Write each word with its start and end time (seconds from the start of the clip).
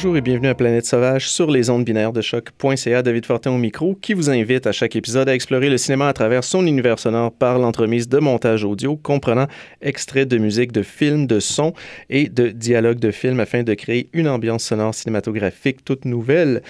Bonjour 0.00 0.16
et 0.16 0.22
bienvenue 0.22 0.48
à 0.48 0.54
Planète 0.54 0.86
Sauvage 0.86 1.28
sur 1.28 1.50
les 1.50 1.68
ondes 1.68 1.84
binaires 1.84 2.14
de 2.14 2.22
choc.ca. 2.22 3.02
David 3.02 3.26
Fortin 3.26 3.50
au 3.50 3.58
micro 3.58 3.94
qui 3.94 4.14
vous 4.14 4.30
invite 4.30 4.66
à 4.66 4.72
chaque 4.72 4.96
épisode 4.96 5.28
à 5.28 5.34
explorer 5.34 5.68
le 5.68 5.76
cinéma 5.76 6.08
à 6.08 6.14
travers 6.14 6.42
son 6.42 6.66
univers 6.66 6.98
sonore 6.98 7.30
par 7.30 7.58
l'entremise 7.58 8.08
de 8.08 8.18
montage 8.18 8.64
audio 8.64 8.96
comprenant 8.96 9.46
extraits 9.82 10.26
de 10.26 10.38
musique, 10.38 10.72
de 10.72 10.82
films, 10.82 11.26
de 11.26 11.38
sons 11.38 11.74
et 12.08 12.30
de 12.30 12.48
dialogues 12.48 12.98
de 12.98 13.10
films 13.10 13.40
afin 13.40 13.62
de 13.62 13.74
créer 13.74 14.08
une 14.14 14.26
ambiance 14.26 14.64
sonore 14.64 14.94
cinématographique 14.94 15.84
toute 15.84 16.06
nouvelle. 16.06 16.62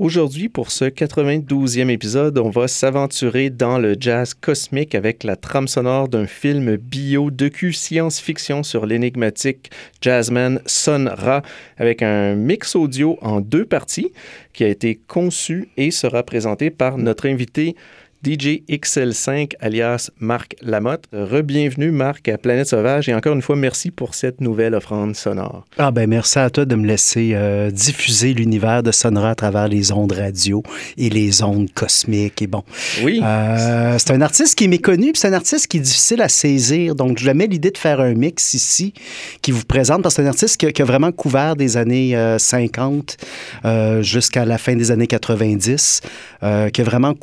Aujourd'hui, 0.00 0.48
pour 0.48 0.70
ce 0.70 0.86
92e 0.86 1.90
épisode, 1.90 2.38
on 2.38 2.48
va 2.48 2.68
s'aventurer 2.68 3.50
dans 3.50 3.76
le 3.76 3.98
jazz 4.00 4.32
cosmique 4.32 4.94
avec 4.94 5.24
la 5.24 5.36
trame 5.36 5.68
sonore 5.68 6.08
d'un 6.08 6.26
film 6.26 6.76
bio 6.76 7.30
docu 7.30 7.74
science-fiction 7.74 8.62
sur 8.62 8.86
l'énigmatique 8.86 9.70
jazzman 10.00 10.62
Son 10.64 11.06
Ra, 11.14 11.42
avec 11.76 12.00
un 12.00 12.34
mix 12.34 12.76
audio 12.76 13.18
en 13.20 13.42
deux 13.42 13.66
parties 13.66 14.10
qui 14.54 14.64
a 14.64 14.68
été 14.68 14.98
conçu 15.06 15.68
et 15.76 15.90
sera 15.90 16.22
présenté 16.22 16.70
par 16.70 16.96
notre 16.96 17.28
invité 17.28 17.76
DJ 18.22 18.64
XL5 18.68 19.52
alias 19.60 20.10
Marc 20.18 20.54
Lamotte. 20.60 21.06
Rebienvenue 21.10 21.90
Marc 21.90 22.28
à 22.28 22.36
Planète 22.36 22.68
Sauvage 22.68 23.08
et 23.08 23.14
encore 23.14 23.34
une 23.34 23.40
fois 23.40 23.56
merci 23.56 23.90
pour 23.90 24.14
cette 24.14 24.42
nouvelle 24.42 24.74
offrande 24.74 25.16
sonore. 25.16 25.64
Ah 25.78 25.90
ben 25.90 26.06
merci 26.06 26.38
à 26.38 26.50
toi 26.50 26.66
de 26.66 26.74
me 26.74 26.86
laisser 26.86 27.30
euh, 27.32 27.70
diffuser 27.70 28.34
l'univers 28.34 28.82
de 28.82 28.92
Sonora 28.92 29.30
à 29.30 29.34
travers 29.34 29.68
les 29.68 29.90
ondes 29.90 30.12
radio 30.12 30.62
et 30.98 31.08
les 31.08 31.42
ondes 31.42 31.72
cosmiques 31.72 32.42
et 32.42 32.46
bon. 32.46 32.62
Oui. 33.02 33.22
Euh, 33.24 33.96
c'est 33.98 34.10
un 34.10 34.20
artiste 34.20 34.54
qui 34.54 34.64
est 34.64 34.68
méconnu, 34.68 35.12
c'est 35.14 35.28
un 35.28 35.32
artiste 35.32 35.66
qui 35.68 35.78
est 35.78 35.80
difficile 35.80 36.20
à 36.20 36.28
saisir. 36.28 36.94
Donc 36.94 37.18
je 37.18 37.30
mets 37.30 37.46
l'idée 37.46 37.70
de 37.70 37.78
faire 37.78 38.00
un 38.00 38.12
mix 38.12 38.52
ici 38.52 38.92
qui 39.40 39.50
vous 39.50 39.64
présente 39.64 40.02
parce 40.02 40.14
que 40.14 40.20
c'est 40.20 40.26
un 40.26 40.30
artiste 40.30 40.58
qui, 40.58 40.82
a 40.82 40.84
vraiment 40.84 41.12
couvert 41.12 41.56
des 41.56 41.78
années 41.78 42.14
50 42.38 43.16
euh, 43.64 44.02
jusqu'à 44.02 44.44
la 44.44 44.58
fin 44.58 44.76
des 44.76 44.90
années 44.90 45.06
90, 45.06 46.02
qui 46.42 46.80
a 46.80 46.84
vraiment 46.84 47.14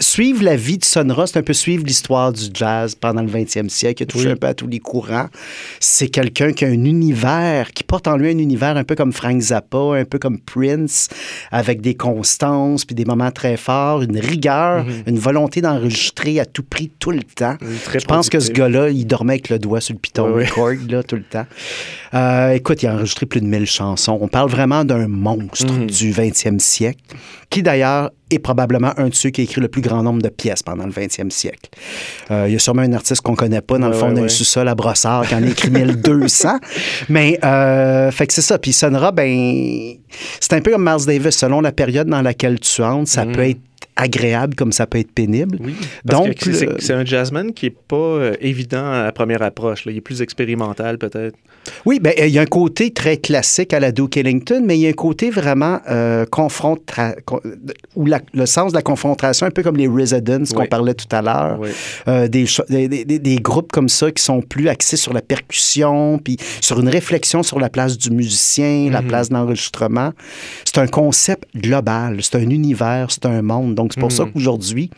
suivre 0.00 0.25
la 0.34 0.56
vie 0.56 0.78
de 0.78 0.84
Sonora, 0.84 1.26
c'est 1.26 1.38
un 1.38 1.42
peu 1.42 1.52
suivre 1.52 1.84
l'histoire 1.84 2.32
du 2.32 2.44
jazz 2.52 2.94
pendant 2.94 3.22
le 3.22 3.28
20e 3.28 3.68
siècle, 3.68 3.94
qui 3.94 4.02
a 4.02 4.06
touché 4.06 4.30
un 4.30 4.36
peu 4.36 4.46
à 4.46 4.54
tous 4.54 4.66
les 4.66 4.78
courants. 4.78 5.28
C'est 5.80 6.08
quelqu'un 6.08 6.52
qui 6.52 6.64
a 6.64 6.68
un 6.68 6.84
univers, 6.84 7.72
qui 7.72 7.82
porte 7.84 8.08
en 8.08 8.16
lui 8.16 8.28
un 8.28 8.38
univers 8.38 8.76
un 8.76 8.84
peu 8.84 8.94
comme 8.94 9.12
Frank 9.12 9.40
Zappa, 9.40 9.78
un 9.78 10.04
peu 10.04 10.18
comme 10.18 10.38
Prince, 10.38 11.08
avec 11.50 11.80
des 11.80 11.94
constances, 11.94 12.84
puis 12.84 12.94
des 12.94 13.04
moments 13.04 13.30
très 13.30 13.56
forts, 13.56 14.02
une 14.02 14.18
rigueur, 14.18 14.84
mhm. 14.84 15.02
une 15.06 15.18
volonté 15.18 15.60
d'enregistrer 15.60 16.40
à 16.40 16.44
tout 16.44 16.62
prix 16.62 16.90
tout 16.98 17.10
le 17.10 17.22
temps. 17.22 17.56
Je 17.92 18.04
pense 18.04 18.28
que 18.28 18.40
ce 18.40 18.50
gars-là, 18.50 18.90
il 18.90 19.06
dormait 19.06 19.34
avec 19.34 19.48
le 19.48 19.58
doigt 19.58 19.80
sur 19.80 19.94
le 19.94 20.00
piton 20.00 20.34
record 20.34 20.72
là, 20.88 21.02
tout 21.02 21.16
le 21.16 21.22
temps. 21.22 21.46
Euh, 22.14 22.50
écoute, 22.52 22.82
il 22.82 22.86
a 22.86 22.94
enregistré 22.94 23.26
plus 23.26 23.40
de 23.40 23.46
1000 23.46 23.66
chansons. 23.66 24.18
On 24.20 24.28
parle 24.28 24.50
vraiment 24.50 24.84
d'un 24.84 25.08
monstre 25.08 25.72
mhm. 25.72 25.86
du 25.86 26.12
20e 26.12 26.58
siècle, 26.58 27.00
qui 27.50 27.62
d'ailleurs 27.62 28.10
est 28.30 28.38
probablement 28.38 28.92
un 28.96 29.08
de 29.08 29.14
ceux 29.14 29.30
qui 29.30 29.40
a 29.40 29.44
écrit 29.44 29.60
le 29.60 29.68
plus 29.68 29.82
grand 29.82 30.02
nombre 30.02 30.15
de 30.22 30.28
pièces 30.28 30.62
pendant 30.62 30.84
le 30.84 30.92
20e 30.92 31.30
siècle. 31.30 31.70
Euh, 32.30 32.44
il 32.48 32.52
y 32.52 32.56
a 32.56 32.58
sûrement 32.58 32.82
un 32.82 32.92
artiste 32.92 33.22
qu'on 33.22 33.34
connaît 33.34 33.60
pas 33.60 33.78
dans 33.78 33.88
le 33.88 33.94
fond 33.94 34.12
d'un 34.12 34.28
sous-sol 34.28 34.68
à 34.68 34.74
Brossard 34.74 35.26
qui 35.26 35.34
en 35.34 35.42
a 35.42 35.46
écrit 35.46 35.70
1200. 35.86 36.58
Mais, 37.08 37.38
euh, 37.44 38.10
fait 38.10 38.26
que 38.26 38.32
c'est 38.32 38.42
ça. 38.42 38.58
Puis 38.58 38.72
Sonora, 38.72 39.12
ben, 39.12 39.94
c'est 40.40 40.52
un 40.52 40.60
peu 40.60 40.72
comme 40.72 40.84
Miles 40.84 41.06
Davis. 41.06 41.36
Selon 41.36 41.60
la 41.60 41.72
période 41.72 42.08
dans 42.08 42.22
laquelle 42.22 42.60
tu 42.60 42.82
entres, 42.82 43.10
ça 43.10 43.24
mhm. 43.24 43.32
peut 43.32 43.48
être 43.48 43.60
agréable 43.96 44.54
comme 44.54 44.72
ça 44.72 44.86
peut 44.86 44.98
être 44.98 45.12
pénible. 45.12 45.58
Oui, 45.60 45.74
Donc, 46.04 46.34
c'est 46.78 46.92
un 46.92 47.04
jazzman 47.04 47.52
qui 47.52 47.66
n'est 47.66 47.76
pas 47.88 47.96
euh, 47.96 48.34
évident 48.40 48.90
à 48.90 49.04
la 49.04 49.12
première 49.12 49.42
approche. 49.42 49.84
Il 49.86 49.96
est 49.96 50.00
plus 50.00 50.22
expérimental 50.22 50.98
peut-être. 50.98 51.36
Oui, 51.84 52.00
ben, 52.00 52.12
il 52.18 52.28
y 52.28 52.38
a 52.38 52.42
un 52.42 52.46
côté 52.46 52.90
très 52.90 53.16
classique 53.16 53.72
à 53.72 53.80
la 53.80 53.92
Duke 53.92 54.16
Ellington, 54.16 54.62
mais 54.64 54.78
il 54.78 54.82
y 54.82 54.86
a 54.86 54.90
un 54.90 54.92
côté 54.92 55.30
vraiment 55.30 55.80
euh, 55.88 56.24
où 57.96 58.06
le 58.06 58.46
sens 58.46 58.72
de 58.72 58.76
la 58.76 58.82
confrontation, 58.82 59.46
un 59.46 59.50
peu 59.50 59.62
comme 59.62 59.76
les 59.76 59.88
Residents 59.88 60.44
qu'on 60.54 60.66
parlait 60.66 60.94
tout 60.94 61.08
à 61.10 61.22
l'heure, 61.22 61.60
euh, 62.08 62.28
des, 62.28 62.46
des, 62.68 63.04
des, 63.04 63.36
groupes 63.36 63.72
comme 63.72 63.88
ça 63.88 64.10
qui 64.10 64.22
sont 64.22 64.42
plus 64.42 64.68
axés 64.68 64.96
sur 64.96 65.12
la 65.12 65.22
percussion, 65.22 66.18
puis 66.22 66.36
sur 66.60 66.80
une 66.80 66.88
réflexion 66.88 67.42
sur 67.42 67.58
la 67.58 67.68
place 67.68 67.96
du 67.96 68.10
musicien, 68.10 68.90
la 68.90 69.02
mhm. 69.02 69.08
place 69.08 69.28
de 69.28 69.34
l'enregistrement. 69.34 70.12
C'est 70.64 70.78
un 70.78 70.86
concept 70.86 71.44
global, 71.56 72.18
c'est 72.22 72.36
un 72.36 72.50
univers, 72.50 73.10
c'est 73.10 73.26
un 73.26 73.42
monde. 73.42 73.74
Donc, 73.74 73.85
c'est 73.94 74.00
pour 74.00 74.12
ça 74.12 74.24
hmm. 74.24 74.32
qu'aujourd'hui, 74.32 74.90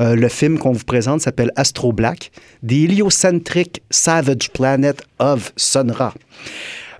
euh, 0.00 0.14
le 0.14 0.28
film 0.28 0.58
qu'on 0.58 0.72
vous 0.72 0.84
présente 0.84 1.20
s'appelle 1.20 1.52
Astro 1.56 1.92
Black, 1.92 2.30
The 2.66 2.72
Heliocentric 2.72 3.82
Savage 3.90 4.50
Planet 4.52 5.02
of 5.18 5.52
Sonra. 5.56 6.14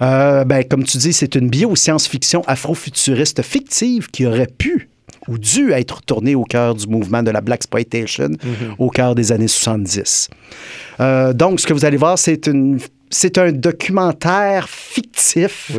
Euh, 0.03 0.45
ben, 0.45 0.63
comme 0.65 0.85
tu 0.85 0.99
dis, 0.99 1.13
c'est 1.13 1.35
une 1.35 1.49
bio-science-fiction 1.49 2.43
afrofuturiste 2.47 3.43
fictive 3.43 4.09
qui 4.11 4.27
aurait 4.27 4.47
pu 4.47 4.89
ou 5.29 5.39
dû 5.39 5.73
être 5.73 6.03
tournée 6.03 6.35
au 6.35 6.45
cœur 6.45 6.75
du 6.75 6.87
mouvement 6.87 7.23
de 7.23 7.31
la 7.31 7.41
Black 7.41 7.57
Exploitation 7.57 8.29
hmm. 8.29 8.75
au 8.79 8.91
cœur 8.91 9.15
des 9.15 9.33
années 9.33 9.49
70. 9.49 10.29
Euh, 11.01 11.33
donc, 11.33 11.61
ce 11.61 11.67
que 11.67 11.73
vous 11.73 11.85
allez 11.85 11.97
voir, 11.97 12.19
c'est 12.19 12.47
une 12.47 12.79
c'est 13.11 13.39
un 13.39 13.53
documentaire 13.53 14.69
fictif 14.69 15.71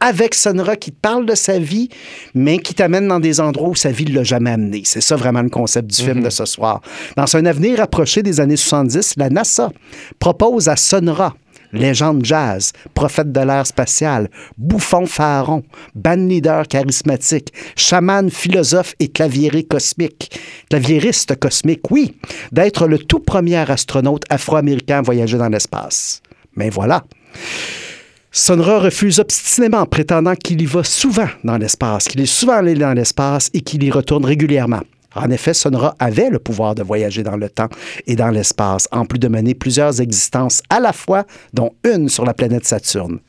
avec 0.00 0.34
Sonora 0.34 0.76
qui 0.76 0.92
te 0.92 1.00
parle 1.00 1.24
de 1.24 1.34
sa 1.34 1.58
vie, 1.58 1.88
mais 2.34 2.58
qui 2.58 2.74
t'amène 2.74 3.08
dans 3.08 3.20
des 3.20 3.40
endroits 3.40 3.70
où 3.70 3.74
sa 3.74 3.90
vie 3.90 4.04
ne 4.04 4.14
l'a 4.14 4.24
jamais 4.24 4.50
amené. 4.50 4.82
C'est 4.84 5.00
ça 5.00 5.16
vraiment 5.16 5.42
le 5.42 5.48
concept 5.48 5.90
du 5.90 6.02
film 6.02 6.18
mhm. 6.18 6.24
de 6.24 6.30
ce 6.30 6.44
soir. 6.44 6.82
Dans 7.16 7.36
un 7.36 7.46
avenir 7.46 7.80
approché 7.80 8.22
des 8.22 8.38
années 8.40 8.56
70, 8.56 9.14
la 9.16 9.30
NASA 9.30 9.70
propose 10.18 10.68
à 10.68 10.76
Sonora 10.76 11.34
légende 11.74 12.24
jazz, 12.24 12.72
prophète 12.94 13.32
de 13.32 13.40
l'ère 13.40 13.66
spatiale, 13.66 14.30
bouffon 14.56 15.06
pharaon, 15.06 15.62
band 15.94 16.28
leader 16.28 16.66
charismatique, 16.66 17.52
chaman 17.76 18.30
philosophe 18.30 18.94
et 19.00 19.08
claviériste 19.08 19.68
cosmique, 19.68 20.40
claviériste 20.70 21.36
cosmique, 21.38 21.90
oui, 21.90 22.16
d'être 22.52 22.86
le 22.86 22.98
tout 22.98 23.20
premier 23.20 23.70
astronaute 23.70 24.24
afro-américain 24.30 24.98
à 24.98 25.02
voyager 25.02 25.38
dans 25.38 25.48
l'espace. 25.48 26.22
Mais 26.56 26.70
voilà. 26.70 27.04
Sonra 28.30 28.80
refuse 28.80 29.20
obstinément, 29.20 29.86
prétendant 29.86 30.34
qu'il 30.34 30.60
y 30.60 30.66
va 30.66 30.82
souvent 30.82 31.28
dans 31.44 31.56
l'espace, 31.56 32.06
qu'il 32.06 32.20
est 32.20 32.26
souvent 32.26 32.54
allé 32.54 32.74
dans 32.74 32.92
l'espace 32.92 33.48
et 33.54 33.60
qu'il 33.60 33.84
y 33.84 33.90
retourne 33.92 34.24
régulièrement. 34.24 34.82
En 35.14 35.30
effet, 35.30 35.54
Sonra 35.54 35.94
avait 35.98 36.30
le 36.30 36.38
pouvoir 36.38 36.74
de 36.74 36.82
voyager 36.82 37.22
dans 37.22 37.36
le 37.36 37.48
temps 37.48 37.68
et 38.06 38.16
dans 38.16 38.30
l'espace, 38.30 38.88
en 38.92 39.04
plus 39.04 39.18
de 39.18 39.28
mener 39.28 39.54
plusieurs 39.54 40.00
existences 40.00 40.62
à 40.70 40.80
la 40.80 40.92
fois, 40.92 41.24
dont 41.52 41.72
une 41.84 42.08
sur 42.08 42.24
la 42.24 42.34
planète 42.34 42.66
Saturne. 42.66 43.20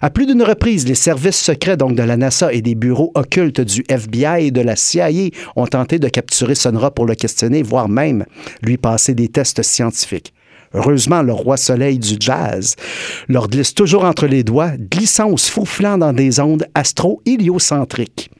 À 0.00 0.10
plus 0.10 0.26
d'une 0.26 0.42
reprise, 0.42 0.86
les 0.86 0.94
services 0.94 1.40
secrets 1.40 1.76
donc 1.76 1.94
de 1.94 2.02
la 2.02 2.16
NASA 2.16 2.52
et 2.52 2.62
des 2.62 2.74
bureaux 2.74 3.10
occultes 3.14 3.60
du 3.60 3.84
FBI 3.88 4.46
et 4.46 4.50
de 4.50 4.60
la 4.60 4.76
CIA 4.76 5.30
ont 5.56 5.66
tenté 5.66 5.98
de 5.98 6.08
capturer 6.08 6.54
Sonra 6.54 6.90
pour 6.90 7.06
le 7.06 7.14
questionner, 7.14 7.62
voire 7.62 7.88
même 7.88 8.24
lui 8.62 8.76
passer 8.76 9.14
des 9.14 9.28
tests 9.28 9.62
scientifiques. 9.62 10.32
Heureusement, 10.72 11.22
le 11.22 11.32
roi 11.32 11.56
soleil 11.56 11.98
du 11.98 12.16
jazz 12.20 12.76
leur 13.28 13.48
glisse 13.48 13.74
toujours 13.74 14.04
entre 14.04 14.26
les 14.26 14.44
doigts, 14.44 14.72
glissant 14.76 15.30
ou 15.30 15.36
se 15.36 15.50
fauflant 15.50 15.98
dans 15.98 16.12
des 16.12 16.38
ondes 16.38 16.64
astro-héliocentriques. 16.74 18.30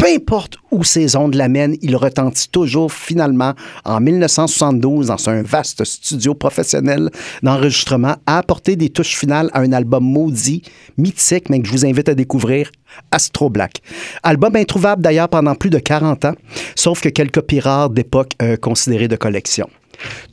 Peu 0.00 0.06
importe 0.06 0.56
où 0.70 0.82
ces 0.82 1.14
ondes 1.14 1.34
l'amènent, 1.34 1.76
il 1.82 1.94
retentit 1.94 2.48
toujours 2.48 2.90
finalement 2.90 3.52
en 3.84 4.00
1972 4.00 5.08
dans 5.08 5.28
un 5.28 5.42
vaste 5.42 5.84
studio 5.84 6.32
professionnel 6.32 7.10
d'enregistrement 7.42 8.16
à 8.24 8.38
apporter 8.38 8.76
des 8.76 8.88
touches 8.88 9.14
finales 9.14 9.50
à 9.52 9.60
un 9.60 9.72
album 9.72 10.02
maudit, 10.02 10.62
mythique, 10.96 11.50
mais 11.50 11.60
que 11.60 11.66
je 11.66 11.72
vous 11.72 11.84
invite 11.84 12.08
à 12.08 12.14
découvrir, 12.14 12.70
Astro 13.10 13.50
Black. 13.50 13.82
Album 14.22 14.56
introuvable 14.56 15.02
d'ailleurs 15.02 15.28
pendant 15.28 15.54
plus 15.54 15.68
de 15.68 15.78
40 15.78 16.24
ans, 16.24 16.34
sauf 16.76 17.02
que 17.02 17.10
quelques 17.10 17.34
copies 17.34 17.60
rares 17.60 17.90
d'époque 17.90 18.32
euh, 18.40 18.56
considérées 18.56 19.08
de 19.08 19.16
collection. 19.16 19.68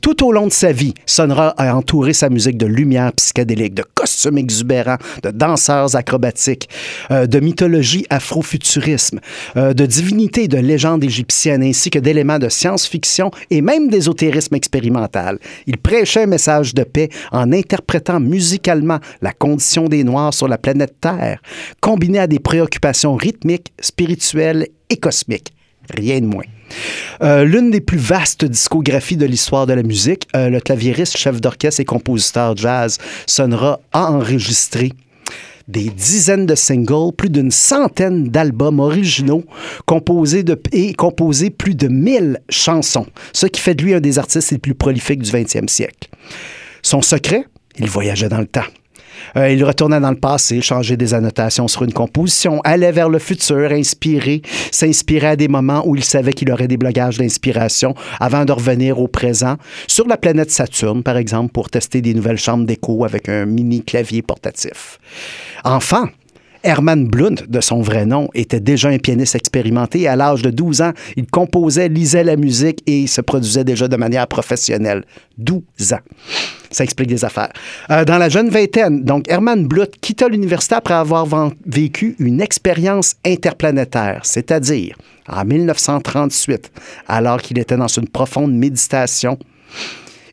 Tout 0.00 0.24
au 0.24 0.32
long 0.32 0.46
de 0.46 0.52
sa 0.52 0.72
vie, 0.72 0.94
Sonra 1.06 1.54
a 1.56 1.74
entouré 1.74 2.12
sa 2.12 2.28
musique 2.28 2.56
de 2.56 2.66
lumière 2.66 3.12
psychédélique, 3.12 3.74
de 3.74 3.84
costumes 3.94 4.38
exubérants, 4.38 4.98
de 5.22 5.30
danseurs 5.30 5.96
acrobatiques, 5.96 6.68
euh, 7.10 7.26
de 7.26 7.40
mythologie 7.40 8.06
afrofuturisme, 8.10 9.20
euh, 9.56 9.74
de 9.74 9.86
divinités 9.86 10.44
et 10.44 10.48
de 10.48 10.58
légendes 10.58 11.04
égyptiennes, 11.04 11.62
ainsi 11.62 11.90
que 11.90 11.98
d'éléments 11.98 12.38
de 12.38 12.48
science-fiction 12.48 13.30
et 13.50 13.60
même 13.60 13.88
d'ésotérisme 13.88 14.54
expérimental. 14.54 15.38
Il 15.66 15.78
prêchait 15.78 16.22
un 16.22 16.26
message 16.26 16.74
de 16.74 16.84
paix 16.84 17.08
en 17.32 17.52
interprétant 17.52 18.20
musicalement 18.20 18.98
la 19.22 19.32
condition 19.32 19.88
des 19.88 20.04
Noirs 20.04 20.34
sur 20.34 20.48
la 20.48 20.58
planète 20.58 20.94
Terre, 21.00 21.40
combiné 21.80 22.18
à 22.18 22.26
des 22.26 22.38
préoccupations 22.38 23.16
rythmiques, 23.16 23.72
spirituelles 23.80 24.68
et 24.90 24.96
cosmiques. 24.96 25.52
Rien 25.94 26.20
de 26.20 26.26
moins. 26.26 26.44
Euh, 27.22 27.44
l'une 27.44 27.70
des 27.70 27.80
plus 27.80 27.98
vastes 27.98 28.44
discographies 28.44 29.16
de 29.16 29.26
l'histoire 29.26 29.66
de 29.66 29.72
la 29.72 29.82
musique, 29.82 30.28
euh, 30.36 30.48
le 30.48 30.60
claviériste, 30.60 31.16
chef 31.16 31.40
d'orchestre 31.40 31.80
et 31.80 31.84
compositeur 31.84 32.56
jazz 32.56 32.98
Sonra 33.26 33.80
a 33.92 34.10
enregistré 34.12 34.92
des 35.68 35.90
dizaines 35.90 36.46
de 36.46 36.54
singles, 36.54 37.12
plus 37.16 37.28
d'une 37.28 37.50
centaine 37.50 38.28
d'albums 38.28 38.80
originaux 38.80 39.44
composés 39.84 40.44
et 40.72 40.94
composé 40.94 41.50
plus 41.50 41.74
de 41.74 41.88
mille 41.88 42.40
chansons, 42.48 43.06
ce 43.34 43.46
qui 43.46 43.60
fait 43.60 43.74
de 43.74 43.84
lui 43.84 43.94
un 43.94 44.00
des 44.00 44.18
artistes 44.18 44.50
les 44.50 44.58
plus 44.58 44.74
prolifiques 44.74 45.22
du 45.22 45.30
20e 45.30 45.68
siècle. 45.68 46.08
Son 46.82 47.02
secret, 47.02 47.44
il 47.78 47.88
voyageait 47.88 48.30
dans 48.30 48.40
le 48.40 48.46
temps. 48.46 48.64
Euh, 49.36 49.50
il 49.50 49.64
retournait 49.64 50.00
dans 50.00 50.10
le 50.10 50.16
passé, 50.16 50.60
changeait 50.60 50.96
des 50.96 51.14
annotations 51.14 51.68
sur 51.68 51.84
une 51.84 51.92
composition, 51.92 52.60
allait 52.64 52.92
vers 52.92 53.08
le 53.08 53.18
futur, 53.18 53.72
inspiré, 53.72 54.42
s'inspirait 54.70 55.28
à 55.28 55.36
des 55.36 55.48
moments 55.48 55.82
où 55.86 55.96
il 55.96 56.04
savait 56.04 56.32
qu'il 56.32 56.50
aurait 56.50 56.68
des 56.68 56.76
blocages 56.76 57.18
d'inspiration 57.18 57.94
avant 58.20 58.44
de 58.44 58.52
revenir 58.52 58.98
au 59.00 59.08
présent, 59.08 59.56
sur 59.86 60.06
la 60.06 60.16
planète 60.16 60.50
Saturne, 60.50 61.02
par 61.02 61.16
exemple, 61.16 61.52
pour 61.52 61.70
tester 61.70 62.00
des 62.00 62.14
nouvelles 62.14 62.38
chambres 62.38 62.66
d'écho 62.66 63.04
avec 63.04 63.28
un 63.28 63.46
mini 63.46 63.82
clavier 63.82 64.22
portatif. 64.22 64.98
Enfant, 65.64 66.06
Herman 66.62 67.06
Blunt, 67.06 67.36
de 67.48 67.60
son 67.60 67.80
vrai 67.80 68.04
nom, 68.06 68.28
était 68.34 68.60
déjà 68.60 68.88
un 68.88 68.98
pianiste 68.98 69.34
expérimenté. 69.34 70.08
À 70.08 70.16
l'âge 70.16 70.42
de 70.42 70.50
12 70.50 70.82
ans, 70.82 70.92
il 71.16 71.26
composait, 71.26 71.88
lisait 71.88 72.24
la 72.24 72.36
musique 72.36 72.82
et 72.86 73.06
se 73.06 73.20
produisait 73.20 73.64
déjà 73.64 73.88
de 73.88 73.96
manière 73.96 74.26
professionnelle. 74.26 75.04
12 75.38 75.92
ans. 75.92 76.00
Ça 76.70 76.84
explique 76.84 77.08
des 77.08 77.24
affaires. 77.24 77.52
Euh, 77.90 78.04
dans 78.04 78.18
la 78.18 78.28
jeune 78.28 78.50
vingtaine, 78.50 79.02
donc 79.04 79.24
Herman 79.28 79.66
Blunt 79.66 79.86
quitta 80.00 80.28
l'université 80.28 80.74
après 80.74 80.94
avoir 80.94 81.26
vécu 81.66 82.14
une 82.18 82.40
expérience 82.40 83.14
interplanétaire, 83.24 84.20
c'est-à-dire 84.24 84.96
en 85.28 85.44
1938, 85.44 86.70
alors 87.06 87.40
qu'il 87.40 87.58
était 87.58 87.76
dans 87.76 87.88
une 87.88 88.08
profonde 88.08 88.52
méditation, 88.52 89.38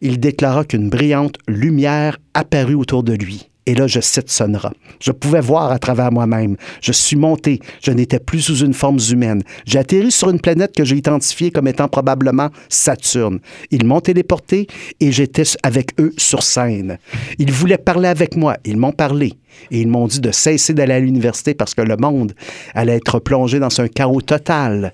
il 0.02 0.20
déclara 0.20 0.66
qu'une 0.66 0.90
brillante 0.90 1.38
lumière 1.48 2.18
apparut 2.34 2.76
autour 2.76 3.04
de 3.04 3.14
lui 3.14 3.50
et 3.66 3.74
là, 3.74 3.88
je 3.88 4.00
cite 4.00 4.30
Sonra. 4.30 4.72
Je 5.00 5.12
pouvais 5.12 5.42
voir 5.42 5.72
à 5.72 5.80
travers 5.80 6.12
moi-même. 6.12 6.56
Je 6.82 6.92
suis 6.92 7.16
monté. 7.16 7.60
Je 7.82 7.92
n'étais 7.92 8.20
plus 8.20 8.42
sous 8.42 8.58
une 8.58 8.74
forme 8.74 9.00
humaine. 9.12 9.42
J'ai 9.66 9.80
atterri 9.80 10.12
sur 10.12 10.30
une 10.30 10.40
planète 10.40 10.76
que 10.76 10.86
j'ai 10.86 10.98
identifiée 10.98 11.50
comme 11.50 11.68
étant 11.68 11.88
probablement 11.88 12.50
Saturne. 12.70 13.40
Ils 13.72 13.86
m'ont 13.86 14.02
téléporté 14.02 14.68
et 15.00 15.12
j'étais 15.12 15.44
avec 15.64 16.00
eux 16.00 16.14
sur 16.18 16.44
scène. 16.44 17.00
Ils 17.40 17.52
voulaient 17.52 17.80
parler 17.80 18.08
avec 18.08 18.36
moi. 18.36 18.58
Ils 18.66 18.78
m'ont 18.78 18.92
parlé. 18.92 19.34
Et 19.72 19.82
ils 19.82 19.88
m'ont 19.88 20.08
dit 20.08 20.20
de 20.20 20.32
cesser 20.32 20.74
d'aller 20.74 20.94
à 20.94 21.00
l'université 21.00 21.54
parce 21.54 21.74
que 21.74 21.82
le 21.82 21.96
monde 21.98 22.34
allait 22.74 22.98
être 22.98 23.20
plongé 23.20 23.60
dans 23.60 23.82
un 23.82 23.88
chaos 23.88 24.22
total. 24.22 24.94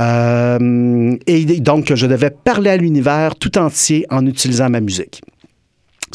Euh, 0.00 1.16
et 1.26 1.44
donc, 1.60 1.94
je 1.94 2.06
devais 2.06 2.30
parler 2.30 2.70
à 2.70 2.76
l'univers 2.76 3.36
tout 3.36 3.56
entier 3.56 4.04
en 4.10 4.26
utilisant 4.26 4.68
ma 4.68 4.80
musique. 4.80 5.22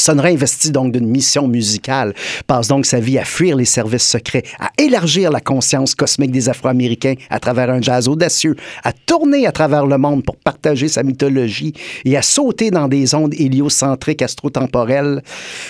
Sonra 0.02 0.30
investit 0.30 0.72
donc 0.72 0.94
d'une 0.94 1.06
mission 1.06 1.48
musicale, 1.48 2.16
passe 2.48 2.68
donc 2.68 2.88
sa 2.88 3.00
vie 3.00 3.20
à 3.20 3.24
fuir 3.24 3.56
les 3.56 3.66
services 3.66 4.08
secrets, 4.08 4.42
à 4.60 4.72
élargir 4.80 5.30
la 5.30 5.42
conscience 5.42 5.94
cosmique 5.94 6.32
des 6.32 6.50
Afro-Américains 6.50 7.14
à 7.30 7.40
travers 7.40 7.70
un 7.70 7.84
jazz 7.84 8.08
audacieux, 8.08 8.56
à 8.84 8.94
tourner 8.94 9.46
à 9.46 9.52
travers 9.52 9.86
le 9.86 10.00
monde 10.00 10.24
pour 10.24 10.38
partager 10.38 10.88
sa 10.88 11.04
mythologie 11.04 11.74
et 12.04 12.18
à 12.18 12.24
sauter 12.24 12.72
dans 12.72 12.88
des 12.88 13.14
ondes 13.14 13.36
héliocentriques 13.36 14.24
astrotemporelles 14.24 15.22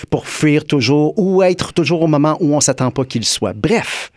pour 0.09 0.25
fuir 0.29 0.63
toujours 0.63 1.13
ou 1.19 1.43
être 1.43 1.73
toujours 1.73 2.01
au 2.01 2.07
moment 2.07 2.37
où 2.39 2.55
on 2.55 2.61
s'attend 2.61 2.91
pas 2.91 3.03
qu'il 3.03 3.25
soit. 3.25 3.51
Bref, 3.53 4.13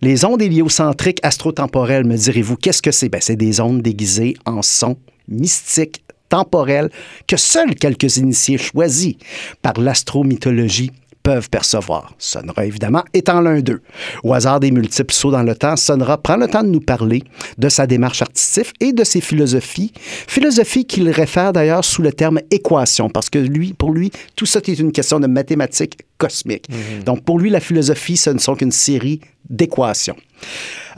les 0.00 0.24
ondes 0.24 0.42
héliocentriques 0.42 1.20
astrotemporelles, 1.22 2.04
me 2.04 2.16
direz-vous, 2.16 2.56
qu'est-ce 2.56 2.82
que 2.82 2.90
c'est? 2.90 3.08
Ben, 3.08 3.20
c'est 3.20 3.36
des 3.36 3.60
ondes 3.60 3.80
déguisées 3.80 4.34
en 4.44 4.60
sons 4.62 4.96
mystiques 5.28 6.02
temporel 6.32 6.88
que 7.26 7.36
seuls 7.36 7.74
quelques 7.74 8.16
initiés 8.16 8.56
choisis 8.56 9.16
par 9.60 9.78
l'astromythologie 9.78 10.90
peuvent 11.22 11.50
percevoir. 11.50 12.14
Sonra, 12.18 12.64
évidemment, 12.64 13.04
étant 13.14 13.42
l'un 13.42 13.60
d'eux. 13.60 13.82
Au 14.24 14.32
hasard 14.32 14.58
des 14.58 14.70
multiples 14.70 15.14
sauts 15.14 15.30
dans 15.30 15.42
le 15.42 15.54
temps, 15.54 15.76
Sonra 15.76 16.16
prend 16.16 16.36
le 16.36 16.48
temps 16.48 16.62
de 16.62 16.68
nous 16.68 16.80
parler 16.80 17.22
de 17.58 17.68
sa 17.68 17.86
démarche 17.86 18.22
artistique 18.22 18.72
et 18.80 18.92
de 18.92 19.04
ses 19.04 19.20
philosophies, 19.20 19.92
philosophies 20.26 20.86
qu'il 20.86 21.08
réfère 21.10 21.52
d'ailleurs 21.52 21.84
sous 21.84 22.02
le 22.02 22.12
terme 22.12 22.40
équation, 22.50 23.10
parce 23.10 23.28
que 23.30 23.38
lui, 23.38 23.74
pour 23.74 23.92
lui, 23.92 24.10
tout 24.34 24.46
ça 24.46 24.60
est 24.66 24.78
une 24.78 24.90
question 24.90 25.20
de 25.20 25.26
mathématiques 25.26 25.98
cosmiques. 26.18 26.68
Mhm. 26.70 27.04
Donc, 27.04 27.24
pour 27.24 27.38
lui, 27.38 27.50
la 27.50 27.60
philosophie, 27.60 28.16
ce 28.16 28.30
ne 28.30 28.38
sont 28.38 28.54
qu'une 28.54 28.72
série 28.72 29.20
d'équations. 29.48 30.16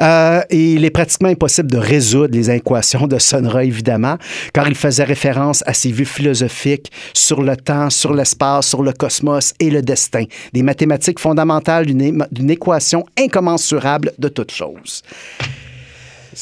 Euh, 0.01 0.41
il 0.51 0.85
est 0.85 0.91
pratiquement 0.91 1.29
impossible 1.29 1.71
de 1.71 1.79
résoudre 1.79 2.35
les 2.35 2.51
équations 2.51 3.07
de 3.07 3.19
Sonra, 3.19 3.65
évidemment, 3.65 4.17
car 4.53 4.69
il 4.69 4.75
faisait 4.75 5.05
référence 5.05 5.63
à 5.67 5.75
ses 5.75 5.93
vues 5.93 6.05
philosophiques 6.05 6.91
sur 7.13 7.43
le 7.43 7.57
temps, 7.57 7.91
sur 7.91 8.13
l'espace, 8.13 8.69
sur 8.69 8.83
le 8.83 8.93
cosmos 8.93 9.55
et 9.61 9.71
le 9.71 9.83
destin, 9.83 10.25
des 10.53 10.63
mathématiques 10.63 11.21
fondamentales 11.21 11.87
d'une 11.87 12.51
équation 12.51 13.05
incommensurable 13.19 14.13
de 14.19 14.29
toutes 14.29 14.53
choses. 14.53 15.03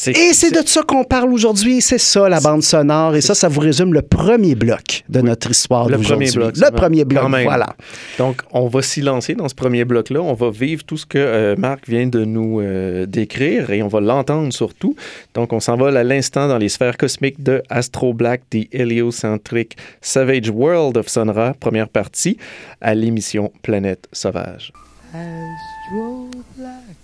Et 0.08 0.32
c'est 0.32 0.50
de 0.50 0.66
ça 0.66 0.82
qu'on 0.82 1.04
parle 1.04 1.32
aujourd'hui. 1.32 1.80
C'est 1.80 1.98
ça, 1.98 2.28
la 2.28 2.40
bande 2.40 2.62
sonore. 2.62 3.14
Et 3.14 3.20
ça, 3.20 3.34
ça 3.34 3.48
vous 3.48 3.60
résume 3.60 3.92
le 3.92 4.02
premier 4.02 4.54
bloc 4.54 5.04
de 5.08 5.20
notre 5.20 5.50
histoire 5.50 5.88
Le 5.88 5.98
premier 5.98 6.30
bloc. 6.30 6.56
Le 6.56 6.70
premier 6.70 7.04
bloc, 7.04 7.24
voilà. 7.28 7.76
Donc, 8.18 8.42
on 8.52 8.68
va 8.68 8.82
s'y 8.82 9.02
lancer 9.02 9.34
dans 9.34 9.48
ce 9.48 9.54
premier 9.54 9.84
bloc-là. 9.84 10.20
On 10.20 10.34
va 10.34 10.50
vivre 10.50 10.84
tout 10.84 10.96
ce 10.96 11.06
que 11.06 11.18
euh, 11.18 11.56
Marc 11.56 11.88
vient 11.88 12.06
de 12.06 12.24
nous 12.24 12.60
euh, 12.60 13.06
décrire 13.06 13.70
et 13.70 13.82
on 13.82 13.88
va 13.88 14.00
l'entendre 14.00 14.52
surtout. 14.52 14.96
Donc, 15.34 15.52
on 15.52 15.60
s'envole 15.60 15.96
à 15.96 16.04
l'instant 16.04 16.48
dans 16.48 16.58
les 16.58 16.68
sphères 16.68 16.96
cosmiques 16.96 17.42
de 17.42 17.62
Astro 17.68 18.14
Black, 18.14 18.42
The 18.50 18.68
Heliocentric 18.72 19.76
Savage 20.00 20.50
World 20.50 20.96
of 20.96 21.08
Sonra, 21.08 21.54
première 21.58 21.88
partie, 21.88 22.38
à 22.80 22.94
l'émission 22.94 23.52
Planète 23.62 24.08
Sauvage. 24.12 24.72
Astro 25.12 26.30
Black. 26.56 27.01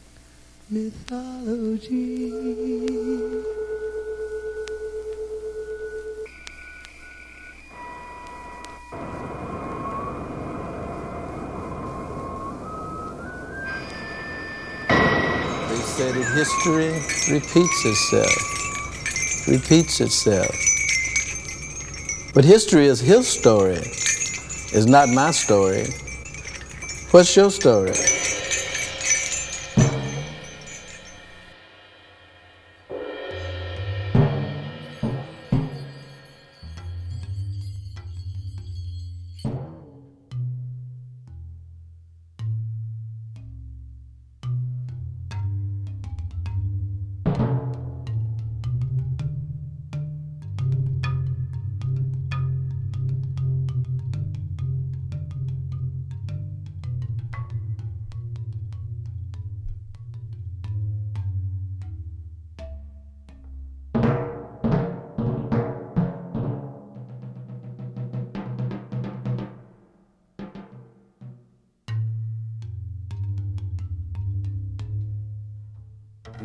Mythology. 0.70 2.28
They 15.68 15.84
said 15.84 16.14
that 16.14 16.32
history 16.34 16.92
repeats 17.32 17.84
itself, 17.87 19.48
repeats 19.48 20.00
itself. 20.00 20.54
But 22.34 22.44
history 22.44 22.87
is 22.87 23.00
his 23.00 23.26
story, 23.26 23.80
is 24.75 24.87
not 24.87 25.08
my 25.08 25.30
story. 25.30 25.87
What's 27.10 27.34
your 27.34 27.50
story? 27.50 27.94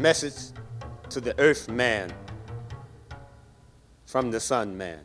Message 0.03 0.51
to 1.11 1.21
the 1.21 1.33
earth 1.39 1.69
man 1.69 2.11
from 4.05 4.31
the 4.31 4.39
sun 4.41 4.75
man. 4.77 4.99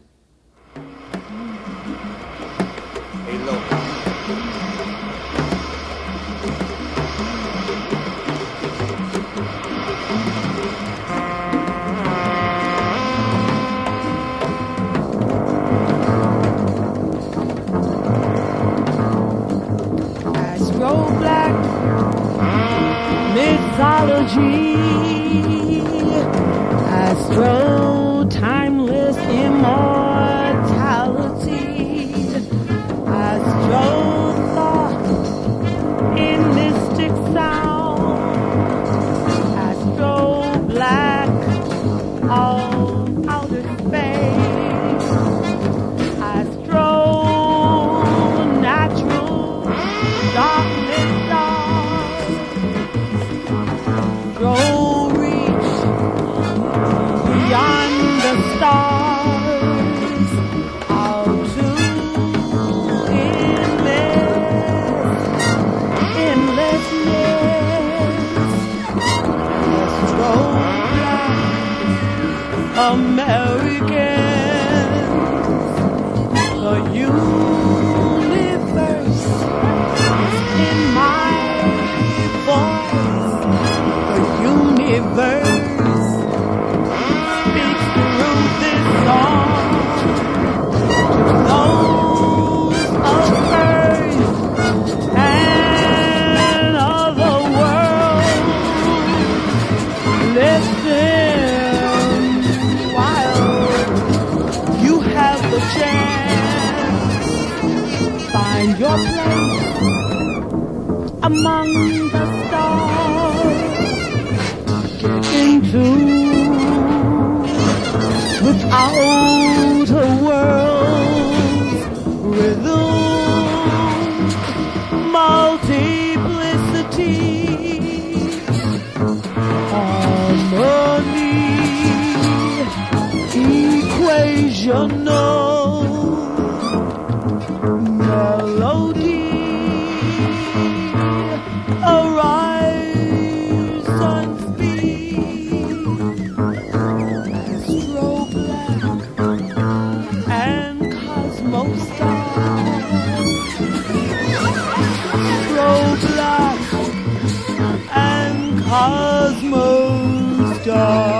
love. 160.78 161.17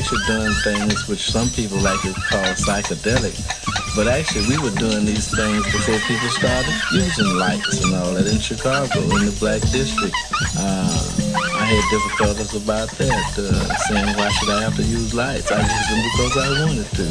Actually 0.00 0.26
doing 0.26 0.52
things 0.64 1.08
which 1.08 1.30
some 1.30 1.48
people 1.50 1.78
like 1.78 2.00
to 2.00 2.12
call 2.14 2.42
psychedelic. 2.54 3.59
But 3.96 4.06
actually, 4.06 4.46
we 4.46 4.58
were 4.62 4.70
doing 4.78 5.04
these 5.04 5.34
things 5.34 5.64
before 5.66 5.98
people 6.06 6.28
started 6.30 6.74
using 6.92 7.26
lights 7.36 7.82
and 7.84 7.94
all 7.96 8.14
that 8.14 8.26
in 8.26 8.38
Chicago, 8.38 9.00
in 9.18 9.26
the 9.26 9.36
Black 9.40 9.60
District. 9.72 10.14
Uh, 10.56 10.94
I 11.58 11.64
had 11.66 11.84
difficulties 11.90 12.54
about 12.54 12.88
that, 13.02 13.38
uh, 13.38 13.76
saying 13.90 14.16
why 14.16 14.28
should 14.30 14.50
I 14.50 14.62
have 14.62 14.76
to 14.76 14.82
use 14.82 15.12
lights? 15.12 15.50
I 15.50 15.60
use 15.60 15.86
them 15.90 16.02
because 16.06 16.34
I 16.38 16.48
wanted 16.64 16.90
to. 16.96 17.06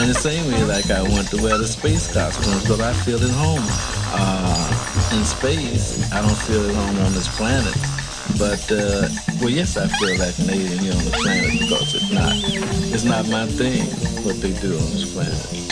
And 0.00 0.08
the 0.08 0.14
same 0.14 0.46
way, 0.50 0.62
like 0.64 0.90
I 0.90 1.02
want 1.02 1.28
to 1.30 1.42
wear 1.42 1.58
the 1.58 1.66
space 1.66 2.12
costumes, 2.12 2.68
but 2.68 2.80
I 2.80 2.92
feel 3.02 3.18
at 3.18 3.30
home 3.30 3.66
uh, 4.14 5.18
in 5.18 5.24
space. 5.24 6.00
I 6.12 6.22
don't 6.22 6.38
feel 6.46 6.62
at 6.70 6.74
home 6.74 6.98
on 7.04 7.12
this 7.12 7.28
planet. 7.36 7.74
But 8.38 8.64
uh, 8.72 9.08
well, 9.40 9.50
yes, 9.50 9.76
I 9.76 9.86
feel 9.88 10.18
like 10.18 10.38
an 10.38 10.50
alien 10.50 10.78
here 10.78 10.92
on 10.92 11.04
the 11.04 11.10
planet 11.10 11.52
because 11.52 11.94
it's 11.94 12.12
not 12.12 12.32
it's 12.92 13.04
not 13.04 13.28
my 13.28 13.46
thing 13.46 13.84
what 14.24 14.40
they 14.40 14.52
do 14.60 14.74
on 14.74 14.90
this 14.92 15.12
planet. 15.12 15.62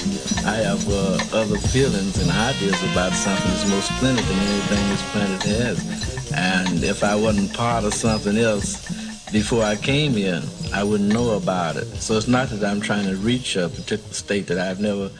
I 0.47 0.57
have 0.57 0.89
uh, 0.89 1.19
other 1.37 1.59
feelings 1.59 2.17
and 2.21 2.31
ideas 2.31 2.83
about 2.93 3.13
something 3.13 3.51
that's 3.51 3.69
more 3.69 3.83
splendid 3.83 4.25
than 4.25 4.39
anything 4.39 4.89
this 4.89 5.11
planet 5.13 5.43
has. 5.43 6.33
And 6.33 6.83
if 6.83 7.05
I 7.05 7.15
wasn't 7.15 7.53
part 7.55 7.85
of 7.85 7.95
something 7.95 8.39
else 8.39 8.89
before 9.31 9.63
I 9.63 9.77
came 9.77 10.13
here, 10.13 10.43
I 10.73 10.83
wouldn't 10.83 11.13
know 11.13 11.37
about 11.37 11.77
it. 11.77 11.87
So 12.01 12.17
it's 12.17 12.29
not 12.29 12.49
that 12.51 12.65
I'm 12.65 12.81
trying 12.81 13.07
to 13.07 13.17
reach 13.17 13.57
a 13.57 13.69
particular 13.69 14.13
state 14.13 14.47
that 14.47 14.59
I've 14.59 14.81
never 14.81 15.11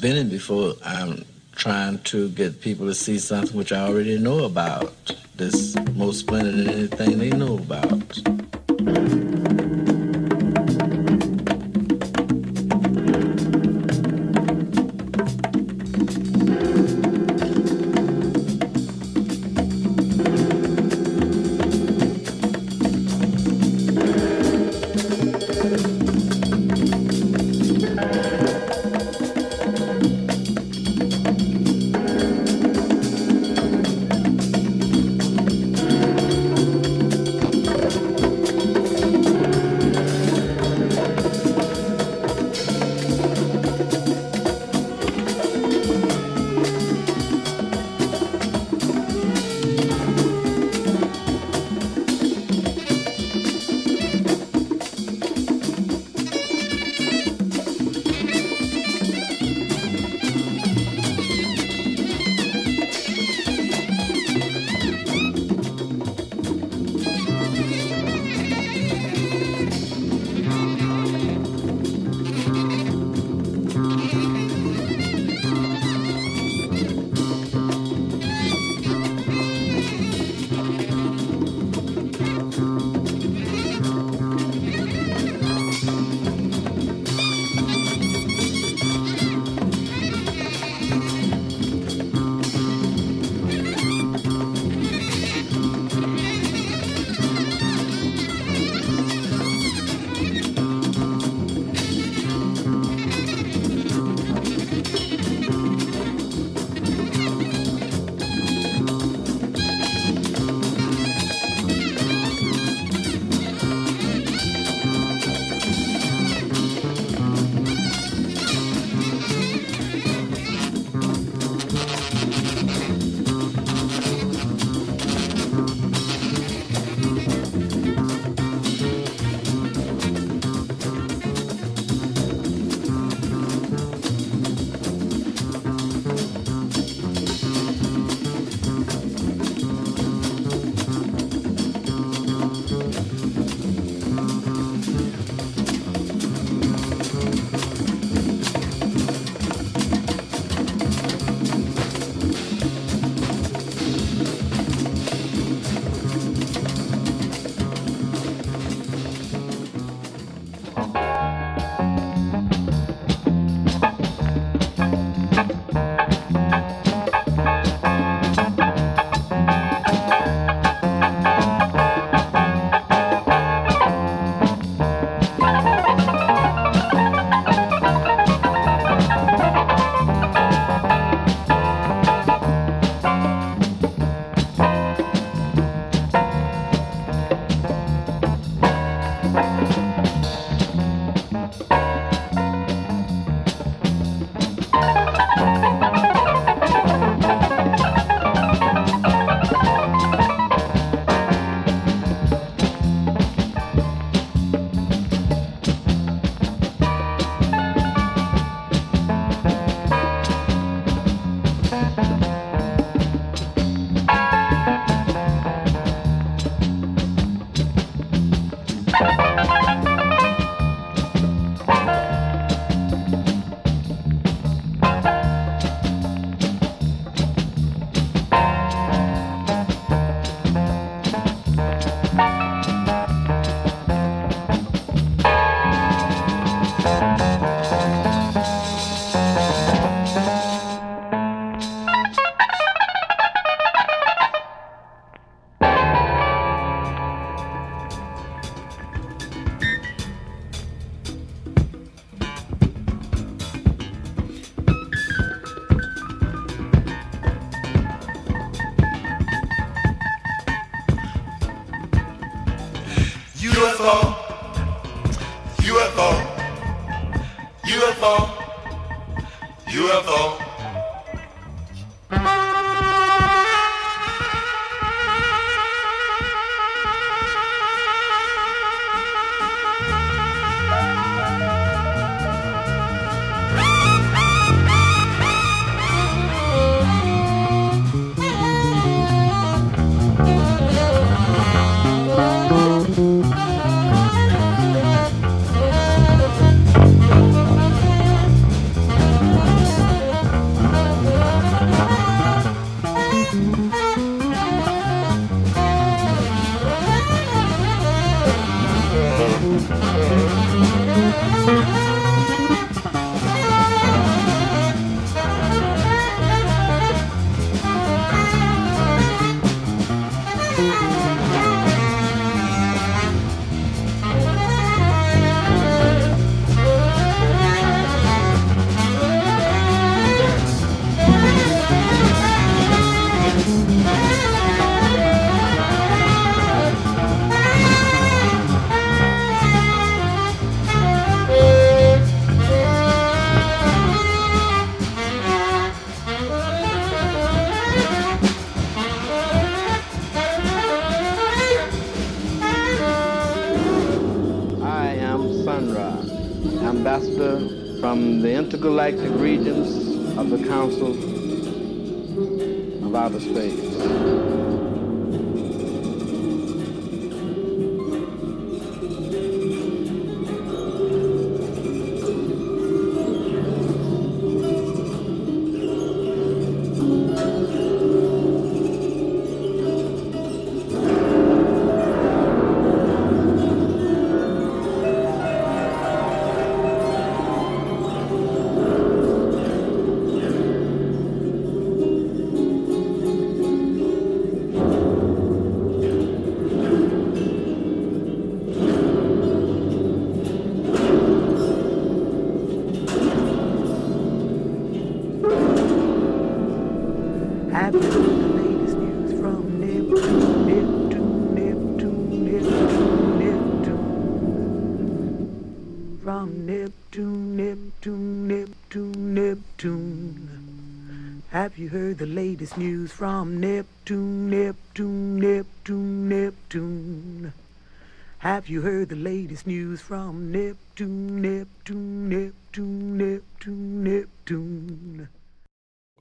been 0.00 0.16
in 0.16 0.28
before. 0.28 0.74
I'm 0.84 1.24
trying 1.54 1.98
to 2.00 2.28
get 2.30 2.60
people 2.60 2.86
to 2.86 2.94
see 2.94 3.18
something 3.18 3.56
which 3.56 3.72
I 3.72 3.80
already 3.86 4.18
know 4.18 4.44
about. 4.44 4.92
This 5.36 5.76
more 5.94 6.12
splendid 6.12 6.54
than 6.56 6.68
anything 6.70 7.18
they 7.18 7.30
know 7.30 7.58
about. 7.58 9.33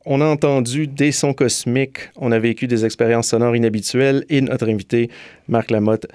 On 0.05 0.19
a 0.21 0.25
entendu 0.25 0.87
des 0.87 1.11
sons 1.11 1.33
cosmiques, 1.33 2.09
on 2.15 2.31
a 2.31 2.39
vécu 2.39 2.67
des 2.67 2.83
expériences 2.85 3.29
sonores 3.29 3.55
inhabituelles 3.55 4.25
et 4.29 4.41
notre 4.41 4.69
invité, 4.69 5.09
Marc 5.47 5.71
Lamotte, 5.71 6.07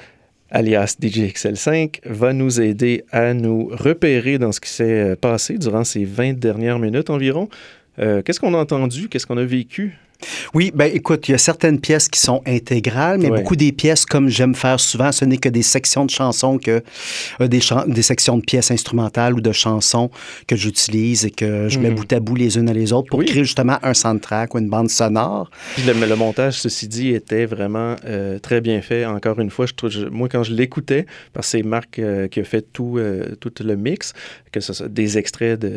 alias 0.50 0.96
DJXL5, 1.00 2.00
va 2.04 2.32
nous 2.32 2.60
aider 2.60 3.04
à 3.10 3.34
nous 3.34 3.68
repérer 3.72 4.38
dans 4.38 4.52
ce 4.52 4.60
qui 4.60 4.70
s'est 4.70 5.16
passé 5.16 5.58
durant 5.58 5.84
ces 5.84 6.04
20 6.04 6.38
dernières 6.38 6.78
minutes 6.78 7.08
environ. 7.08 7.48
Euh, 7.98 8.22
qu'est-ce 8.22 8.40
qu'on 8.40 8.54
a 8.54 8.58
entendu? 8.58 9.08
Qu'est-ce 9.08 9.26
qu'on 9.26 9.38
a 9.38 9.44
vécu? 9.44 9.98
Oui, 10.52 10.72
ben 10.74 10.90
écoute, 10.92 11.28
il 11.28 11.32
y 11.32 11.34
a 11.34 11.38
certaines 11.38 11.80
pièces 11.80 12.08
qui 12.08 12.18
sont 12.18 12.42
intégrales, 12.44 13.18
mais 13.18 13.30
beaucoup 13.30 13.54
des 13.54 13.70
pièces, 13.70 14.04
comme 14.04 14.28
j'aime 14.28 14.54
faire 14.54 14.80
souvent, 14.80 15.12
ce 15.12 15.24
n'est 15.24 15.36
que 15.36 15.48
des 15.48 15.62
sections 15.62 16.04
de 16.04 16.10
chansons, 16.10 16.58
que 16.58 16.82
euh, 17.40 17.46
des, 17.48 17.60
des 17.86 18.02
sections 18.02 18.36
de 18.36 18.42
pièces 18.42 18.70
instrumentales 18.70 19.34
ou 19.34 19.40
de 19.40 19.52
chansons 19.52 20.10
que 20.48 20.56
j'utilise 20.56 21.24
et 21.24 21.30
que 21.30 21.68
je 21.68 21.78
mets 21.78 21.90
mhm. 21.90 21.96
bout 21.96 22.12
à 22.12 22.20
bout 22.20 22.34
les 22.34 22.56
unes 22.58 22.68
à 22.68 22.72
les 22.72 22.92
autres 22.92 23.08
pour 23.10 23.22
créer 23.22 23.44
justement 23.44 23.78
un 23.82 23.94
soundtrack 23.94 24.54
ou 24.54 24.58
une 24.58 24.68
bande 24.68 24.90
sonore. 24.90 25.50
le, 25.86 25.92
le 25.92 26.16
montage, 26.16 26.54
ceci 26.54 26.88
dit, 26.88 27.10
était 27.10 27.46
vraiment 27.46 27.94
euh, 28.04 28.38
très 28.40 28.60
bien 28.60 28.80
fait. 28.82 29.04
Encore 29.04 29.38
une 29.38 29.50
fois, 29.50 29.66
je 29.66 29.74
trouve, 29.74 29.92
moi, 30.10 30.28
quand 30.28 30.42
je 30.42 30.52
l'écoutais, 30.52 31.06
parce 31.32 31.46
que 31.46 31.58
c'est 31.58 31.62
Marc 31.62 31.98
euh, 31.98 32.26
qui 32.26 32.40
a 32.40 32.44
fait 32.44 32.62
tout, 32.72 32.98
tout 33.40 33.52
le 33.60 33.76
mix, 33.76 34.14
que 34.50 34.60
ce 34.60 34.72
soit 34.72 34.88
des 34.88 35.16
extraits 35.18 35.60
de, 35.60 35.68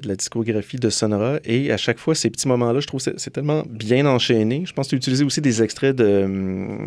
de, 0.00 0.08
la 0.08 0.16
discographie 0.16 0.78
de 0.78 0.88
Sonora, 0.88 1.38
et 1.44 1.70
à 1.70 1.76
chaque 1.76 1.98
fois, 1.98 2.14
ces 2.14 2.30
petits 2.30 2.48
moments-là, 2.48 2.80
je 2.80 2.86
trouve 2.86 3.02
que 3.02 3.10
c'est 3.16 3.30
tellement 3.30 3.64
bien 3.68 3.89
bien 3.94 4.06
enchaîné. 4.06 4.62
Je 4.66 4.72
pense 4.72 4.86
que 4.86 4.90
tu 4.90 4.96
utilisé 4.96 5.24
aussi 5.24 5.40
des 5.40 5.62
extraits 5.62 5.96
de, 5.96 6.28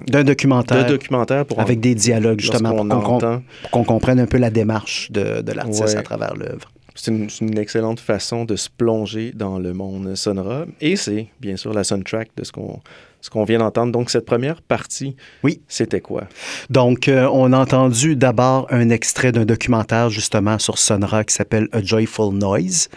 d'un 0.07 0.23
documentaire. 0.23 0.85
De 0.85 0.89
documentaire 0.89 1.45
pour 1.45 1.59
avec 1.59 1.79
des 1.79 1.95
dialogues, 1.95 2.39
justement, 2.39 2.85
pour 2.85 3.41
qu'on, 3.71 3.83
comprenne 3.83 4.19
un 4.19 4.25
peu 4.25 4.37
la 4.37 4.49
démarche 4.49 5.11
de, 5.11 5.41
de 5.41 5.51
l'artiste 5.51 5.95
à 5.95 6.03
travers 6.03 6.35
l'œuvre. 6.35 6.71
C'est 6.95 7.11
une, 7.11 7.57
excellente 7.57 7.99
façon 7.99 8.45
de 8.45 8.55
se 8.55 8.69
plonger 8.69 9.31
dans 9.33 9.57
le 9.57 9.73
monde 9.73 10.15
sonora. 10.15 10.65
Et 10.79 10.95
c'est, 10.95 11.27
bien 11.39 11.57
sûr, 11.57 11.73
la 11.73 11.83
soundtrack 11.83 12.29
de 12.37 12.43
ce 12.43 12.51
qu'on 12.51 12.79
ce 13.23 13.29
qu'on 13.29 13.45
vient 13.45 13.59
d'entendre. 13.59 13.93
Donc, 13.93 14.09
cette 14.09 14.25
première 14.25 14.61
partie, 14.61 15.15
oui. 15.43 15.61
c'était 15.69 16.01
quoi? 16.01 16.25
Donc, 16.69 17.07
euh, 17.07 17.25
on 17.31 17.53
a 17.53 17.57
entendu 17.57 18.17
d'abord 18.17 18.67
un 18.69 18.89
extrait 18.89 19.31
d'un 19.31 19.45
documentaire, 19.45 20.09
justement, 20.09 20.59
sur 20.59 20.77
Sonora 20.77 21.23
qui 21.23 21.33
s'appelle 21.33 21.69
A 21.71 21.81
Joyful 21.81 22.33
Noise. 22.33 22.89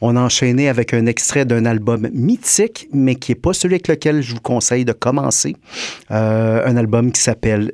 On 0.00 0.16
a 0.16 0.20
enchaîné 0.20 0.68
avec 0.68 0.94
un 0.94 1.06
extrait 1.06 1.44
d'un 1.44 1.66
album 1.66 2.08
mythique, 2.12 2.88
mais 2.92 3.16
qui 3.16 3.32
n'est 3.32 3.36
pas 3.36 3.52
celui 3.52 3.74
avec 3.74 3.88
lequel 3.88 4.22
je 4.22 4.34
vous 4.34 4.40
conseille 4.40 4.84
de 4.84 4.92
commencer. 4.92 5.56
Euh, 6.10 6.66
un 6.66 6.76
album 6.76 7.12
qui 7.12 7.20
s'appelle... 7.20 7.72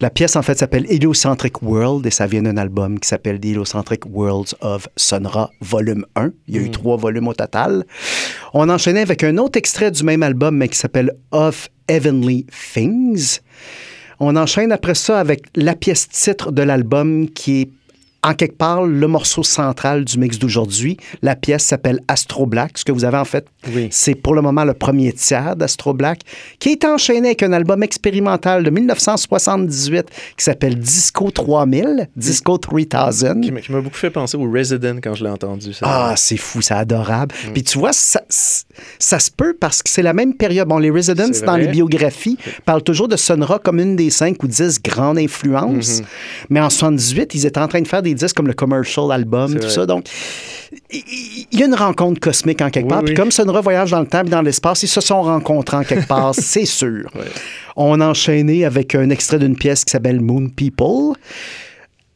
La 0.00 0.10
pièce, 0.10 0.36
en 0.36 0.42
fait, 0.42 0.56
s'appelle 0.56 0.86
Heliocentric 0.88 1.60
World 1.60 2.06
et 2.06 2.10
ça 2.10 2.28
vient 2.28 2.42
d'un 2.42 2.56
album 2.56 3.00
qui 3.00 3.08
s'appelle 3.08 3.40
The 3.40 3.46
Heliocentric 3.46 4.06
Worlds 4.06 4.54
of 4.60 4.86
Sonora, 4.94 5.50
volume 5.60 6.06
1. 6.14 6.30
Il 6.46 6.54
y 6.54 6.58
a 6.58 6.62
eu 6.62 6.68
hmm. 6.68 6.70
trois 6.70 6.96
volumes 6.96 7.26
au 7.26 7.34
total. 7.34 7.84
On 8.54 8.68
a 8.68 8.74
enchaîné 8.74 9.00
avec 9.00 9.24
un 9.24 9.38
autre 9.38 9.58
extrait 9.58 9.90
du 9.90 10.04
même 10.04 10.22
album, 10.22 10.56
mais 10.56 10.68
qui 10.68 10.78
s'appelle 10.78 11.10
Of 11.32 11.68
Heavenly 11.88 12.46
Things. 12.74 13.40
On 14.20 14.36
enchaîne 14.36 14.70
après 14.72 14.94
ça 14.94 15.18
avec 15.18 15.46
la 15.56 15.74
pièce 15.74 16.08
titre 16.08 16.52
de 16.52 16.62
l'album 16.62 17.28
qui 17.30 17.62
est 17.62 17.70
en 18.28 18.34
quelque 18.34 18.58
part 18.58 18.84
le 18.84 19.06
morceau 19.08 19.42
central 19.42 20.04
du 20.04 20.18
mix 20.18 20.38
d'aujourd'hui. 20.38 20.98
La 21.22 21.34
pièce 21.34 21.64
s'appelle 21.64 22.00
Astro 22.08 22.44
Black. 22.44 22.76
Ce 22.76 22.84
que 22.84 22.92
vous 22.92 23.04
avez 23.06 23.16
en 23.16 23.24
fait, 23.24 23.46
c'est 23.90 24.14
pour 24.14 24.34
le 24.34 24.42
moment 24.42 24.64
le 24.64 24.74
premier 24.74 25.14
tiers 25.14 25.56
d'Astro 25.56 25.94
Black, 25.94 26.20
qui 26.58 26.70
est 26.70 26.84
enchaîné 26.84 27.28
avec 27.28 27.42
un 27.42 27.54
album 27.54 27.82
expérimental 27.82 28.64
de 28.64 28.70
1978 28.70 30.10
qui 30.36 30.44
s'appelle 30.44 30.78
Disco 30.78 31.30
3000, 31.30 32.08
Disco 32.16 32.58
3000. 32.58 32.88
Qui 33.40 33.72
m'a 33.72 33.80
beaucoup 33.80 33.96
fait 33.96 34.10
penser 34.10 34.36
au 34.36 34.50
Resident 34.50 34.96
quand 35.02 35.14
je 35.14 35.24
l'ai 35.24 35.30
entendu. 35.30 35.70
Ah, 35.80 36.12
c'est 36.16 36.36
fou, 36.36 36.60
c'est 36.60 36.74
adorable. 36.74 37.34
Mm. 37.46 37.52
Puis 37.54 37.62
tu 37.62 37.78
vois, 37.78 37.94
ça, 37.94 38.20
ça, 38.28 39.18
se 39.18 39.30
peut 39.30 39.56
parce 39.58 39.82
que 39.82 39.88
c'est 39.88 40.02
la 40.02 40.12
même 40.12 40.34
période. 40.34 40.68
Bon, 40.68 40.78
les 40.78 40.90
Residents, 40.90 41.30
dans 41.46 41.56
les 41.56 41.68
biographies, 41.68 42.36
parlent 42.66 42.82
toujours 42.82 43.08
de 43.08 43.16
Sonora 43.16 43.58
comme 43.58 43.80
une 43.80 43.96
des 43.96 44.10
cinq 44.10 44.42
ou 44.42 44.48
dix 44.48 44.82
grandes 44.82 45.18
influences. 45.18 46.00
Mm-hmm. 46.00 46.04
Mais 46.50 46.60
en 46.60 46.68
78, 46.68 47.34
ils 47.34 47.46
étaient 47.46 47.60
en 47.60 47.68
train 47.68 47.80
de 47.80 47.88
faire 47.88 48.02
des 48.02 48.17
comme 48.34 48.46
le 48.46 48.54
commercial 48.54 49.10
album, 49.12 49.58
tout 49.58 49.68
ça. 49.68 49.86
Donc, 49.86 50.06
il 50.90 51.46
y 51.58 51.62
a 51.62 51.66
une 51.66 51.74
rencontre 51.74 52.20
cosmique 52.20 52.60
en 52.60 52.70
quelque 52.70 52.88
part. 52.88 53.02
Puis 53.02 53.14
comme 53.14 53.30
Sonora 53.30 53.60
voyage 53.60 53.90
dans 53.90 54.00
le 54.00 54.06
temps 54.06 54.24
et 54.24 54.28
dans 54.28 54.42
l'espace, 54.42 54.82
ils 54.82 54.88
se 54.88 55.00
sont 55.00 55.22
rencontrés 55.22 55.76
en 55.76 55.84
quelque 55.84 56.06
part, 56.06 56.34
c'est 56.38 56.66
sûr. 56.66 57.10
On 57.76 58.00
a 58.00 58.06
enchaîné 58.06 58.64
avec 58.64 58.94
un 58.94 59.10
extrait 59.10 59.38
d'une 59.38 59.56
pièce 59.56 59.84
qui 59.84 59.90
s'appelle 59.90 60.20
Moon 60.20 60.48
People. 60.48 61.14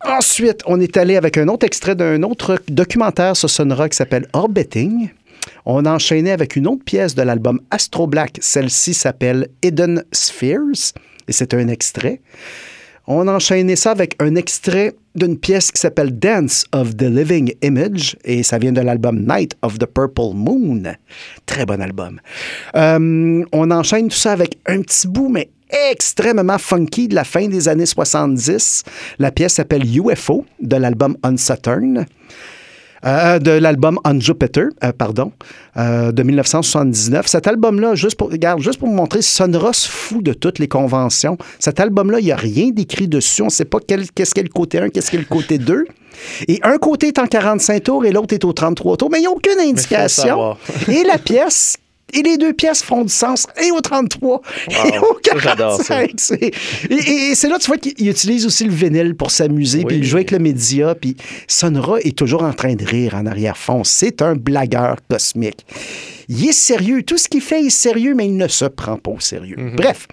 Ensuite, 0.05 0.63
on 0.67 0.81
est 0.81 0.97
allé 0.97 1.17
avec 1.17 1.39
un 1.39 1.47
autre 1.49 1.65
extrait 1.65 1.95
d'un 1.95 2.23
autre 2.25 2.61
documentaire 2.69 3.37
sur 3.37 3.49
Sonora 3.49 3.89
qui 3.89 3.97
s'appelle 3.97 4.27
Orbiting. 4.33 5.11
On 5.65 5.85
a 5.85 5.93
enchaîné 5.93 6.33
avec 6.33 6.57
une 6.57 6.67
autre 6.67 6.85
pièce 6.85 7.15
de 7.15 7.23
l'album 7.23 7.61
Astro 7.71 8.07
Black. 8.07 8.39
Celle-ci 8.41 8.95
s'appelle 8.95 9.49
Hidden 9.63 10.05
Spheres 10.13 10.93
et 11.29 11.33
c'est 11.33 11.55
un 11.55 11.69
extrait. 11.69 12.21
On 13.07 13.29
a 13.29 13.33
enchaîné 13.33 13.77
ça 13.77 13.91
avec 13.91 14.17
un 14.21 14.35
extrait 14.35 14.95
d'une 15.15 15.39
pièce 15.39 15.71
qui 15.71 15.81
s'appelle 15.81 16.19
Dance 16.19 16.65
of 16.73 16.97
the 16.97 17.03
Living 17.03 17.53
Image 17.63 18.17
et 18.25 18.43
ça 18.43 18.59
vient 18.59 18.73
de 18.73 18.81
l'album 18.81 19.27
Night 19.27 19.57
of 19.63 19.79
the 19.79 19.87
Purple 19.87 20.35
Moon. 20.35 20.83
Très 21.47 21.67
bon 21.67 21.81
album. 21.81 22.21
Euh, 22.77 23.45
on 23.53 23.71
enchaîne 23.71 24.09
tout 24.09 24.17
ça 24.17 24.33
avec 24.33 24.59
un 24.67 24.81
petit 24.83 25.09
bout, 25.09 25.29
mais 25.29 25.51
extrêmement 25.91 26.59
funky 26.59 27.09
de 27.09 27.15
la 27.15 27.25
fin 27.25 27.49
des 27.49 27.69
années 27.69 27.87
70. 27.87 28.85
La 29.19 29.31
pièce 29.31 29.55
s'appelle 29.55 29.85
UFO 29.85 30.45
de 30.61 30.77
l'album 30.77 31.17
On 31.25 31.37
Saturn. 31.37 32.07
Euh, 33.05 33.39
de 33.39 33.51
l'album 33.51 33.99
On 34.05 34.21
Jupiter, 34.21 34.67
euh, 34.85 34.93
pardon, 34.97 35.33
euh, 35.77 36.13
de 36.13 36.23
1979. 36.23 37.27
Cet 37.27 37.47
album-là, 37.49 37.95
juste 37.95 38.17
pour, 38.17 38.31
regarde, 38.31 38.61
juste 38.61 38.79
pour 38.79 38.89
vous 38.89 38.95
montrer, 38.95 39.23
Sonora 39.23 39.73
se 39.73 39.89
fout 39.89 40.23
de 40.23 40.33
toutes 40.33 40.59
les 40.61 40.69
conventions. 40.69 41.37
Cet 41.59 41.81
album-là, 41.81 42.21
il 42.21 42.27
n'y 42.27 42.33
a 42.33 42.37
rien 42.37 42.71
d'écrit 42.71 43.09
dessus. 43.09 43.43
On 43.43 43.47
ne 43.47 43.51
sait 43.51 43.65
pas 43.65 43.79
qu'est-ce 43.81 44.35
qu'est 44.35 44.43
le 44.43 44.49
côté 44.49 44.79
1, 44.79 44.91
qu'est-ce 44.91 45.11
qu'est 45.11 45.19
le 45.19 45.25
côté 45.25 45.59
2. 45.59 45.85
Et 46.47 46.61
un 46.63 46.79
côté 46.79 47.09
est 47.09 47.19
en 47.19 47.27
45 47.27 47.83
tours 47.83 48.05
et 48.05 48.13
l'autre 48.13 48.35
est 48.35 48.45
au 48.45 48.53
33 48.53 48.97
tours, 48.97 49.11
mais 49.11 49.19
il 49.19 49.23
n'y 49.23 49.27
a 49.27 49.31
aucune 49.31 49.59
indication. 49.59 50.57
et 50.89 51.03
la 51.05 51.19
pièce 51.19 51.79
et 52.13 52.23
les 52.23 52.37
deux 52.37 52.53
pièces 52.53 52.83
font 52.83 53.03
du 53.03 53.13
sens, 53.13 53.47
et 53.63 53.71
au 53.71 53.81
33, 53.81 54.43
et 54.71 54.99
au 54.99 55.15
45. 55.23 56.11
Et, 56.91 57.35
c'est 57.35 57.49
là, 57.49 57.59
tu 57.59 57.67
vois 57.67 57.79
qu'il 57.79 58.09
utilise 58.09 58.47
aussi 58.47 58.65
le 58.65 58.73
vinyle 58.73 59.15
pour 59.15 59.31
s'amuser, 59.31 59.85
puis 59.85 59.97
il 59.97 60.05
joue 60.05 60.17
avec 60.17 60.31
le 60.31 60.39
média, 60.39 60.95
puis 60.95 61.17
Sonora 61.47 62.01
est 62.01 62.17
toujours 62.17 62.43
en 62.43 62.53
train 62.53 62.75
de 62.75 62.85
rire 62.85 63.15
en 63.15 63.27
arrière-fond. 63.27 63.83
C'est 63.85 64.23
un 64.23 64.35
blagueur 64.35 64.97
cosmique. 65.09 65.65
Il 66.29 66.49
est 66.49 66.53
sérieux. 66.53 67.03
Tout 67.03 67.19
ce 67.19 67.29
qu'il 67.29 67.41
fait 67.41 67.63
est 67.63 67.71
sérieux, 67.71 68.15
mais 68.15 68.27
il 68.27 68.37
ne 68.37 68.49
se 68.49 68.65
prend 68.65 68.97
pas 68.97 69.11
au 69.11 69.21
sérieux. 69.21 69.57
Mhm. 69.59 69.77
Bref, 69.77 70.09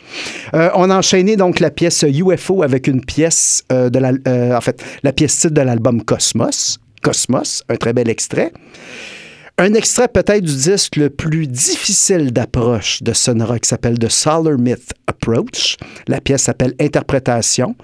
euh, 0.54 0.70
on 0.76 0.90
a 0.90 0.98
enchaîné 0.98 1.36
donc 1.36 1.60
la 1.60 1.70
pièce 1.70 2.04
UFO 2.04 2.64
avec 2.64 2.88
une 2.88 3.04
pièce 3.04 3.64
euh, 3.72 3.90
de 3.90 4.00
la, 4.00 4.12
euh, 4.28 4.56
en 4.56 4.62
fait, 4.62 4.84
la 5.04 5.14
pièce 5.14 5.38
titre 5.38 5.54
de 5.54 5.62
l'album 5.62 6.04
Cosmos. 6.04 6.80
Cosmos, 7.02 7.64
un 7.70 7.76
très 7.76 7.94
bel 7.94 8.10
extrait. 8.10 8.52
Un 9.62 9.74
extrait 9.74 10.08
peut-être 10.08 10.45
du 10.45 10.56
disque 10.56 10.95
le 10.95 11.10
plus 11.10 11.45
difficile 11.45 12.32
d'approche 12.32 13.04
de 13.04 13.12
Sonora 13.12 13.60
qui 13.60 13.67
s'appelle 13.67 14.00
The 14.00 14.08
Solar 14.08 14.58
Myth 14.58 14.93
Approach. 15.06 15.76
La 16.08 16.22
pièce 16.22 16.43
s'appelle 16.43 16.76
Interprétation. 16.80 17.76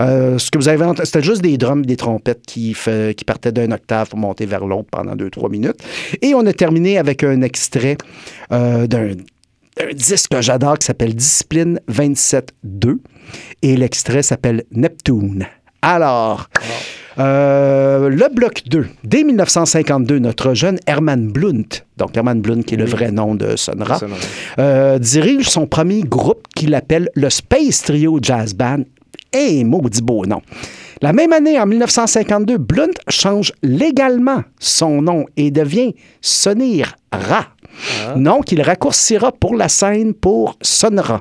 Euh, 0.00 0.38
ce 0.38 0.50
que 0.50 0.56
vous 0.56 0.68
avez 0.68 0.86
entendu, 0.86 1.04
c'était 1.04 1.22
juste 1.22 1.42
des 1.42 1.58
drums, 1.58 1.84
des 1.84 1.98
trompettes 1.98 2.46
qui, 2.46 2.74
partaient 3.26 3.52
d'un 3.52 3.72
octave 3.72 4.08
pour 4.08 4.18
monter 4.18 4.46
vers 4.46 4.64
l'autre 4.64 4.88
pendant 4.90 5.14
deux, 5.16 5.28
trois 5.28 5.50
minutes. 5.50 5.76
Et 6.22 6.34
on 6.34 6.46
a 6.46 6.52
terminé 6.54 6.96
avec 6.96 7.22
un 7.22 7.42
extrait 7.42 7.98
euh, 8.50 8.86
d'un 8.86 9.10
disque 9.92 10.30
que 10.30 10.40
j'adore 10.40 10.78
qui 10.78 10.86
s'appelle 10.86 11.14
Discipline 11.14 11.78
27.2 11.90 13.00
et 13.60 13.76
l'extrait 13.76 14.22
s'appelle 14.22 14.64
Neptune. 14.70 15.46
Alors, 15.82 16.48
euh, 17.18 18.08
le 18.08 18.32
bloc 18.32 18.62
2, 18.66 18.86
dès 19.04 19.24
1952, 19.24 20.18
notre 20.18 20.54
jeune 20.54 20.78
Herman 20.86 21.28
Blunt, 21.28 21.82
donc 21.96 22.16
Herman 22.16 22.40
Blunt 22.40 22.62
qui 22.62 22.74
est 22.74 22.78
le 22.78 22.84
vrai 22.84 23.10
nom 23.10 23.34
de 23.34 23.56
Sonra, 23.56 23.98
euh, 24.58 24.98
dirige 24.98 25.48
son 25.48 25.66
premier 25.66 26.02
groupe 26.02 26.46
qu'il 26.54 26.74
appelle 26.74 27.08
le 27.14 27.28
Space 27.30 27.82
Trio 27.82 28.18
Jazz 28.22 28.54
Band. 28.54 28.82
Et 29.34 29.62
maudit 29.62 30.00
beau 30.00 30.24
nom. 30.24 30.40
La 31.02 31.12
même 31.12 31.34
année, 31.34 31.60
en 31.60 31.66
1952, 31.66 32.56
Blunt 32.56 32.94
change 33.08 33.52
légalement 33.62 34.42
son 34.58 35.02
nom 35.02 35.26
et 35.36 35.50
devient 35.50 35.94
Sonir 36.22 36.96
Ra, 37.12 37.46
ah. 38.06 38.14
nom 38.16 38.40
qu'il 38.40 38.62
raccourcira 38.62 39.32
pour 39.32 39.54
la 39.54 39.68
scène 39.68 40.14
pour 40.14 40.56
Sonra. 40.62 41.20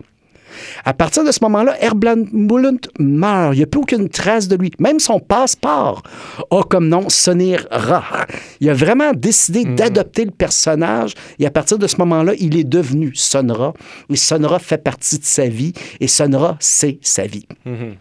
À 0.86 0.93
partir 0.93 1.24
de 1.24 1.32
ce 1.32 1.39
moment-là, 1.43 1.76
Herbland 1.82 2.26
Mullunt 2.32 2.80
meurt. 3.00 3.54
Il 3.54 3.58
n'y 3.58 3.63
a 3.63 3.67
plus 3.67 3.82
aucune 3.82 4.10
trace 4.10 4.48
de 4.48 4.56
lui. 4.56 4.72
Même 4.80 5.00
son 5.00 5.20
passeport 5.20 6.04
a 6.52 6.63
comme 6.63 6.88
nom 6.88 7.10
Sonir 7.10 7.67
Ra. 7.72 8.26
Il 8.60 8.70
a 8.70 8.74
vraiment 8.74 9.12
décidé 9.13 9.65
mhm. 9.65 9.76
d'adopter 9.76 10.26
le 10.26 10.32
personnage 10.32 11.13
et 11.39 11.46
à 11.46 11.52
partir 11.52 11.78
de 11.78 11.88
ce 11.88 11.98
moment-là, 11.98 12.34
il 12.39 12.58
est 12.58 12.63
devenu 12.63 13.12
Sonra. 13.15 13.74
Et 14.10 14.15
Sonra 14.15 14.60
fait 14.60 14.78
partie 14.78 15.20
de 15.20 15.26
sa 15.26 15.48
vie 15.48 15.74
et 16.00 16.08
Sonra, 16.08 16.58
c'est 16.60 17.00
sa 17.02 17.26
vie. 17.26 17.46
Mhm. 17.65 17.96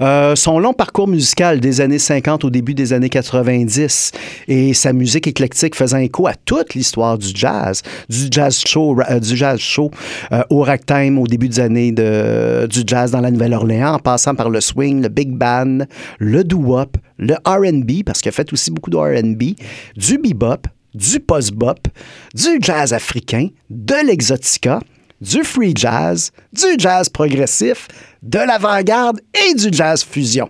Euh, 0.00 0.36
son 0.36 0.58
long 0.58 0.72
parcours 0.72 1.08
musical 1.08 1.60
des 1.60 1.80
années 1.80 1.98
50 1.98 2.44
au 2.44 2.50
début 2.50 2.74
des 2.74 2.92
années 2.92 3.08
90 3.08 4.12
et 4.48 4.74
sa 4.74 4.92
musique 4.92 5.26
éclectique 5.26 5.74
faisant 5.74 5.98
écho 5.98 6.26
à 6.26 6.34
toute 6.34 6.74
l'histoire 6.74 7.18
du 7.18 7.28
jazz, 7.34 7.82
du 8.08 8.28
jazz 8.30 8.62
show, 8.66 8.96
euh, 9.08 9.20
du 9.20 9.36
jazz 9.36 9.58
show 9.58 9.90
euh, 10.32 10.42
au 10.50 10.62
ragtime 10.62 11.18
au 11.18 11.26
début 11.26 11.48
des 11.48 11.60
années 11.60 11.89
du 11.92 12.82
jazz 12.86 13.10
dans 13.10 13.20
la 13.20 13.30
Nouvelle-Orléans, 13.30 13.94
en 13.94 13.98
passant 13.98 14.34
par 14.34 14.50
le 14.50 14.60
swing, 14.60 15.02
le 15.02 15.08
big 15.08 15.30
band, 15.30 15.80
le 16.18 16.44
doo-wop, 16.44 16.96
le 17.18 17.34
R&B, 17.44 18.04
parce 18.04 18.20
qu'il 18.20 18.28
a 18.30 18.32
fait 18.32 18.52
aussi 18.52 18.70
beaucoup 18.70 18.90
de 18.90 18.96
R&B, 18.96 19.54
du 19.96 20.18
bebop, 20.18 20.66
du 20.94 21.20
post-bop, 21.20 21.88
du 22.34 22.58
jazz 22.60 22.92
africain, 22.92 23.48
de 23.68 24.06
l'exotica, 24.06 24.80
du 25.20 25.44
free 25.44 25.72
jazz, 25.76 26.32
du 26.52 26.66
jazz 26.78 27.08
progressif, 27.08 27.88
de 28.22 28.38
l'avant-garde 28.38 29.20
et 29.34 29.54
du 29.54 29.68
jazz 29.70 30.02
fusion. 30.02 30.48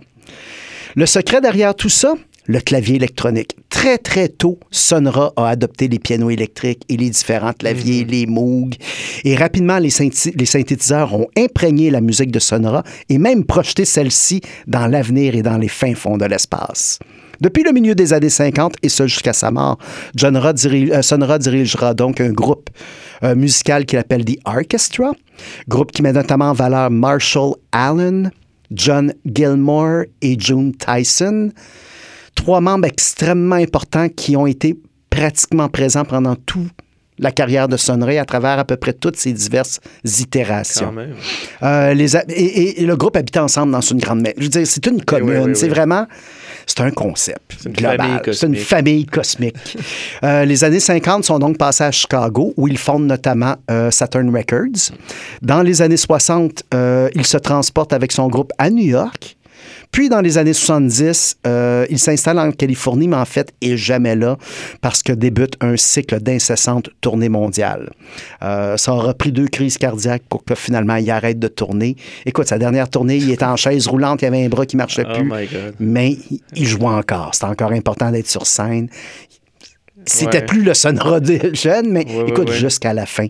Le 0.95 1.05
secret 1.05 1.41
derrière 1.41 1.75
tout 1.75 1.89
ça, 1.89 2.15
le 2.45 2.59
clavier 2.59 2.95
électronique. 2.95 3.55
Très, 3.69 3.97
très 3.97 4.27
tôt, 4.27 4.59
Sonora 4.71 5.33
a 5.35 5.47
adopté 5.47 5.87
les 5.87 5.99
pianos 5.99 6.29
électriques 6.29 6.83
et 6.89 6.97
les 6.97 7.09
différents 7.09 7.53
claviers, 7.53 8.03
mhm. 8.03 8.11
les 8.11 8.25
Moog. 8.25 8.75
Et 9.23 9.35
rapidement, 9.35 9.77
les, 9.77 9.89
les, 10.35 10.45
synthétiseurs 10.45 11.13
ont 11.13 11.27
imprégné 11.37 11.89
la 11.89 12.01
musique 12.01 12.31
de 12.31 12.39
Sonora 12.39 12.83
et 13.09 13.17
même 13.17 13.45
projeté 13.45 13.85
celle-ci 13.85 14.41
dans 14.67 14.87
l'avenir 14.87 15.35
et 15.35 15.41
dans 15.41 15.57
les 15.57 15.67
fins 15.67 15.95
fonds 15.95 16.17
de 16.17 16.25
l'espace. 16.25 16.99
Depuis 17.39 17.63
le 17.63 17.71
milieu 17.71 17.95
des 17.95 18.13
années 18.13 18.29
50 18.29 18.75
et 18.83 18.89
ce 18.89 19.07
jusqu'à 19.07 19.33
sa 19.33 19.49
mort, 19.49 19.79
euh, 20.23 21.01
Sonora 21.01 21.39
dirigera 21.39 21.95
donc 21.95 22.21
un 22.21 22.31
groupe 22.31 22.69
euh, 23.23 23.35
musical 23.35 23.85
qu'il 23.85 23.97
appelle 23.97 24.23
The 24.25 24.37
Orchestra, 24.45 25.13
groupe 25.67 25.91
qui 25.91 26.03
met 26.03 26.13
notamment 26.13 26.51
en 26.51 26.53
valeur 26.53 26.91
Marshall 26.91 27.55
Allen, 27.71 28.29
John 28.71 29.13
Gilmore 29.25 30.03
et 30.21 30.39
June 30.39 30.71
Tyson 30.75 31.49
trois 32.41 32.59
membres 32.59 32.87
extrêmement 32.87 33.55
importants 33.55 34.09
qui 34.09 34.35
ont 34.35 34.47
été 34.47 34.75
pratiquement 35.11 35.69
présents 35.69 36.05
pendant 36.05 36.35
toute 36.35 36.71
la 37.19 37.31
carrière 37.31 37.67
de 37.67 37.77
Sonnery 37.77 38.17
à 38.17 38.25
travers 38.25 38.57
à 38.57 38.65
peu 38.65 38.77
près 38.77 38.93
toutes 38.93 39.15
ces 39.15 39.31
diverses 39.31 39.79
itérations. 40.03 40.91
Euh, 41.61 41.93
les, 41.93 42.17
et, 42.17 42.83
le 42.83 42.95
groupe 42.95 43.15
habitait 43.15 43.39
ensemble 43.39 43.71
dans 43.71 43.81
une 43.81 43.99
grande 43.99 44.21
maison. 44.21 44.33
Je 44.39 44.43
veux 44.43 44.49
dire, 44.49 44.65
c'est 44.65 44.87
une 44.87 45.03
commune. 45.03 45.53
c'est 45.53 45.67
vraiment 45.67 46.07
c'est 46.65 46.81
un 46.81 46.89
concept 46.89 47.57
c'est 47.59 47.71
global. 47.71 48.21
C'est 48.31 48.47
une 48.47 48.55
famille 48.55 49.05
cosmique. 49.05 49.77
Euh, 50.23 50.45
les 50.45 50.63
années 50.63 50.79
50 50.79 51.23
sont 51.25 51.39
donc 51.39 51.57
passées 51.57 51.83
à 51.83 51.91
Chicago, 51.91 52.53
où 52.55 52.67
ils 52.67 52.77
fondent 52.77 53.07
notamment 53.07 53.55
euh, 53.71 53.89
Saturn 53.89 54.29
Records. 54.35 54.95
Dans 55.41 55.63
les 55.63 55.81
années 55.81 55.97
60, 55.97 56.63
il 57.15 57.25
se 57.25 57.37
transporte 57.37 57.91
avec 57.91 58.11
son 58.11 58.27
groupe 58.27 58.51
à 58.59 58.69
New 58.69 58.85
York. 58.85 59.35
Puis, 59.91 60.09
dans 60.09 60.21
les 60.21 60.37
années 60.37 60.53
70, 60.53 61.37
euh, 61.45 61.85
il 61.89 61.99
s'installe 61.99 62.39
en 62.39 62.51
Californie, 62.51 63.07
mais 63.07 63.17
en 63.17 63.25
fait, 63.25 63.53
il 63.61 63.71
n'est 63.71 63.77
jamais 63.77 64.15
là 64.15 64.37
parce 64.81 65.03
que 65.03 65.11
débute 65.11 65.55
un 65.61 65.75
cycle 65.77 66.19
d'incessantes 66.19 66.89
tournées 67.01 67.29
mondiales. 67.29 67.91
Euh, 68.43 68.77
ça 68.77 68.93
aura 68.93 69.13
pris 69.13 69.31
deux 69.31 69.47
crises 69.47 69.77
cardiaques 69.77 70.23
pour 70.29 70.43
que 70.43 70.55
finalement, 70.55 70.95
il 70.95 71.09
arrête 71.11 71.39
de 71.39 71.47
tourner. 71.47 71.95
Écoute, 72.25 72.47
sa 72.47 72.57
dernière 72.57 72.89
tournée, 72.89 73.17
il 73.17 73.29
était 73.31 73.45
en 73.45 73.55
chaise 73.55 73.87
roulante, 73.87 74.21
il 74.21 74.25
avait 74.25 74.45
un 74.45 74.49
bras 74.49 74.65
qui 74.65 74.77
marchait 74.77 75.05
oh 75.09 75.13
plus. 75.13 75.31
mais 75.79 76.17
il 76.55 76.67
joue 76.67 76.85
encore. 76.85 77.31
C'est 77.33 77.45
encore 77.45 77.71
important 77.71 78.11
d'être 78.11 78.27
sur 78.27 78.45
scène. 78.45 78.87
C'était 80.05 80.45
plus 80.45 80.63
le 80.63 80.73
Sonora 80.73 81.19
jeune, 81.53 81.91
mais 81.91 82.05
écoute, 82.27 82.51
jusqu'à 82.51 82.93
la 82.93 83.05
fin, 83.05 83.27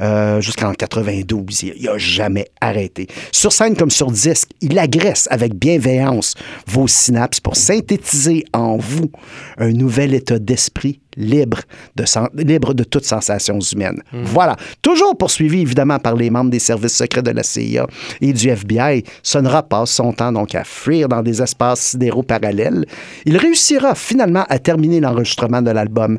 euh, 0.00 0.40
jusqu'en 0.40 0.72
92, 0.72 1.62
il 1.62 1.84
n'a 1.84 1.98
jamais 1.98 2.46
arrêté. 2.60 3.06
Sur 3.32 3.52
scène 3.52 3.76
comme 3.76 3.90
sur 3.90 4.10
disque, 4.10 4.48
il 4.60 4.78
agresse 4.78 5.28
avec 5.30 5.54
bienveillance 5.54 6.34
vos 6.66 6.88
synapses 6.88 7.40
pour 7.40 7.56
synthétiser 7.56 8.44
en 8.52 8.76
vous 8.76 9.10
un 9.58 9.70
nouvel 9.70 10.14
état 10.14 10.38
d'esprit, 10.38 11.00
libre 11.18 11.58
de, 11.96 12.04
libre 12.42 12.72
de 12.72 12.84
toute 12.84 13.04
sensation 13.04 13.58
humaine. 13.58 14.00
Hmm. 14.12 14.22
Voilà. 14.24 14.56
Toujours 14.80 15.16
poursuivi, 15.18 15.60
évidemment, 15.60 15.98
par 15.98 16.14
les 16.14 16.30
membres 16.30 16.50
des 16.50 16.60
services 16.60 16.96
secrets 16.96 17.22
de 17.22 17.32
la 17.32 17.42
CIA 17.42 17.86
et 18.20 18.32
du 18.32 18.48
FBI, 18.48 19.04
Sonora 19.22 19.62
passe 19.62 19.90
son 19.90 20.12
temps 20.12 20.32
donc 20.32 20.54
à 20.54 20.64
fuir 20.64 21.08
dans 21.08 21.22
des 21.22 21.42
espaces 21.42 21.80
sidéraux 21.80 22.22
parallèles. 22.22 22.86
Il 23.26 23.36
réussira 23.36 23.94
finalement 23.94 24.44
à 24.48 24.58
terminer 24.58 25.00
l'enregistrement 25.00 25.60
de 25.60 25.70
l'album 25.70 26.18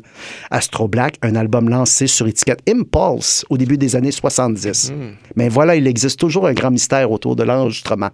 Astro 0.50 0.86
Black, 0.86 1.16
un 1.22 1.34
album 1.34 1.68
lancé 1.68 2.06
sur 2.06 2.28
étiquette 2.28 2.60
Impulse 2.68 3.44
au 3.48 3.56
début 3.56 3.78
des 3.78 3.96
années 3.96 4.12
70. 4.12 4.92
Hmm. 4.92 5.12
Mais 5.36 5.48
voilà, 5.48 5.74
il 5.76 5.86
existe 5.86 6.20
toujours 6.20 6.46
un 6.46 6.52
grand 6.52 6.70
mystère 6.70 7.10
autour 7.10 7.36
de 7.36 7.42
l'enregistrement 7.42 8.10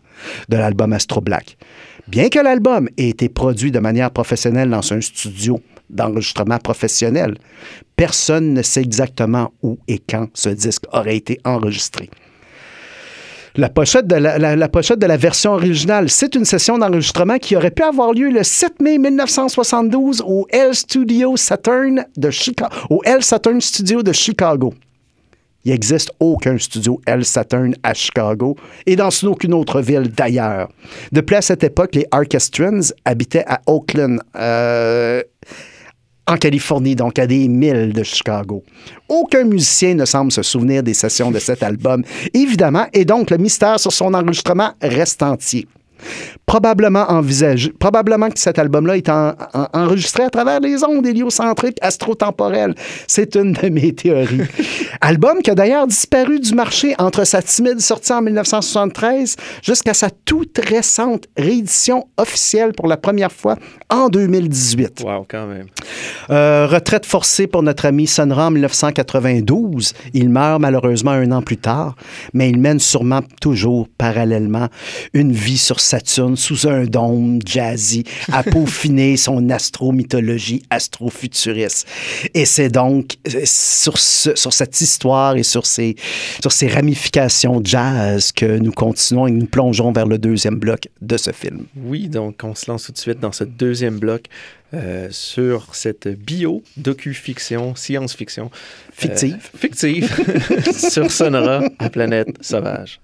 de 0.48 0.56
l'album 0.56 0.92
Astro 0.92 1.20
Black. 1.20 1.56
Bien 2.08 2.28
que 2.28 2.38
l'album 2.38 2.88
ait 2.96 3.08
été 3.08 3.28
produit 3.28 3.72
de 3.72 3.80
manière 3.80 4.12
professionnelle 4.12 4.70
dans 4.70 4.92
un 4.92 5.00
studio 5.00 5.60
d'enregistrement 5.90 6.58
professionnel, 6.58 7.36
personne 7.96 8.54
ne 8.54 8.62
sait 8.62 8.82
exactement 8.82 9.52
où 9.62 9.78
et 9.88 9.98
quand 9.98 10.28
ce 10.34 10.48
disque 10.48 10.84
aurait 10.92 11.16
été 11.16 11.40
enregistré. 11.44 12.10
La 13.58 13.70
pochette, 13.70 14.06
de 14.06 15.06
la, 15.06 15.16
version 15.16 15.52
originale, 15.52 16.10
c'est 16.10 16.34
une 16.34 16.44
session 16.44 16.76
d'enregistrement 16.76 17.38
qui 17.38 17.56
aurait 17.56 17.70
pu 17.70 17.82
avoir 17.82 18.12
lieu 18.12 18.28
le 18.28 18.42
7 18.42 18.82
mai 18.82 18.98
1972 18.98 20.22
au 20.26 20.46
L 20.50 20.74
Studio 20.74 21.38
Saturn 21.38 22.04
de 22.18 22.30
Chicago, 22.30 22.74
au 22.90 23.00
L 23.04 23.22
Saturn 23.22 23.58
Studio 23.62 24.02
de 24.02 24.12
Chicago. 24.12 24.74
Il 25.64 25.72
n'existe 25.72 26.12
aucun 26.20 26.58
studio 26.58 27.00
L 27.06 27.24
Saturn 27.24 27.74
à 27.82 27.92
Chicago 27.92 28.56
et 28.86 28.94
dans 28.94 29.08
aucune 29.24 29.52
autre 29.52 29.80
ville 29.80 30.12
d'ailleurs. 30.12 30.68
De 31.10 31.22
plus, 31.22 31.36
à 31.36 31.42
cette 31.42 31.64
époque, 31.64 31.96
les 31.96 32.06
Orchestrons 32.12 32.92
habitaient 33.04 33.44
à 33.48 33.60
Oakland. 33.66 34.20
Euh, 34.36 35.22
en 36.26 36.36
Californie, 36.36 36.96
donc 36.96 37.18
à 37.18 37.26
des 37.26 37.48
milles 37.48 37.92
de 37.92 38.02
Chicago. 38.02 38.62
Aucun 39.08 39.44
musicien 39.44 39.94
ne 39.94 40.04
semble 40.04 40.32
se 40.32 40.42
souvenir 40.42 40.82
des 40.82 40.94
sessions 40.94 41.30
de 41.30 41.38
cet 41.38 41.62
album, 41.62 42.02
évidemment, 42.34 42.86
et 42.92 43.04
donc 43.04 43.30
le 43.30 43.38
mystère 43.38 43.78
sur 43.78 43.92
son 43.92 44.12
enregistrement 44.14 44.72
reste 44.82 45.22
entier 45.22 45.66
probablement 46.46 47.10
envisagé, 47.10 47.72
probablement 47.72 48.30
que 48.30 48.38
cet 48.38 48.58
album-là 48.58 48.96
est 48.96 49.10
enregistré 49.72 50.24
à 50.24 50.30
travers 50.30 50.60
les 50.60 50.84
ondes 50.84 51.06
héliocentriques 51.06 51.78
astrotemporelles. 51.80 52.74
C'est 53.06 53.34
une 53.34 53.52
de 53.52 53.68
mes 53.68 53.92
théories. 53.94 54.42
Album 55.00 55.42
qui 55.42 55.50
a 55.50 55.54
d'ailleurs 55.54 55.86
disparu 55.86 56.40
du 56.40 56.54
marché 56.54 56.94
entre 56.98 57.24
sa 57.24 57.42
timide 57.42 57.80
sortie 57.80 58.12
en 58.12 58.22
1973 58.22 59.36
jusqu'à 59.62 59.94
sa 59.94 60.10
toute 60.10 60.58
récente 60.58 61.26
réédition 61.36 62.06
officielle 62.16 62.72
pour 62.72 62.86
la 62.86 62.96
première 62.96 63.32
fois 63.32 63.56
en 63.90 64.08
2018. 64.08 65.02
Wow, 65.04 65.26
quand 65.28 65.46
même. 65.46 65.66
Euh, 66.30 66.66
retraite 66.66 67.06
forcée 67.06 67.46
pour 67.46 67.62
notre 67.62 67.86
ami 67.86 68.06
Sonra 68.06 68.46
en 68.46 68.50
1992. 68.50 69.92
Il 70.14 70.28
meurt 70.28 70.60
malheureusement 70.60 71.12
un 71.12 71.30
an 71.32 71.42
plus 71.42 71.56
tard, 71.56 71.96
mais 72.32 72.50
il 72.50 72.58
mène 72.58 72.80
sûrement 72.80 73.20
toujours 73.40 73.88
parallèlement 73.98 74.68
une 75.12 75.32
vie 75.32 75.58
sur 75.58 75.80
Saturne 75.86 76.36
sous 76.36 76.66
un 76.66 76.84
dôme 76.84 77.40
jazzy 77.44 78.04
à 78.32 78.42
peaufiner 78.42 79.16
son 79.16 79.48
astro-mythologie 79.50 80.62
astrofuturiste. 80.70 81.86
Et 82.34 82.44
c'est 82.44 82.68
donc 82.68 83.16
euh, 83.28 83.42
sur, 83.44 83.98
sur 83.98 84.52
cette 84.52 84.80
histoire 84.80 85.36
et 85.36 85.42
sur 85.42 85.64
ces, 85.64 85.96
sur 86.40 86.52
ces 86.52 86.68
ramifications 86.68 87.60
jazz 87.62 88.32
que 88.32 88.58
nous 88.58 88.72
continuons 88.72 89.26
et 89.26 89.30
nous 89.30 89.46
plongeons 89.46 89.92
vers 89.92 90.06
le 90.06 90.18
deuxième 90.18 90.56
bloc 90.56 90.88
de 91.00 91.16
ce 91.16 91.30
film. 91.30 91.66
Oui, 91.76 92.08
donc 92.08 92.40
on 92.42 92.54
se 92.54 92.70
lance 92.70 92.84
tout 92.86 92.92
de 92.92 92.98
suite 92.98 93.20
dans 93.20 93.32
ce 93.32 93.44
deuxième 93.44 93.98
bloc 93.98 94.26
euh, 94.74 95.08
sur 95.10 95.74
cette 95.74 96.08
bio 96.08 96.62
docu-fiction, 96.76 97.76
science-fiction. 97.76 98.50
Fictive. 98.92 99.34
Euh, 99.54 99.58
fictive 99.58 100.72
sur 100.90 101.10
Sonora, 101.10 101.62
la 101.78 101.90
planète 101.90 102.36
sauvage. 102.40 103.00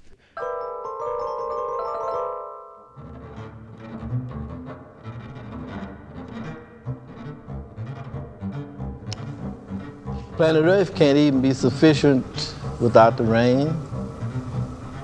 Planet 10.43 10.65
Earth 10.65 10.97
can't 10.97 11.17
even 11.17 11.41
be 11.41 11.55
sufficient 11.55 12.57
without 12.81 13.17
the 13.17 13.23
rain. 13.23 13.81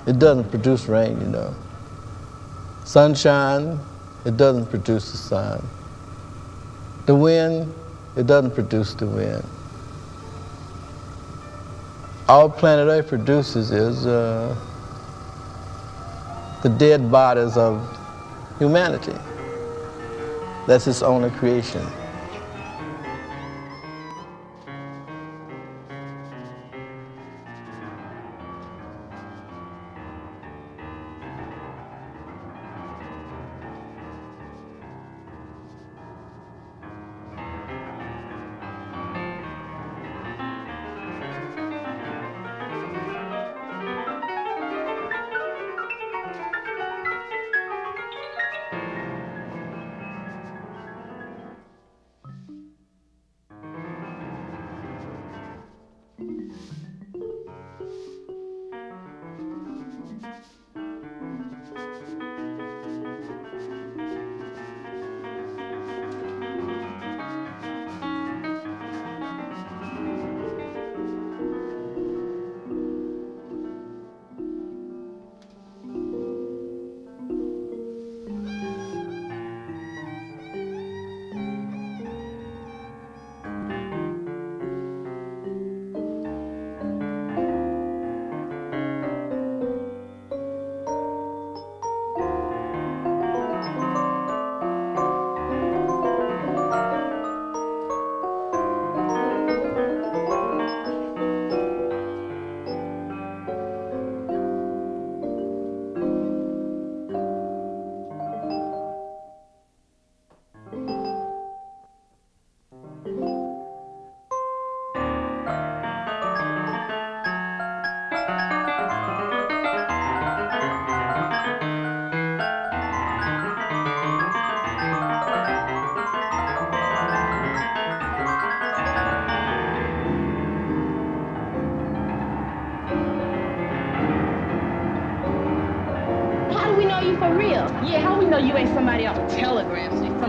It 0.05 0.19
doesn't 0.19 0.51
produce 0.51 0.87
rain, 0.87 1.21
you 1.21 1.29
know. 1.29 1.55
Sunshine, 2.83 3.79
it 4.25 4.37
doesn't 4.37 4.67
produce 4.67 5.13
the 5.13 5.17
sun. 5.17 5.65
The 7.07 7.15
wind, 7.15 7.73
it 8.17 8.27
doesn't 8.27 8.51
produce 8.51 8.95
the 8.95 9.07
wind. 9.07 9.45
All 12.29 12.51
planet 12.51 12.89
Earth 12.89 13.07
produces 13.07 13.71
is 13.71 14.07
uh, 14.07 14.57
the 16.65 16.69
dead 16.69 17.13
bodies 17.13 17.57
of 17.57 17.81
humanity. 18.59 19.15
That's 20.67 20.89
its 20.89 21.01
only 21.01 21.31
creation. 21.31 21.87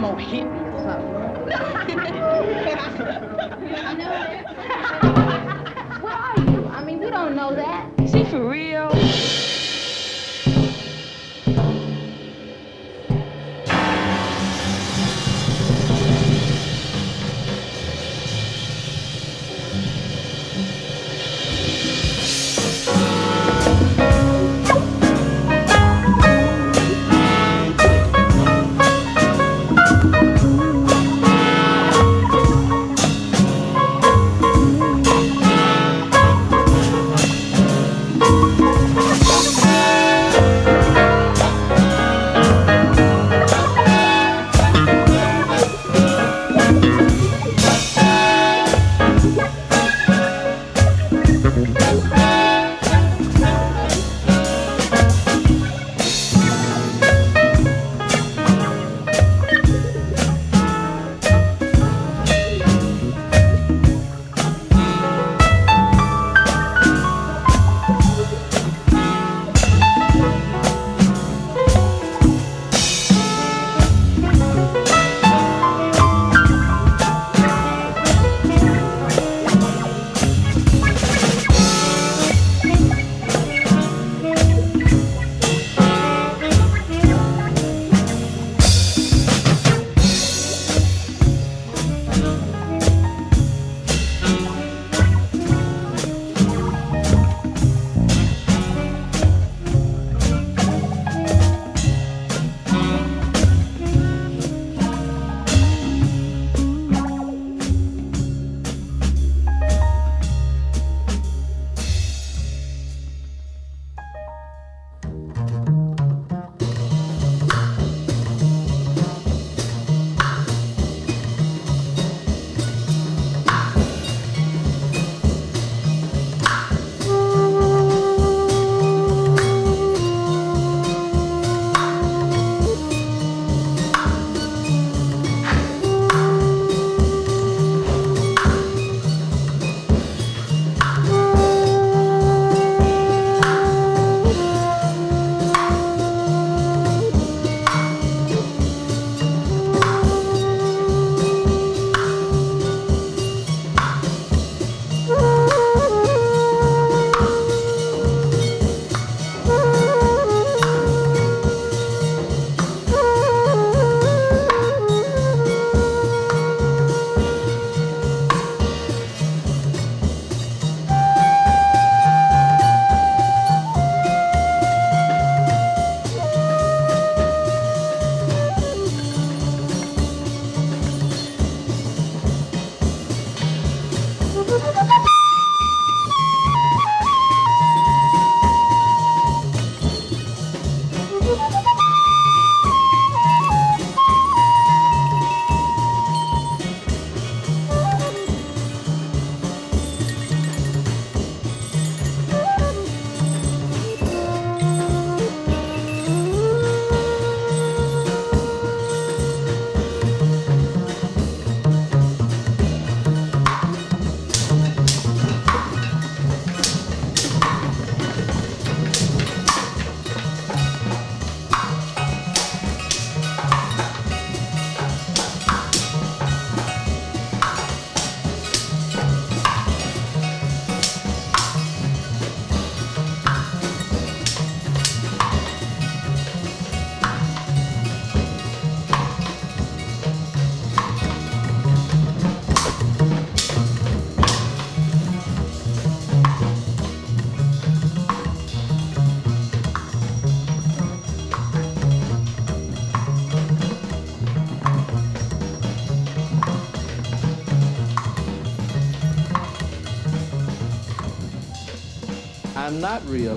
won't 0.10 0.22
hit 0.22 0.51
me 0.51 0.60
or 0.60 0.80
something. 0.80 1.14
are 6.01 6.39
you? 6.51 6.66
I 6.68 6.84
mean, 6.84 6.99
we 6.99 7.12
don't 7.12 7.36
know 7.36 7.53
that. 7.53 7.91
Is 7.99 8.14
he 8.14 8.24
for 8.24 8.49
real? 8.49 8.89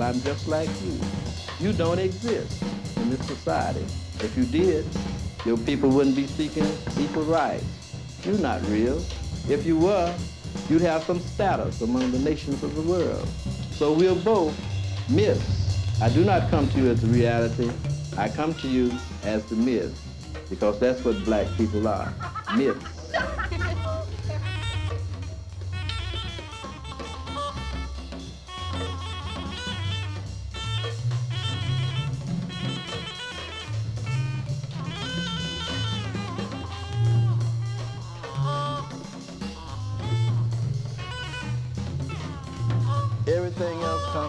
I'm 0.03 0.21
just 0.23 0.49
like 0.49 0.69
you. 0.85 0.99
You 1.61 1.73
don't 1.73 1.99
exist 1.99 2.63
in 2.97 3.11
this 3.11 3.25
society. 3.27 3.85
If 4.21 4.37
you 4.37 4.45
did, 4.45 4.85
your 5.45 5.57
people 5.59 5.89
wouldn't 5.91 6.17
be 6.17 6.27
seeking 6.27 6.67
equal 6.99 7.25
rights. 7.25 7.65
You're 8.25 8.39
not 8.39 8.65
real. 8.69 8.99
If 9.49 9.65
you 9.65 9.79
were, 9.79 10.15
you'd 10.69 10.83
have 10.83 11.05
some 11.05 11.21
status 11.21 11.81
among 11.81 12.11
the 12.11 12.19
nations 12.19 12.63
of 12.63 12.75
the 12.75 12.83
world. 12.83 13.27
So 13.73 13.93
we're 13.93 14.15
both 14.15 14.55
myths. 15.09 16.01
I 16.01 16.09
do 16.09 16.25
not 16.25 16.51
come 16.51 16.69
to 16.71 16.79
you 16.79 16.91
as 16.91 17.01
the 17.01 17.09
reality. 17.09 17.71
I 18.17 18.29
come 18.29 18.55
to 18.55 18.69
you 18.69 18.93
as 19.25 19.45
the 19.47 19.57
myth, 19.57 19.99
because 20.51 20.79
that's 20.79 21.05
what 21.05 21.25
black 21.25 21.47
people 21.57 21.89
are, 21.89 22.13
myths. 22.57 22.92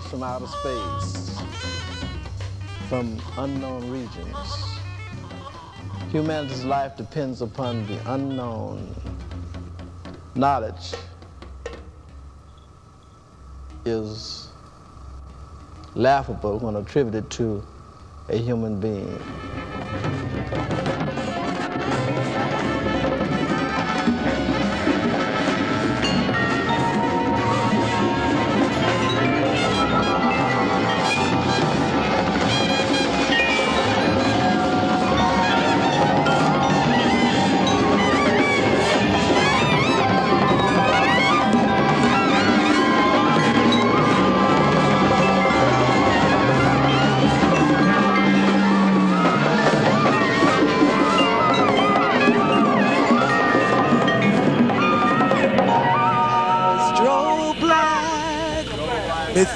From 0.02 0.24
outer 0.24 0.48
space, 0.48 1.40
from 2.90 3.22
unknown 3.38 3.92
regions. 3.92 4.80
Humanity's 6.10 6.66
life 6.66 6.98
depends 6.98 7.42
upon 7.42 7.86
the 7.86 8.00
unknown. 8.12 8.96
Knowledge 10.34 10.94
is 13.86 14.48
laughable 15.94 16.58
when 16.58 16.76
attributed 16.76 17.30
to 17.32 17.64
a 18.30 18.38
human 18.38 18.80
being. 18.80 19.20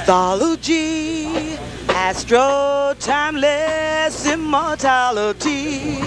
Mythology, 0.08 1.58
Astro 1.90 2.94
timeless 2.98 4.26
immortality, 4.26 6.00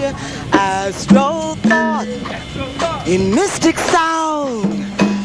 Astro 0.51 1.53
thought 1.61 2.07
in 3.05 3.35
mystic 3.35 3.77
sound, 3.77 4.65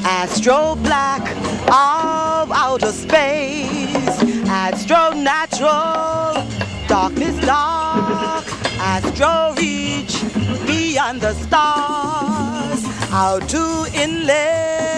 Astro 0.05 0.74
Black 0.74 1.22
of 1.68 2.53
outer 2.53 2.93
space, 2.93 4.20
Astro 4.47 5.14
natural, 5.14 6.45
darkness 6.87 7.41
dark, 7.47 8.45
Astro 8.79 9.55
reach 9.57 10.20
beyond 10.66 11.22
the 11.22 11.33
stars, 11.33 12.85
how 13.09 13.39
to 13.39 13.87
enlistness, 13.95 14.96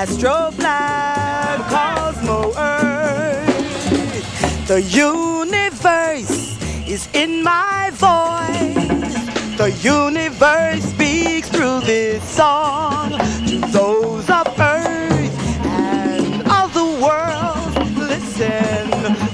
Astro 0.00 0.52
Black, 0.56 1.58
Cosmo 1.68 2.52
Earth. 2.56 4.68
The 4.68 4.80
universe 4.80 6.56
is 6.86 7.08
in 7.14 7.42
my 7.42 7.90
voice. 7.94 9.56
The 9.56 9.72
universe 9.82 10.84
speaks 10.84 11.48
through 11.48 11.80
this 11.80 12.22
song 12.22 13.10
to 13.48 13.58
those 13.72 14.30
of 14.30 14.46
Earth 14.60 15.36
and 15.66 16.46
of 16.46 16.72
the 16.74 16.86
world. 17.02 17.98
Listen 17.98 18.88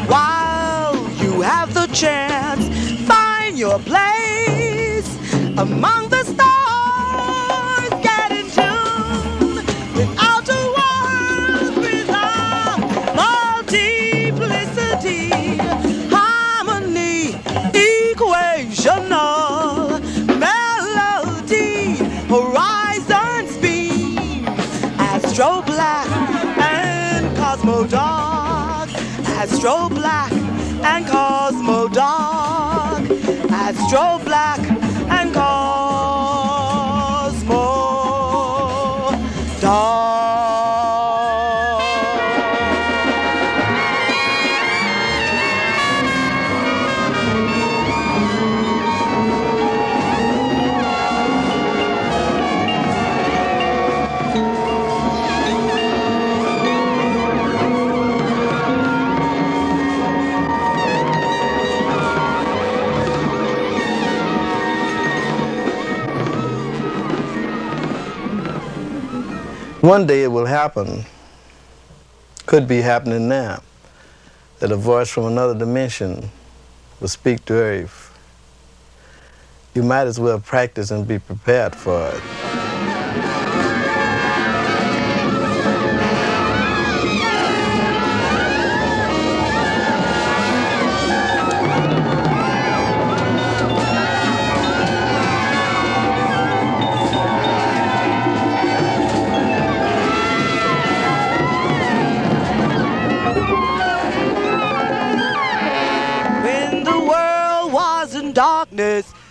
while 0.08 0.96
you 1.22 1.42
have 1.42 1.74
the 1.74 1.88
chance. 1.88 2.70
Find 3.06 3.58
your 3.58 3.78
place 3.80 5.14
among 5.58 6.08
the 6.08 6.24
stars. 6.24 6.63
Dark, 27.88 28.90
astro 29.38 29.88
black 29.88 30.32
and 30.32 31.06
cosmo 31.06 31.88
dark, 31.88 33.04
astro 33.50 34.24
black 34.24 34.73
One 69.84 70.06
day 70.06 70.22
it 70.22 70.28
will 70.28 70.46
happen, 70.46 71.04
could 72.46 72.66
be 72.66 72.80
happening 72.80 73.28
now, 73.28 73.62
that 74.58 74.72
a 74.72 74.76
voice 74.76 75.10
from 75.10 75.26
another 75.26 75.54
dimension 75.54 76.30
will 77.00 77.08
speak 77.08 77.44
to 77.44 77.52
Earth. 77.52 78.18
You 79.74 79.82
might 79.82 80.06
as 80.06 80.18
well 80.18 80.40
practice 80.40 80.90
and 80.90 81.06
be 81.06 81.18
prepared 81.18 81.76
for 81.76 82.08
it. 82.08 82.43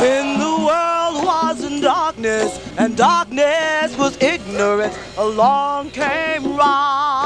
When 0.00 0.38
the 0.38 0.56
world 0.66 1.24
was 1.24 1.64
in 1.64 1.80
darkness 1.80 2.58
and 2.78 2.96
darkness 2.96 3.96
was 3.96 4.20
ignorance, 4.20 4.96
along 5.16 5.90
came 5.90 6.56
Ra. 6.56 7.19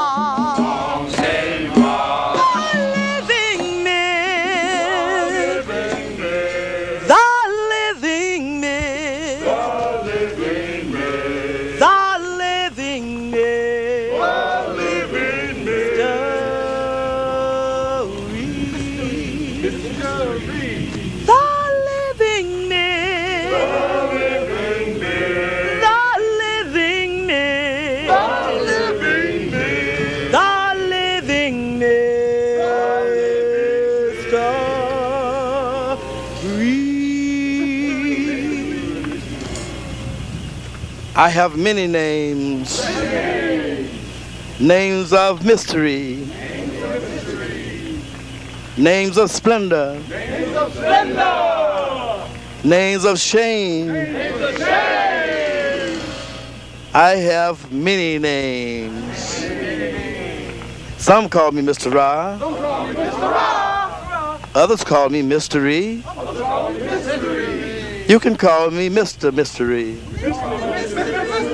I 41.17 41.29
have 41.29 41.57
many 41.57 41.87
names. 41.87 42.85
Names 44.59 45.13
of 45.13 45.45
mystery. 45.45 46.29
Names 48.77 49.17
of 49.17 49.31
splendor. 49.31 50.01
Names 52.65 53.05
of 53.05 53.21
shame. 53.21 53.91
I 56.93 57.11
have 57.11 57.71
many 57.71 58.19
names. 58.19 59.19
Some 60.99 61.29
call 61.29 61.53
me 61.53 61.63
Mr. 61.63 61.95
Ra. 61.95 62.39
Others 64.57 64.83
call 64.83 65.11
me 65.11 65.23
Mystery. 65.23 66.03
You 68.09 68.19
can 68.19 68.37
call 68.37 68.71
me 68.73 68.89
Mr. 68.91 69.33
Mystery. 69.33 70.01
Thank 71.05 71.29
you. 71.49 71.54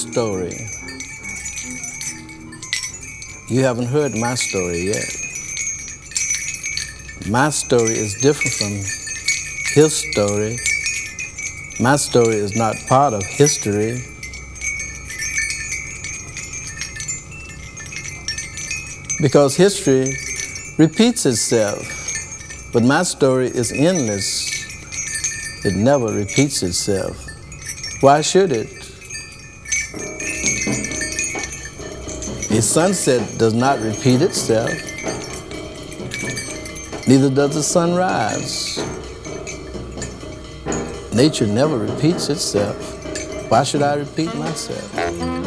Story. 0.00 0.56
You 3.48 3.64
haven't 3.64 3.86
heard 3.86 4.14
my 4.14 4.34
story 4.34 4.86
yet. 4.86 5.04
My 7.28 7.50
story 7.50 7.98
is 7.98 8.14
different 8.14 8.54
from 8.54 8.72
his 9.74 9.94
story. 9.94 10.56
My 11.80 11.96
story 11.96 12.36
is 12.36 12.56
not 12.56 12.76
part 12.88 13.12
of 13.12 13.22
history. 13.24 13.98
Because 19.20 19.54
history 19.54 20.14
repeats 20.78 21.26
itself, 21.26 21.84
but 22.72 22.82
my 22.82 23.02
story 23.02 23.48
is 23.48 23.70
endless. 23.70 24.48
It 25.62 25.76
never 25.76 26.06
repeats 26.06 26.62
itself. 26.62 27.18
Why 28.00 28.22
should 28.22 28.50
it? 28.50 28.79
A 32.60 32.62
sunset 32.62 33.38
does 33.38 33.54
not 33.54 33.80
repeat 33.80 34.20
itself. 34.20 34.68
Neither 37.08 37.30
does 37.30 37.54
the 37.54 37.62
sunrise. 37.62 38.76
Nature 41.14 41.46
never 41.46 41.78
repeats 41.78 42.28
itself. 42.28 42.76
Why 43.50 43.62
should 43.62 43.80
I 43.80 43.94
repeat 43.94 44.34
myself? 44.34 45.39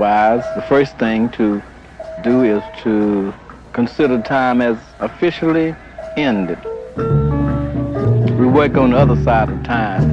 Wise, 0.00 0.42
the 0.54 0.62
first 0.62 0.96
thing 0.96 1.28
to 1.28 1.62
do 2.22 2.42
is 2.42 2.62
to 2.82 3.34
consider 3.74 4.20
time 4.22 4.62
as 4.62 4.78
officially 4.98 5.76
ended. 6.16 6.58
We 6.96 8.46
work 8.46 8.78
on 8.78 8.92
the 8.92 8.96
other 8.96 9.22
side 9.22 9.50
of 9.50 9.62
time. 9.62 10.09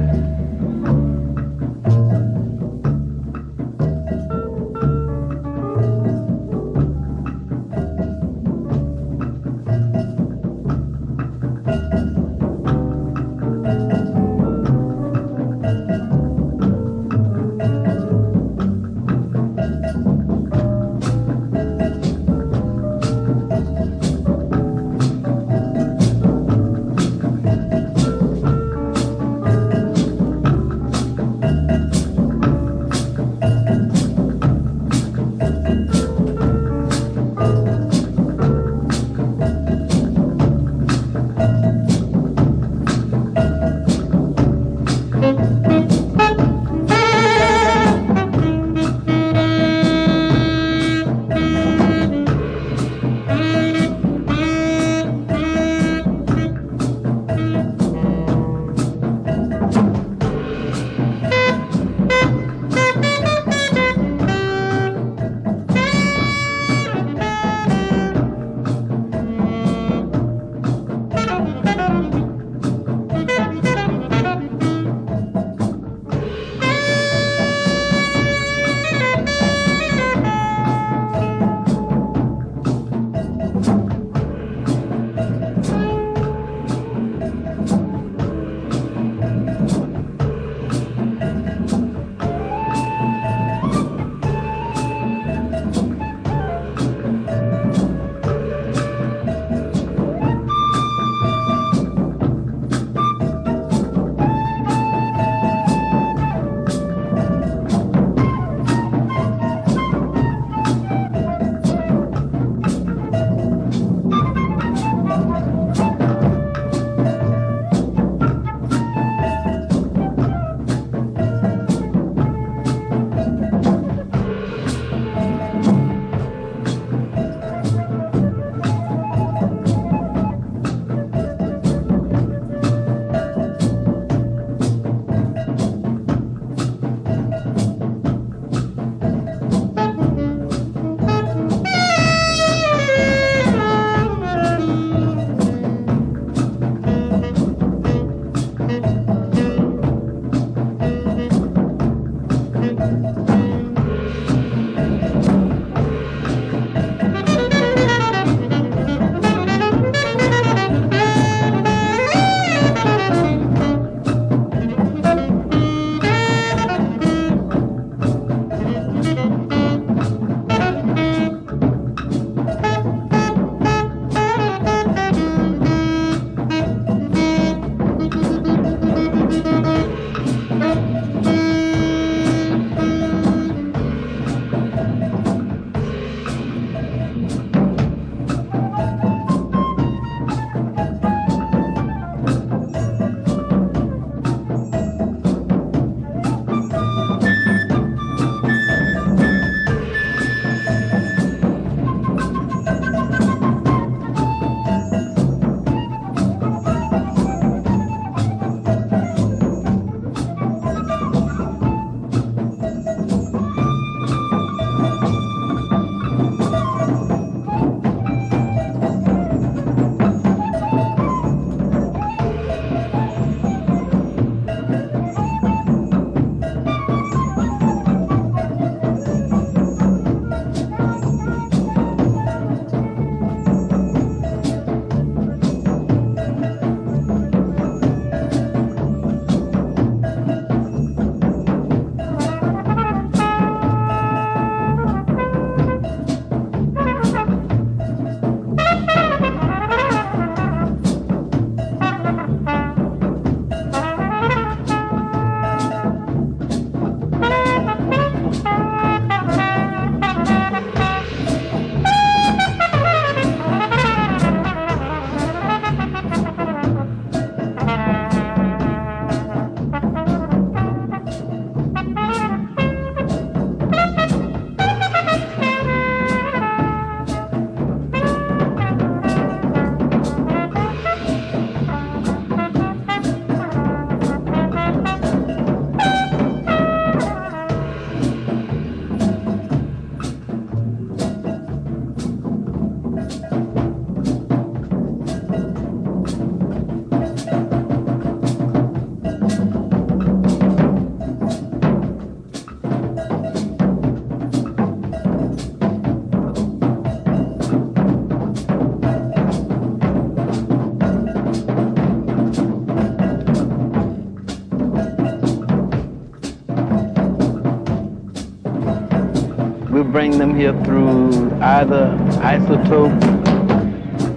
Bring 320.08 320.18
them 320.18 320.34
here 320.38 320.54
through 320.64 321.10
either 321.42 321.94
isotope 322.22 322.98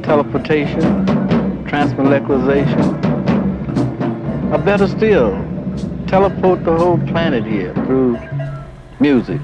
teleportation, 0.03 0.81
transmolecularization, 1.65 2.93
or 4.53 4.57
better 4.59 4.87
still, 4.87 5.31
teleport 6.07 6.63
the 6.63 6.73
whole 6.73 6.97
planet 7.07 7.45
here 7.45 7.73
through 7.85 8.17
music. 9.01 9.41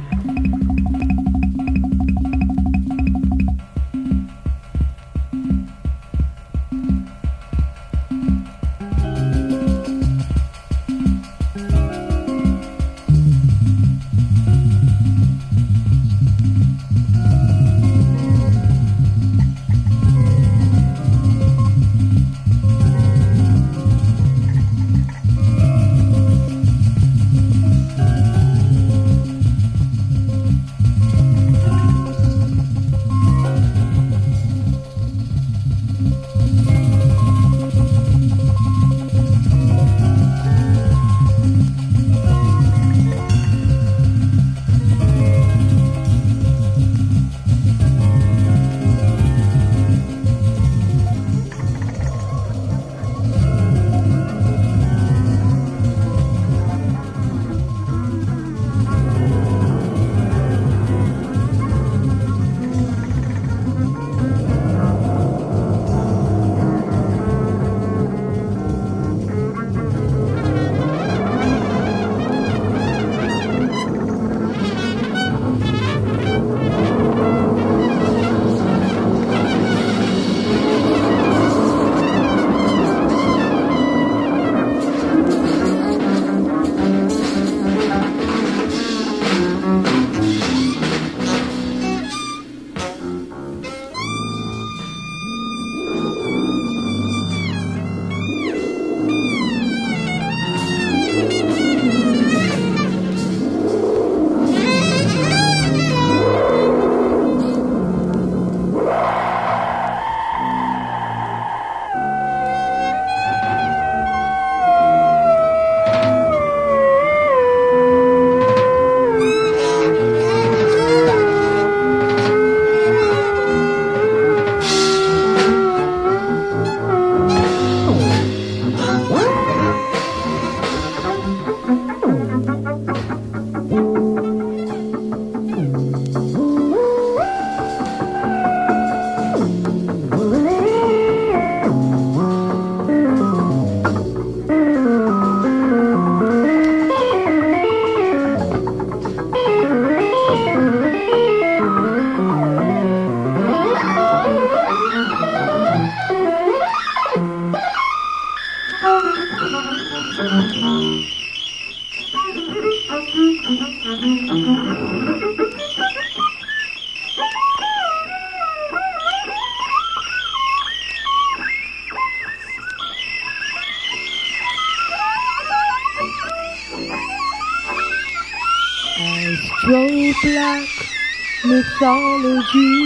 Mythology, 182.38 182.77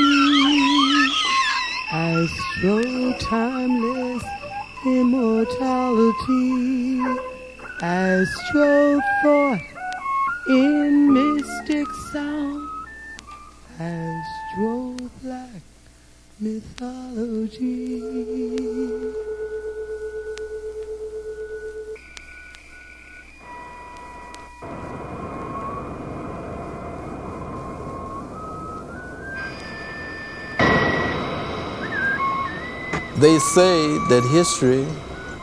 They 33.21 33.37
say 33.37 33.99
that 34.09 34.27
history 34.33 34.87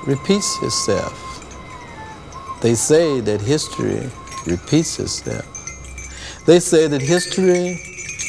repeats 0.04 0.60
itself. 0.64 1.14
They 2.60 2.74
say 2.74 3.20
that 3.20 3.40
history 3.40 4.10
repeats 4.46 4.98
itself. 4.98 5.46
They 6.44 6.58
say 6.58 6.88
that 6.88 7.00
history 7.00 7.78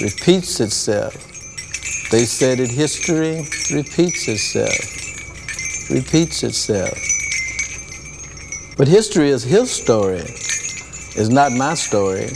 repeats 0.04 0.60
itself. 0.60 1.16
They 2.12 2.26
say 2.26 2.54
that 2.54 2.70
history 2.70 3.48
repeats 3.76 4.28
itself, 4.28 5.90
repeats 5.90 6.44
itself. 6.44 6.98
But 8.78 8.88
history 8.88 9.30
is 9.30 9.44
his 9.44 9.72
story, 9.72 10.26
it's 11.18 11.30
not 11.30 11.54
my 11.54 11.74
story. 11.74 12.30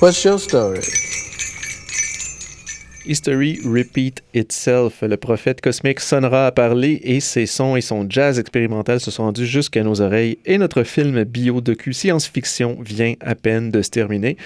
What's 0.00 0.24
your 0.24 0.40
story? 0.40 0.82
History 3.06 3.60
Repeat 3.64 4.22
Itself. 4.34 5.02
Le 5.02 5.16
prophète 5.16 5.60
cosmique 5.60 6.00
sonnera 6.00 6.46
à 6.46 6.52
parler 6.52 7.00
et 7.02 7.20
ses 7.20 7.46
sons 7.46 7.76
et 7.76 7.80
son 7.80 8.06
jazz 8.08 8.38
expérimental 8.38 9.00
se 9.00 9.10
sont 9.10 9.24
rendus 9.24 9.46
jusqu'à 9.46 9.82
nos 9.82 10.00
oreilles 10.00 10.38
et 10.46 10.58
notre 10.58 10.82
film 10.82 11.24
bio-docu 11.24 11.92
science-fiction 11.92 12.78
vient 12.80 13.14
à 13.20 13.34
peine 13.34 13.70
de 13.70 13.82
se 13.82 13.90
terminer. 13.90 14.36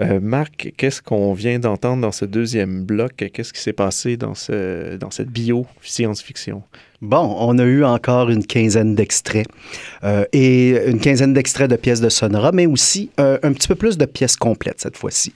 Euh, 0.00 0.18
Marc, 0.20 0.72
qu'est-ce 0.76 1.02
qu'on 1.02 1.32
vient 1.34 1.58
d'entendre 1.58 2.02
dans 2.02 2.12
ce 2.12 2.24
deuxième 2.24 2.84
bloc? 2.84 3.12
Qu'est-ce 3.32 3.52
qui 3.52 3.60
s'est 3.60 3.72
passé 3.72 4.16
dans, 4.16 4.34
ce, 4.34 4.96
dans 4.96 5.10
cette 5.10 5.28
bio-science-fiction? 5.28 6.62
Bon, 7.02 7.34
on 7.38 7.58
a 7.58 7.62
eu 7.62 7.82
encore 7.82 8.28
une 8.28 8.44
quinzaine 8.44 8.94
d'extraits 8.94 9.46
euh, 10.04 10.26
et 10.34 10.76
une 10.86 11.00
quinzaine 11.00 11.32
d'extraits 11.32 11.70
de 11.70 11.76
pièces 11.76 12.02
de 12.02 12.10
Sonora, 12.10 12.52
mais 12.52 12.66
aussi 12.66 13.08
euh, 13.18 13.38
un 13.42 13.54
petit 13.54 13.68
peu 13.68 13.74
plus 13.74 13.96
de 13.96 14.04
pièces 14.04 14.36
complètes 14.36 14.82
cette 14.82 14.98
fois-ci. 14.98 15.32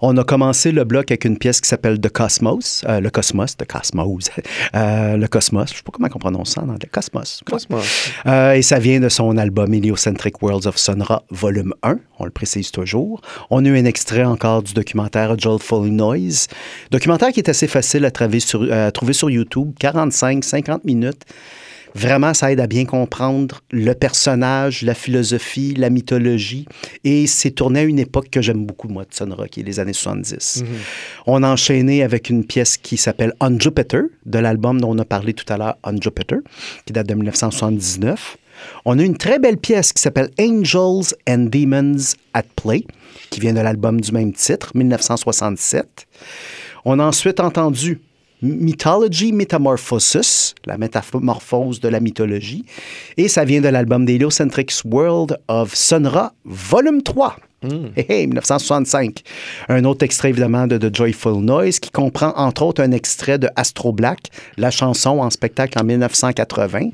On 0.00 0.16
a 0.16 0.24
commencé 0.24 0.72
le 0.72 0.84
bloc 0.84 1.10
avec 1.10 1.26
une 1.26 1.36
pièce 1.36 1.60
qui 1.60 1.68
s'appelle 1.68 2.00
The 2.00 2.08
Cosmos, 2.08 2.84
euh, 2.88 3.00
le 3.00 3.10
Cosmos, 3.10 3.54
The 3.54 3.66
Cosmos, 3.66 4.30
le 4.72 5.26
Cosmos, 5.26 5.72
je 5.72 5.76
sais 5.76 5.82
pas 5.82 5.92
comment 5.92 6.08
on 6.14 6.18
prononce 6.18 6.52
ça, 6.52 6.62
non, 6.62 6.72
le 6.72 6.88
Cosmos. 6.90 7.42
Cosmos. 7.44 8.10
et 8.54 8.62
ça 8.62 8.78
vient 8.78 9.00
de 9.00 9.10
son 9.10 9.36
album 9.36 9.74
Heliocentric 9.74 10.40
Worlds 10.40 10.66
of 10.66 10.78
Sonora, 10.78 11.22
volume 11.28 11.74
1, 11.82 11.98
on 12.18 12.24
le 12.24 12.30
précise 12.30 12.70
toujours. 12.70 13.20
On 13.50 13.62
a 13.66 13.68
eu 13.68 13.76
un 13.76 13.84
extrait 13.84 14.24
encore 14.24 14.62
du 14.62 14.72
documentaire 14.72 15.38
Joyful 15.38 15.86
Noise, 15.88 16.46
documentaire 16.90 17.30
qui 17.30 17.40
est 17.40 17.50
assez 17.50 17.68
facile 17.68 18.06
à, 18.06 18.10
sur, 18.40 18.72
à 18.72 18.90
trouver 18.90 19.12
sur 19.12 19.28
YouTube, 19.28 19.74
45-50 19.78 20.78
minutes 20.84 20.93
Vraiment, 21.94 22.34
ça 22.34 22.50
aide 22.50 22.58
à 22.58 22.66
bien 22.66 22.86
comprendre 22.86 23.60
le 23.70 23.92
personnage, 23.92 24.82
la 24.82 24.94
philosophie, 24.94 25.74
la 25.74 25.90
mythologie. 25.90 26.66
Et 27.04 27.28
c'est 27.28 27.52
tourné 27.52 27.80
à 27.80 27.82
une 27.84 28.00
époque 28.00 28.30
que 28.30 28.42
j'aime 28.42 28.66
beaucoup, 28.66 28.88
moi, 28.88 29.04
de 29.04 29.14
Sonora, 29.14 29.46
qui 29.46 29.60
est 29.60 29.62
les 29.62 29.78
années 29.78 29.92
70. 29.92 30.62
Mhm. 30.62 30.68
On 31.26 31.42
a 31.44 31.48
enchaîné 31.48 32.02
avec 32.02 32.30
une 32.30 32.44
pièce 32.44 32.76
qui 32.76 32.96
s'appelle 32.96 33.32
On 33.40 33.58
Jupiter, 33.58 34.02
de 34.26 34.38
l'album 34.40 34.80
dont 34.80 34.90
on 34.90 34.98
a 34.98 35.04
parlé 35.04 35.34
tout 35.34 35.50
à 35.52 35.56
l'heure, 35.56 35.76
On 35.84 35.96
Jupiter, 36.00 36.38
qui 36.84 36.92
date 36.92 37.06
de 37.06 37.14
1979. 37.14 38.38
On 38.84 38.98
a 38.98 39.02
une 39.02 39.16
très 39.16 39.38
belle 39.38 39.58
pièce 39.58 39.92
qui 39.92 40.02
s'appelle 40.02 40.30
Angels 40.40 41.14
and 41.28 41.46
Demons 41.52 42.14
at 42.32 42.42
Play, 42.56 42.84
qui 43.30 43.38
vient 43.38 43.52
de 43.52 43.60
l'album 43.60 44.00
du 44.00 44.10
même 44.10 44.32
titre, 44.32 44.72
1967. 44.74 46.06
On 46.84 46.98
a 46.98 47.04
ensuite 47.04 47.38
entendu 47.38 48.00
Mythology 48.44 49.32
Metamorphosis, 49.32 50.54
la 50.66 50.76
métamorphose 50.76 51.80
de 51.80 51.88
la 51.88 51.98
mythologie. 51.98 52.66
Et 53.16 53.28
ça 53.28 53.46
vient 53.46 53.62
de 53.62 53.68
l'album 53.68 54.04
d'Heliocentrics 54.04 54.84
World 54.84 55.38
of 55.48 55.74
Sonra, 55.74 56.34
volume 56.44 57.02
3. 57.02 57.36
1965. 57.64 59.22
Un 59.68 59.84
autre 59.84 60.04
extrait, 60.04 60.30
évidemment, 60.30 60.66
de 60.66 60.78
The 60.78 60.94
Joyful 60.94 61.42
Noise, 61.42 61.80
qui 61.80 61.90
comprend, 61.90 62.32
entre 62.36 62.62
autres, 62.62 62.82
un 62.82 62.92
extrait 62.92 63.38
de 63.38 63.48
Astro 63.56 63.92
Black, 63.92 64.28
la 64.56 64.70
chanson 64.70 65.20
en 65.20 65.30
spectacle 65.30 65.78
en 65.78 65.84
1980. 65.84 66.78
Mm-hmm. 66.80 66.90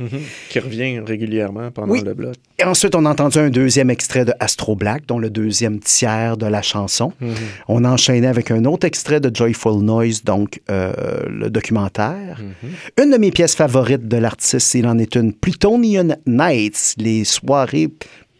Qui 0.50 0.58
revient 0.58 1.00
régulièrement 1.00 1.70
pendant 1.70 1.94
le 1.94 2.14
bloc. 2.14 2.34
Et 2.58 2.64
ensuite, 2.64 2.94
on 2.94 3.06
a 3.06 3.10
entendu 3.10 3.38
un 3.38 3.50
deuxième 3.50 3.90
extrait 3.90 4.24
de 4.24 4.32
Astro 4.40 4.76
Black, 4.76 5.06
dont 5.06 5.18
le 5.18 5.30
deuxième 5.30 5.80
tiers 5.80 6.36
de 6.36 6.46
la 6.46 6.62
chanson. 6.62 7.12
Mm-hmm. 7.22 7.34
On 7.68 7.84
a 7.84 7.90
enchaîné 7.90 8.26
avec 8.26 8.50
un 8.50 8.64
autre 8.64 8.86
extrait 8.86 9.20
de 9.20 9.34
Joyful 9.34 9.82
Noise, 9.82 10.24
donc 10.24 10.60
euh, 10.70 10.92
le 11.28 11.50
documentaire. 11.50 12.40
Mm-hmm. 12.40 13.02
Une 13.04 13.10
de 13.10 13.16
mes 13.16 13.30
pièces 13.30 13.54
favorites 13.54 14.08
de 14.08 14.16
l'artiste, 14.16 14.74
il 14.74 14.86
en 14.86 14.98
est 14.98 15.14
une, 15.14 15.32
Plutonian 15.32 16.16
Nights, 16.26 16.94
les 16.98 17.24
soirées 17.24 17.88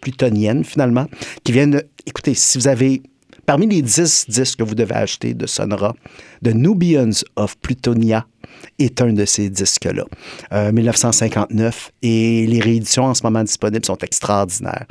plutoniennes, 0.01 0.65
finalement, 0.65 1.07
qui 1.45 1.53
viennent 1.53 1.83
écoutez, 2.07 2.35
si 2.35 2.59
vous 2.59 2.69
avez 2.69 3.03
parmi 3.47 3.67
les 3.67 3.83
10 3.83 4.27
disques 4.29 4.59
que 4.59 4.65
vous 4.65 4.75
devez 4.75 4.95
acheter 4.95 5.35
de 5.35 5.47
Sonora, 5.47 5.95
The 6.45 6.55
Nubians 6.55 7.25
of 7.37 7.57
Plutonia 7.59 8.27
est 8.79 9.01
un 9.03 9.13
de 9.13 9.25
ces 9.25 9.51
disques-là. 9.51 10.05
1959 10.73 11.91
euh, 11.93 12.07
et 12.07 12.47
les 12.47 12.61
rééditions 12.61 13.05
en 13.05 13.15
ce 13.15 13.23
moment 13.23 13.43
disponibles 13.43 13.85
sont 13.85 13.99
extraordinaires. 13.99 14.87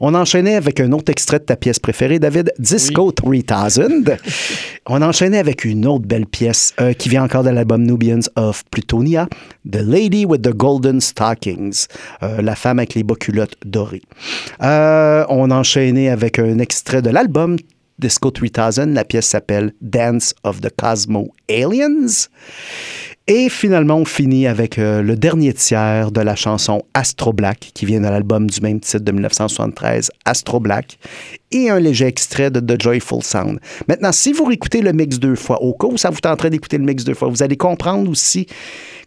On 0.00 0.14
enchaînait 0.14 0.56
avec 0.56 0.80
un 0.80 0.92
autre 0.92 1.10
extrait 1.10 1.38
de 1.38 1.44
ta 1.44 1.56
pièce 1.56 1.78
préférée, 1.78 2.18
David, 2.18 2.52
Disco 2.58 3.12
3000. 3.12 3.44
On 4.86 5.00
enchaînait 5.00 5.38
avec 5.38 5.64
une 5.64 5.86
autre 5.86 6.06
belle 6.06 6.26
pièce 6.26 6.74
euh, 6.80 6.92
qui 6.92 7.08
vient 7.08 7.22
encore 7.22 7.44
de 7.44 7.50
l'album 7.50 7.84
Nubians 7.84 8.28
of 8.36 8.64
Plutonia, 8.70 9.28
The 9.70 9.76
Lady 9.76 10.24
with 10.24 10.42
the 10.42 10.54
Golden 10.54 11.00
Stockings, 11.00 11.86
euh, 12.22 12.42
la 12.42 12.56
femme 12.56 12.78
avec 12.78 12.94
les 12.94 13.04
bas 13.04 13.14
culottes 13.14 13.56
dorées. 13.64 14.02
on 14.60 15.50
enchaînait 15.50 16.08
avec 16.08 16.38
un 16.38 16.58
extrait 16.58 17.02
de 17.02 17.10
l'album 17.10 17.56
Disco 18.02 18.30
3000. 18.30 18.92
La 18.92 19.04
pièce 19.04 19.26
s'appelle 19.26 19.72
Dance 19.80 20.34
of 20.44 20.60
the 20.60 20.70
Cosmo 20.76 21.32
Aliens. 21.48 22.28
Et 23.34 23.48
finalement, 23.48 23.96
on 23.96 24.04
finit 24.04 24.46
avec 24.46 24.78
euh, 24.78 25.00
le 25.00 25.16
dernier 25.16 25.54
tiers 25.54 26.12
de 26.12 26.20
la 26.20 26.36
chanson 26.36 26.82
Astro 26.92 27.32
Black, 27.32 27.70
qui 27.72 27.86
vient 27.86 27.98
de 27.98 28.04
l'album 28.04 28.50
du 28.50 28.60
même 28.60 28.78
titre 28.78 29.02
de 29.02 29.10
1973, 29.10 30.10
Astro 30.26 30.60
Black, 30.60 30.98
et 31.50 31.70
un 31.70 31.80
léger 31.80 32.04
extrait 32.04 32.50
de 32.50 32.60
The 32.60 32.78
Joyful 32.78 33.22
Sound. 33.22 33.58
Maintenant, 33.88 34.12
si 34.12 34.34
vous 34.34 34.44
réécoutez 34.44 34.82
le 34.82 34.92
mix 34.92 35.18
deux 35.18 35.34
fois, 35.34 35.62
au 35.62 35.72
cas 35.72 35.86
où 35.86 35.96
ça 35.96 36.10
vous 36.10 36.20
tenterait 36.20 36.50
d'écouter 36.50 36.76
le 36.76 36.84
mix 36.84 37.04
deux 37.04 37.14
fois, 37.14 37.28
vous 37.28 37.42
allez 37.42 37.56
comprendre 37.56 38.10
aussi 38.10 38.46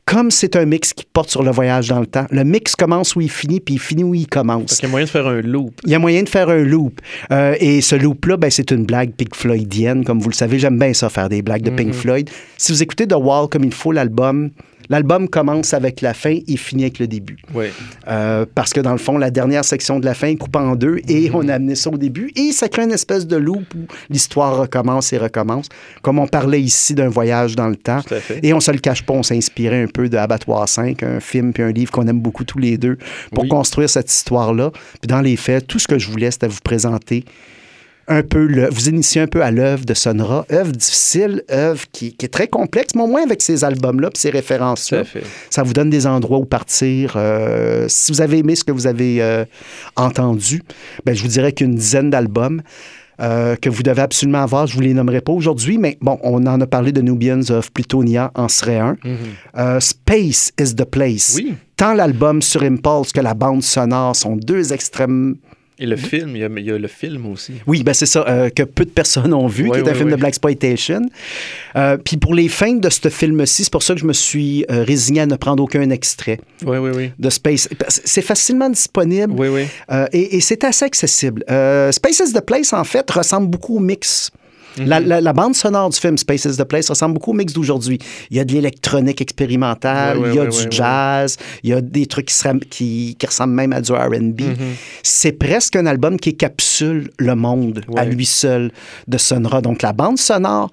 comme 0.06 0.30
c'est 0.30 0.56
un 0.56 0.66
mix 0.66 0.94
qui 0.94 1.04
porte 1.12 1.30
sur 1.32 1.42
le 1.42 1.52
voyage 1.52 1.88
dans 1.88 2.00
le 2.00 2.06
temps, 2.06 2.28
le 2.30 2.44
mix 2.44 2.76
commence 2.76 3.16
où 3.16 3.22
il 3.22 3.30
finit, 3.30 3.60
puis 3.60 3.76
il 3.76 3.80
finit 3.80 4.04
où 4.04 4.14
il 4.14 4.28
commence. 4.28 4.80
il 4.80 4.84
y 4.84 4.86
a 4.86 4.90
moyen 4.90 5.06
de 5.06 5.10
faire 5.10 5.28
un 5.28 5.42
loop. 5.42 5.82
Il 5.84 5.92
y 5.92 5.96
a 5.96 6.00
moyen 6.00 6.24
de 6.24 6.30
faire 6.30 6.50
un 6.50 6.64
loop. 6.64 7.02
Euh, 7.32 7.56
et 7.60 7.82
ce 7.82 7.96
loop-là, 7.96 8.38
ben, 8.38 8.52
c'est 8.52 8.70
une 8.72 8.86
blague 8.86 9.14
Pink 9.14 9.36
Floydienne. 9.36 10.06
Comme 10.06 10.20
vous 10.20 10.30
le 10.30 10.36
savez, 10.36 10.60
j'aime 10.60 10.78
bien 10.78 10.94
ça, 10.94 11.10
faire 11.10 11.28
des 11.28 11.42
blagues 11.42 11.64
de 11.64 11.72
Pink 11.72 11.90
mm-hmm. 11.90 11.94
Floyd. 11.94 12.30
Si 12.58 12.72
vous 12.72 12.84
écoutez 12.84 13.08
The 13.08 13.16
Wall 13.18 13.50
comme 13.50 13.64
il 13.64 13.74
faut, 13.74 13.92
l'album, 13.92 14.52
L'album 14.90 15.28
commence 15.28 15.74
avec 15.74 16.02
la 16.02 16.14
fin 16.14 16.38
et 16.48 16.58
finit 16.58 16.84
avec 16.84 17.00
le 17.00 17.08
début. 17.08 17.38
Oui. 17.54 17.68
Euh, 18.08 18.46
parce 18.54 18.74
que 18.74 18.80
dans 18.80 18.92
le 18.92 18.98
fond, 18.98 19.18
la 19.18 19.32
dernière 19.32 19.66
section 19.66 20.00
de 20.00 20.06
la 20.06 20.14
fin 20.14 20.28
est 20.28 20.36
coupée 20.36 20.60
en 20.60 20.76
deux 20.76 21.00
et 21.08 21.30
mhm. 21.30 21.36
on 21.36 21.50
a 21.50 21.56
amené 21.56 21.76
ça 21.76 21.90
au 21.90 21.98
début 21.98 22.32
et 22.36 22.52
ça 22.52 22.70
crée 22.70 22.84
une 22.84 22.92
espèce 22.92 23.28
de 23.28 23.36
loop 23.36 23.74
où 23.76 23.88
l'histoire 24.10 24.58
recommence 24.58 25.14
et 25.14 25.18
recommence. 25.18 25.70
Comme 26.02 26.20
on 26.20 26.28
parlait 26.28 26.62
ici 26.62 26.94
d'un 26.94 27.10
voyage 27.10 27.56
dans 27.56 27.68
le 27.68 27.76
temps. 27.76 28.02
Tout 28.02 28.14
à 28.14 28.20
fait. 28.20 28.40
Et 28.44 28.54
on 28.54 28.60
se 28.60 28.72
le 28.72 28.80
cache 28.80 29.04
pas, 29.04 29.14
on 29.14 29.24
s'inspirait 29.24 29.84
un 29.84 29.88
peu 29.88 30.10
de 30.10 30.18
Abattoir 30.18 30.68
5, 30.68 31.04
un 31.04 31.20
film 31.20 31.54
puis 31.54 31.64
un 31.64 31.72
livre 31.72 31.92
qu'on 31.92 32.08
aime 32.08 32.20
beaucoup 32.20 32.44
tous 32.44 32.60
les 32.60 32.78
deux 32.78 32.98
pour 33.34 33.48
construire 33.48 33.90
cette 33.90 34.12
histoire-là. 34.12 34.72
Puis 35.02 35.08
dans 35.08 35.22
les 35.22 35.36
faits, 35.36 35.68
tout 35.68 35.80
ce 35.80 35.88
que 35.88 35.98
je 35.98 36.10
voulais, 36.10 36.32
c'était 36.32 36.48
vous 36.48 36.62
présenter 36.64 37.26
un 38.08 38.22
peu, 38.22 38.46
le, 38.46 38.70
vous 38.70 38.88
initiez 38.88 39.22
un 39.22 39.28
peu 39.28 39.42
à 39.42 39.52
l'œuvre 39.52 39.86
de 39.86 39.94
Sonora, 39.94 40.46
œuvre 40.52 40.72
difficile, 40.72 41.44
œuvre 41.52 41.84
qui, 41.92 42.16
est 42.22 42.34
très 42.34 42.48
complexe, 42.48 42.94
mais 42.96 43.02
au 43.02 43.08
moins 43.08 43.24
avec 43.24 43.42
ces 43.42 43.64
albums-là 43.64 44.10
ces 44.14 44.30
références-là, 44.30 45.04
ça 45.50 45.64
vous 45.64 45.74
donne 45.74 45.90
des 45.90 46.06
endroits 46.06 46.38
où 46.38 46.46
partir. 46.46 47.14
Euh, 47.16 47.86
si 47.90 48.12
vous 48.12 48.22
avez 48.22 48.40
aimé 48.40 48.56
ce 48.56 48.64
que 48.64 48.72
vous 48.72 48.88
avez 48.88 49.22
euh, 49.22 49.46
entendu, 49.96 50.62
ben, 51.06 51.16
je 51.16 51.22
vous 51.22 51.28
dirais 51.28 51.52
qu'une 51.52 51.76
dizaine 51.76 52.10
d'albums. 52.10 52.62
Euh, 53.22 53.56
que 53.56 53.70
vous 53.70 53.82
devez 53.82 54.02
absolument 54.02 54.42
avoir. 54.42 54.68
Je 54.68 54.74
ne 54.74 54.76
vous 54.76 54.82
les 54.82 54.94
nommerai 54.94 55.22
pas 55.22 55.32
aujourd'hui, 55.32 55.78
mais 55.78 55.98
bon, 56.02 56.20
on 56.22 56.46
en 56.48 56.60
a 56.60 56.68
parlé 56.68 56.92
de 56.92 57.00
Nubians 57.00 57.50
of 57.50 57.72
Plutonia 57.72 58.30
en 58.36 58.50
serait 58.50 58.78
un. 58.78 58.98
Mm-hmm. 59.06 59.80
Space 59.80 60.52
is 60.60 60.76
the 60.76 60.84
Place. 60.84 61.32
Oui. 61.34 61.56
Tant 61.78 61.94
l'album 61.94 62.42
sur 62.42 62.62
Impulse 62.64 63.14
que 63.14 63.22
la 63.22 63.34
bande 63.34 63.64
sonore 63.64 64.18
sont 64.18 64.36
deux 64.36 64.74
extrêmes 64.74 65.38
et 65.78 65.86
le 65.86 65.98
film, 65.98 66.36
il 66.36 66.40
y, 66.40 66.72
a, 66.72 66.78
le 66.78 66.88
film 66.88 67.26
aussi. 67.26 67.54
Oui, 67.68 67.84
ben 67.84 67.94
c'est 67.94 68.06
ça, 68.06 68.26
euh, 68.28 68.50
que 68.50 68.64
peu 68.64 68.86
de 68.86 68.90
personnes 68.90 69.34
ont 69.34 69.48
vu, 69.48 69.70
qui 69.70 69.78
est 69.78 69.90
un 69.90 69.94
film 69.94 70.10
de 70.10 70.16
Black 70.16 70.30
Exploitation. 70.30 71.02
Euh, 71.76 71.98
puis 71.98 72.16
pour 72.16 72.34
les 72.34 72.48
fins 72.48 72.76
de 72.76 72.90
ce 72.90 73.10
film-ci, 73.10 73.66
c'est 73.66 73.72
pour 73.72 73.84
ça 73.84 73.94
que 73.94 74.00
je 74.00 74.06
me 74.06 74.14
suis 74.14 74.66
euh, 74.72 74.84
résigné 74.84 75.22
à 75.22 75.26
ne 75.26 75.36
prendre 75.36 75.62
aucun 75.62 75.90
extrait 75.90 76.40
oui, 76.66 76.78
oui, 76.78 76.92
oui. 76.96 77.12
de 77.20 77.30
Space. 77.30 77.68
C'est 77.90 78.22
facilement 78.22 78.70
disponible 78.70 79.34
oui, 79.38 79.50
oui. 79.50 79.68
et, 80.14 80.38
et 80.38 80.42
c'est 80.42 80.64
assez 80.64 80.86
accessible. 80.86 81.44
Space 81.92 82.22
is 82.26 82.34
the 82.34 82.42
Place, 82.42 82.72
en 82.72 82.84
fait, 82.84 83.10
ressemble 83.12 83.48
beaucoup 83.48 83.78
au 83.78 83.82
mix 83.82 84.32
Mhm. 84.78 85.08
la, 85.22 85.34
bande 85.34 85.56
sonore 85.56 85.90
du 85.90 86.00
film 86.00 86.18
Space 86.18 86.46
is 86.46 86.58
the 86.58 86.64
Place 86.64 86.90
ressemble 86.90 87.14
beaucoup 87.14 87.32
au 87.32 87.34
mix 87.34 87.54
d'aujourd'hui. 87.54 88.00
Il 88.30 88.38
y 88.38 88.40
a 88.40 88.46
de 88.46 88.54
l'électronique 88.54 89.22
expérimentale, 89.22 90.20
il 90.26 90.36
y 90.36 90.40
a 90.40 90.46
du 90.46 90.58
jazz, 90.70 91.38
il 91.64 91.70
y 91.70 91.74
a 91.74 91.82
des 91.82 92.06
trucs 92.06 92.32
qui, 92.70 93.16
qui, 93.18 93.26
ressemblent 93.26 93.54
même 93.54 93.74
à 93.74 93.82
du 93.82 93.92
RB. 93.92 94.42
Mhm. 94.42 94.56
C'est 95.04 95.34
presque 95.34 95.76
un 95.76 95.86
album 95.86 96.20
qui 96.20 96.36
capsule 96.36 97.10
le 97.18 97.36
monde 97.36 97.82
à 97.96 98.06
lui 98.06 98.26
seul 98.26 98.72
de 99.08 99.18
Sonora. 99.18 99.62
Donc 99.62 99.82
la 99.82 99.94
bande 99.94 100.18
sonore, 100.18 100.72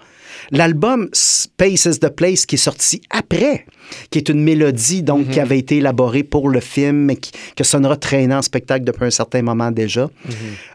L'album 0.51 1.09
Space 1.13 1.87
is 1.87 1.99
the 2.01 2.09
Place 2.09 2.47
qui 2.47 2.57
est 2.57 2.59
sorti 2.59 3.01
après, 3.11 3.67
qui 4.11 4.19
est 4.19 4.29
une 4.29 4.43
mélodie 4.43 5.03
donc 5.03 5.29
qui 5.29 5.39
mhm. 5.39 5.45
avait 5.45 5.59
été 5.59 5.77
élaborée 5.79 6.23
pour 6.25 6.49
le 6.49 6.61
film, 6.61 6.97
mais 7.05 7.17
qui, 7.17 7.33
que 7.57 7.65
Sonora 7.65 7.97
traînait 7.97 8.35
en 8.35 8.43
spectacle 8.43 8.85
depuis 8.85 9.07
un 9.07 9.11
certain 9.11 9.43
moment 9.43 9.71
déjà. 9.71 10.11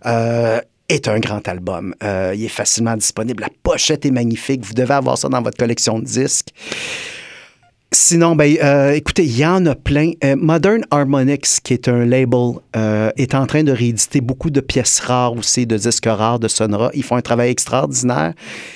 euh, 0.06 0.60
est 0.90 1.08
un 1.08 1.20
grand 1.20 1.48
album. 1.48 1.94
Euh, 2.04 2.34
il 2.36 2.44
est 2.46 2.50
facilement 2.50 2.96
disponible. 2.96 3.42
La 3.42 3.50
pochette 3.64 4.06
est 4.06 4.12
magnifique. 4.12 4.66
Vous 4.66 4.74
devez 4.74 4.94
avoir 4.94 5.18
ça 5.18 5.30
dans 5.30 5.42
votre 5.42 5.58
collection 5.58 6.00
de 6.00 6.06
disques. 6.06 6.50
Sinon, 7.94 8.36
ben, 8.36 8.54
euh, 8.62 8.92
écoutez, 8.92 9.24
il 9.24 9.38
y 9.38 9.46
en 9.46 9.66
a 9.66 9.74
plein. 9.74 10.12
Euh, 10.26 10.36
Modern 10.36 10.84
Harmonics, 10.92 11.62
qui 11.64 11.74
est 11.74 11.88
un 11.88 12.06
label, 12.06 12.56
euh, 12.76 13.12
est 13.16 13.34
en 13.34 13.46
train 13.46 13.64
de 13.64 13.72
rééditer 13.72 14.20
beaucoup 14.20 14.50
de 14.50 14.60
pièces 14.60 15.00
rares 15.00 15.38
aussi, 15.38 15.66
de 15.66 15.78
disques 15.78 16.06
rares 16.06 16.40
de 16.40 16.50
Sonora. 16.50 16.92
Ils 16.94 17.04
font 17.04 17.16
un 17.16 17.22
travail 17.22 17.50
extraordinaire. 17.50 18.34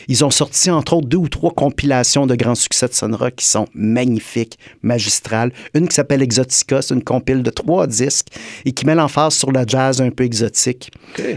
Ils 0.07 0.23
ont 0.23 0.29
sorti, 0.29 0.71
entre 0.71 0.93
autres, 0.93 1.07
deux 1.07 1.17
ou 1.17 1.27
trois 1.27 1.51
compilations 1.51 2.25
de 2.25 2.35
grands 2.35 2.55
succès 2.55 2.87
de 2.87 2.93
Sonora 2.93 3.31
qui 3.31 3.45
sont 3.45 3.67
magnifiques, 3.73 4.57
magistrales. 4.81 5.51
Une 5.73 5.89
qui 5.89 5.95
s'appelle 5.95 6.21
Exotica, 6.21 6.81
c'est 6.81 6.93
une 6.93 7.03
compile 7.03 7.43
de 7.43 7.49
trois 7.49 7.87
disques 7.87 8.27
et 8.63 8.71
qui 8.71 8.85
met 8.85 8.95
l'emphase 8.95 9.33
sur 9.33 9.51
la 9.51 9.65
jazz 9.67 9.99
un 9.99 10.11
peu 10.11 10.23
exotique 10.23 10.89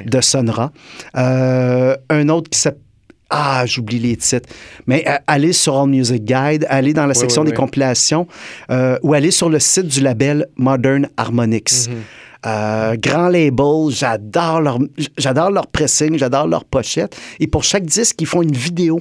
de 0.07 0.21
Sonora. 0.21 0.71
un 1.15 2.29
autre 2.29 2.51
qui 2.51 2.59
s'appelle 2.61 2.84
Ah, 3.37 3.67
j'oublie 3.67 3.99
les 3.99 4.17
titres. 4.17 4.49
Mais 4.87 5.03
euh, 5.09 5.17
allez 5.27 5.53
sur 5.53 5.77
All 5.77 5.89
Music 5.89 6.25
Guide, 6.25 6.67
allez 6.69 6.93
dans 6.93 7.07
la 7.07 7.15
section 7.15 7.43
des 7.43 7.53
compilations 7.53 8.29
euh, 8.71 8.97
ou 9.03 9.13
allez 9.13 9.33
sur 9.33 9.51
le 9.51 9.59
site 9.59 9.89
du 9.89 10.01
label 10.01 10.47
Modern 10.57 11.09
Harmonics. 11.17 11.89
Mhm. 11.89 11.95
Euh, 12.47 12.97
grand 12.97 13.29
label, 13.29 13.91
j'adore 13.91 14.61
leur, 14.61 14.79
j'adore 15.19 15.51
leur 15.51 15.67
pressing, 15.67 16.17
j'adore 16.17 16.47
leur 16.47 16.65
pochette. 16.65 17.17
Et 17.41 17.49
pour 17.49 17.65
chaque 17.65 17.87
disque, 17.87 18.21
ils 18.21 18.27
font 18.27 18.43
une 18.43 18.57
vidéo 18.57 19.01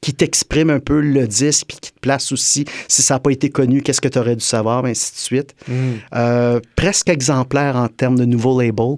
qui 0.00 0.12
t'exprime 0.12 0.68
un 0.68 0.80
peu 0.80 1.00
le 1.00 1.26
disque, 1.26 1.66
puis 1.68 1.78
qui 1.80 1.92
te 1.92 2.00
place 2.00 2.32
aussi, 2.32 2.66
si 2.88 3.00
ça 3.00 3.14
n'a 3.14 3.20
pas 3.20 3.30
été 3.30 3.48
connu, 3.48 3.80
qu'est-ce 3.80 4.00
que 4.00 4.08
tu 4.08 4.18
aurais 4.18 4.36
dû 4.36 4.44
savoir, 4.44 4.84
ainsi 4.84 5.12
de 5.12 5.18
suite. 5.18 5.54
Mm. 5.66 5.74
Euh, 6.14 6.60
presque 6.76 7.08
exemplaire 7.08 7.76
en 7.76 7.88
termes 7.88 8.18
de 8.18 8.26
nouveaux 8.26 8.60
labels. 8.60 8.96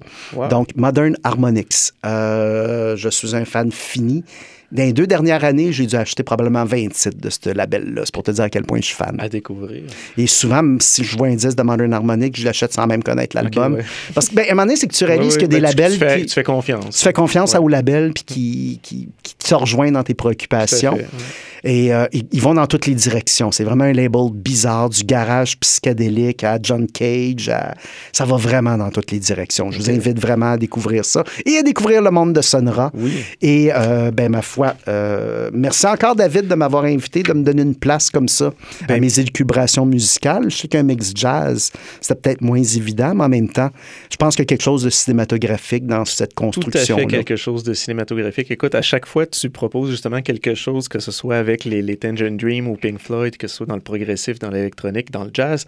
Donc, 0.50 0.74
Modern 0.74 1.16
Harmonics. 1.22 1.92
Euh, 2.04 2.96
je 2.96 3.08
suis 3.08 3.36
un 3.36 3.44
fan 3.44 3.70
fini. 3.70 4.24
Dans 4.72 4.82
les 4.82 4.92
deux 4.92 5.06
dernières 5.06 5.44
années, 5.44 5.72
j'ai 5.72 5.86
dû 5.86 5.94
acheter 5.96 6.22
probablement 6.22 6.64
20 6.64 6.88
titres 6.88 7.20
de 7.20 7.30
ce 7.30 7.50
label-là. 7.50 8.02
C'est 8.04 8.14
pour 8.14 8.22
te 8.22 8.30
dire 8.30 8.44
à 8.44 8.50
quel 8.50 8.64
point 8.64 8.80
je 8.80 8.86
suis 8.86 8.94
fan. 8.94 9.16
À 9.18 9.28
découvrir. 9.28 9.84
Et 10.16 10.26
souvent, 10.26 10.62
si 10.80 11.04
je 11.04 11.16
vois 11.16 11.28
un 11.28 11.36
disque 11.36 11.56
de 11.56 11.62
Modern 11.62 11.92
Harmonic, 11.92 12.36
je 12.38 12.44
l'achète 12.44 12.72
sans 12.72 12.86
même 12.86 13.02
connaître 13.02 13.36
l'album. 13.36 13.78
Parce 14.14 14.28
que, 14.28 14.34
ben, 14.34 14.42
à 14.42 14.52
un 14.52 14.54
moment 14.54 14.62
donné, 14.62 14.76
c'est 14.76 14.86
que 14.86 14.94
tu 14.94 15.04
réalises 15.04 15.36
que 15.36 15.46
des 15.46 15.60
ben, 15.60 15.68
labels. 15.68 15.92
Tu, 15.92 15.98
fais, 15.98 16.24
tu, 16.24 16.34
fais, 16.34 16.42
confiance. 16.42 16.96
Tu 16.96 17.04
fais 17.04 17.12
confiance 17.12 17.54
à 17.54 17.60
au 17.60 17.68
label 17.68 18.12
puis 18.12 18.24
qui, 18.24 18.80
qui, 18.82 19.08
qui, 19.22 19.34
te 19.34 19.54
rejoint 19.54 19.90
dans 19.90 20.02
tes 20.02 20.14
préoccupations. 20.14 20.98
Et 21.64 21.92
euh, 21.92 22.06
ils 22.12 22.40
vont 22.40 22.54
dans 22.54 22.66
toutes 22.66 22.86
les 22.86 22.94
directions. 22.94 23.50
C'est 23.50 23.64
vraiment 23.64 23.84
un 23.84 23.92
label 23.92 24.30
bizarre, 24.32 24.88
du 24.88 25.02
garage 25.02 25.58
psychédélique 25.58 26.44
à 26.44 26.58
John 26.62 26.86
Cage. 26.86 27.50
Ça 28.12 28.24
va 28.24 28.36
vraiment 28.36 28.78
dans 28.78 28.90
toutes 28.90 29.10
les 29.10 29.18
directions. 29.18 29.70
Je 29.70 29.78
vous 29.78 29.90
invite 29.90 30.20
vraiment 30.20 30.52
à 30.52 30.56
découvrir 30.56 31.04
ça 31.04 31.24
et 31.44 31.58
à 31.58 31.62
découvrir 31.62 32.02
le 32.02 32.10
monde 32.10 32.32
de 32.32 32.40
Sonora. 32.40 32.92
Oui. 32.94 33.12
Et, 33.42 33.70
euh, 33.74 34.10
ben, 34.12 34.30
ma 34.30 34.42
foi, 34.42 34.55
euh, 34.88 35.50
merci 35.52 35.86
encore, 35.86 36.16
David, 36.16 36.48
de 36.48 36.54
m'avoir 36.54 36.84
invité, 36.84 37.22
de 37.22 37.32
me 37.32 37.42
donner 37.42 37.62
une 37.62 37.74
place 37.74 38.10
comme 38.10 38.28
ça 38.28 38.46
à 38.82 38.86
ben, 38.86 39.00
mes 39.00 39.18
élucubrations 39.18 39.86
musicales. 39.86 40.50
Je 40.50 40.56
sais 40.56 40.68
qu'un 40.68 40.82
mix 40.82 41.12
jazz, 41.14 41.72
c'était 42.00 42.20
peut-être 42.20 42.42
moins 42.42 42.62
évident, 42.62 43.14
mais 43.14 43.24
en 43.24 43.28
même 43.28 43.48
temps, 43.48 43.70
je 44.10 44.16
pense 44.16 44.34
qu'il 44.34 44.42
y 44.42 44.46
a 44.46 44.50
quelque 44.50 44.62
chose 44.62 44.84
de 44.84 44.90
cinématographique 44.90 45.86
dans 45.86 46.04
cette 46.04 46.34
construction. 46.34 46.96
Tout 46.96 47.02
à 47.02 47.04
fait 47.04 47.06
quelque 47.06 47.36
chose 47.36 47.62
de 47.62 47.74
cinématographique. 47.74 48.50
Écoute, 48.50 48.74
à 48.74 48.82
chaque 48.82 49.06
fois, 49.06 49.26
tu 49.26 49.50
proposes 49.50 49.90
justement 49.90 50.22
quelque 50.22 50.54
chose, 50.54 50.88
que 50.88 50.98
ce 50.98 51.12
soit 51.12 51.36
avec 51.36 51.64
les, 51.64 51.82
les 51.82 51.96
Tangerine 51.96 52.36
Dream 52.36 52.68
ou 52.68 52.76
Pink 52.76 52.98
Floyd, 52.98 53.36
que 53.36 53.48
ce 53.48 53.56
soit 53.56 53.66
dans 53.66 53.74
le 53.74 53.80
progressif, 53.80 54.38
dans 54.38 54.50
l'électronique, 54.50 55.10
dans 55.10 55.24
le 55.24 55.30
jazz, 55.32 55.66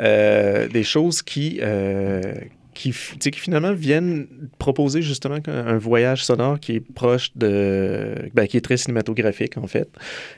euh, 0.00 0.68
des 0.68 0.84
choses 0.84 1.22
qui, 1.22 1.58
euh, 1.62 2.34
qui, 2.76 2.94
qui 3.18 3.40
finalement 3.40 3.72
viennent 3.72 4.26
proposer 4.58 5.02
justement 5.02 5.38
un, 5.46 5.78
voyage 5.78 6.24
sonore 6.24 6.60
qui 6.60 6.76
est 6.76 6.80
proche 6.80 7.30
de. 7.34 8.14
Ben, 8.34 8.46
qui 8.46 8.56
est 8.56 8.60
très 8.60 8.76
cinématographique, 8.76 9.56
en 9.56 9.66
fait. 9.66 9.88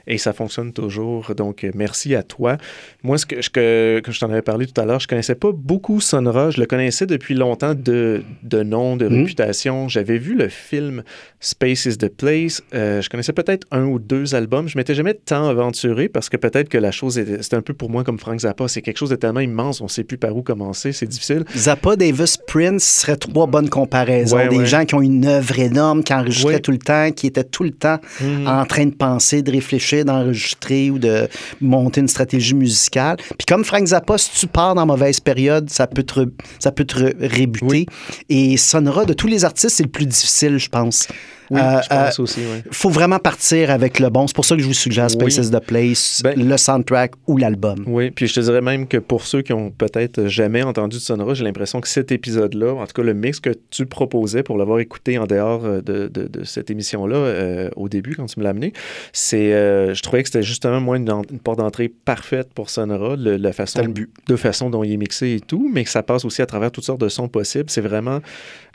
Et 0.07 0.19
ça 0.19 0.33
fonctionne 0.33 0.73
toujours. 0.73 1.35
Donc, 1.35 1.67
merci 1.75 2.15
à 2.15 2.23
toi. 2.23 2.57
Moi, 3.03 3.19
ce 3.19 3.27
que, 3.27 3.37
que, 3.51 4.01
que 4.01 4.13
je 4.13 4.21
t'en 4.21 4.31
avais 4.31 4.43
parlé 4.43 4.67
tout 4.67 4.81
à 4.81 4.85
l'heure, 4.85 5.01
je 5.01 5.09
connaissais 5.09 5.35
pas 5.35 5.51
beaucoup 5.53 6.01
Sonora. 6.01 6.51
Je 6.51 6.61
le 6.61 6.67
connaissais 6.67 7.07
depuis 7.07 7.35
longtemps 7.35 7.75
de, 7.75 8.23
de 8.43 8.63
nom, 8.63 8.97
de 8.97 9.09
mmh. 9.09 9.15
réputation. 9.15 9.89
J'avais 9.89 10.19
vu 10.19 10.35
le 10.35 10.49
film 10.49 11.03
Space 11.41 11.87
is 11.87 11.99
the 11.99 12.09
Place. 12.09 12.63
Euh, 12.75 13.03
je 13.03 13.09
connaissais 13.09 13.33
peut-être 13.33 13.67
un 13.71 13.85
ou 13.85 13.99
deux 13.99 14.35
albums. 14.35 14.69
Je 14.69 14.79
m'étais 14.79 14.95
jamais 14.95 15.15
tant 15.15 15.49
aventuré 15.49 16.09
parce 16.09 16.29
que 16.29 16.37
peut-être 16.37 16.69
que 16.69 16.79
la 16.79 16.91
chose 16.93 17.15
c'était 17.15 17.57
un 17.57 17.63
peu 17.63 17.75
pour 17.75 17.91
moi 17.91 18.05
comme 18.05 18.19
Frank 18.19 18.41
Zappa. 18.41 18.69
C'est 18.69 18.83
quelque 18.83 18.99
chose 18.99 19.11
de 19.11 19.17
tellement 19.17 19.41
immense, 19.41 19.81
on 19.81 19.89
sait 19.89 20.05
plus 20.05 20.19
par 20.19 20.37
où 20.37 20.43
commencer. 20.43 20.93
C'est 20.93 21.07
difficile. 21.07 21.45
Zappa, 21.57 21.97
Davis, 21.97 22.28
Prince 22.37 22.85
seraient 22.85 23.17
trois 23.17 23.47
bonnes 23.47 23.69
comparaisons. 23.69 24.39
des 24.49 24.67
gens 24.67 24.85
qui 24.85 24.95
ont 24.95 25.03
une 25.03 25.27
œuvre 25.27 25.59
énorme, 25.59 26.03
qui 26.03 26.13
enregistraient 26.13 26.61
tout 26.61 26.71
le 26.71 26.79
temps, 26.79 27.11
qui 27.13 27.27
étaient 27.27 27.45
tout 27.45 27.65
le 27.65 27.71
temps 27.71 27.99
mhm. 28.21 28.47
en 28.47 28.65
train 28.65 28.87
de 28.87 28.95
penser, 28.95 29.43
de 29.43 29.51
réfléchir, 29.51 30.05
d'enregistrer 30.05 30.91
ou 30.91 30.99
de 30.99 31.29
monter 31.61 32.01
une 32.01 32.09
stratégie 32.09 32.55
musicale. 32.55 33.17
Puis 33.17 33.47
comme 33.47 33.65
Frank 33.65 33.87
Zappa, 33.87 34.19
si 34.19 34.31
tu 34.33 34.47
pars 34.47 34.75
dans 34.75 34.87
mauvaise 34.87 35.21
période, 35.21 35.71
ça 35.71 35.87
peut 35.87 36.03
te, 36.03 36.21
ça 36.59 36.73
peut 36.73 36.85
te 36.85 37.13
rébuter. 37.21 37.87
Et 38.29 38.57
Sonora, 38.57 39.05
de 39.05 39.13
tous 39.13 39.27
les 39.27 39.45
artistes, 39.45 39.77
c'est 39.77 39.83
le 39.83 39.89
plus 39.89 40.07
difficile, 40.07 40.59
je 40.59 40.69
pense. 40.69 41.09
Oui, 41.51 41.61
euh, 41.61 41.81
je 41.83 41.89
pense 41.89 42.39
euh, 42.39 42.61
faut 42.71 42.91
vraiment 42.91 43.19
partir 43.19 43.71
avec 43.71 43.99
le 44.01 44.11
bon. 44.11 44.27
C'est 44.27 44.37
pour 44.37 44.45
ça 44.45 44.55
que 44.55 44.63
je 44.63 44.67
vous 44.67 44.75
suggère 44.75 45.11
Spaces 45.11 45.51
the 45.51 45.61
Place, 45.61 46.21
ben, 46.23 46.39
le 46.39 46.57
soundtrack 46.57 47.13
ou 47.27 47.37
l'album. 47.37 47.85
Oui, 47.87 48.11
puis 48.11 48.27
je 48.27 48.35
te 48.35 48.41
dirais 48.41 48.61
même 48.61 48.87
que 48.87 48.99
pour 48.99 49.25
ceux 49.25 49.43
qui 49.43 49.53
ont 49.53 49.71
peut-être 49.71 50.27
jamais 50.27 50.63
entendu 50.63 50.97
de 50.97 51.03
Sonora, 51.03 51.35
j'ai 51.35 51.45
l'impression 51.45 51.81
que 51.81 51.89
cet 51.89 52.13
épisode-là, 52.13 52.75
en 52.75 52.87
tout 52.87 52.93
cas 52.93 53.03
le 53.03 53.15
mix 53.15 53.41
que 53.41 53.51
tu 53.71 53.87
proposais 53.87 54.43
pour 54.43 54.59
l'avoir 54.59 54.81
écouté 54.81 55.19
en 55.19 55.27
dehors 55.27 55.65
euh, 55.65 55.81
de, 55.81 56.09
de, 56.09 56.45
cette 56.45 56.71
émission-là 56.71 57.69
au 57.77 57.89
début 57.89 58.15
quand 58.15 58.27
tu 58.27 58.39
me 58.39 58.45
l'as 58.45 58.51
amené, 58.51 58.73
c'est, 59.13 59.51
je 59.51 60.03
trouvais 60.03 60.23
que 60.23 60.29
c'était 60.29 60.43
justement 60.43 60.81
moi 60.81 60.97
une, 60.97 61.07
porte 61.43 61.59
d'entrée 61.59 61.89
parfaite 61.89 62.53
pour 62.55 62.71
Sonora, 62.71 63.17
la 63.17 63.53
façon, 63.53 63.83
de 64.27 64.37
façon 64.37 64.71
dont 64.71 64.85
il 64.85 64.93
est 64.93 64.97
mixé 64.97 65.35
et 65.35 65.41
tout, 65.41 65.71
mais 65.73 65.85
que 65.85 65.91
ça 65.91 66.03
passe 66.03 66.25
aussi 66.25 66.43
à 66.43 66.47
travers 66.47 66.71
toutes 66.71 66.85
sortes 66.85 67.01
de 67.01 67.09
sons 67.09 67.29
possibles. 67.29 67.71
C'est 67.71 67.81
vraiment 67.81 68.21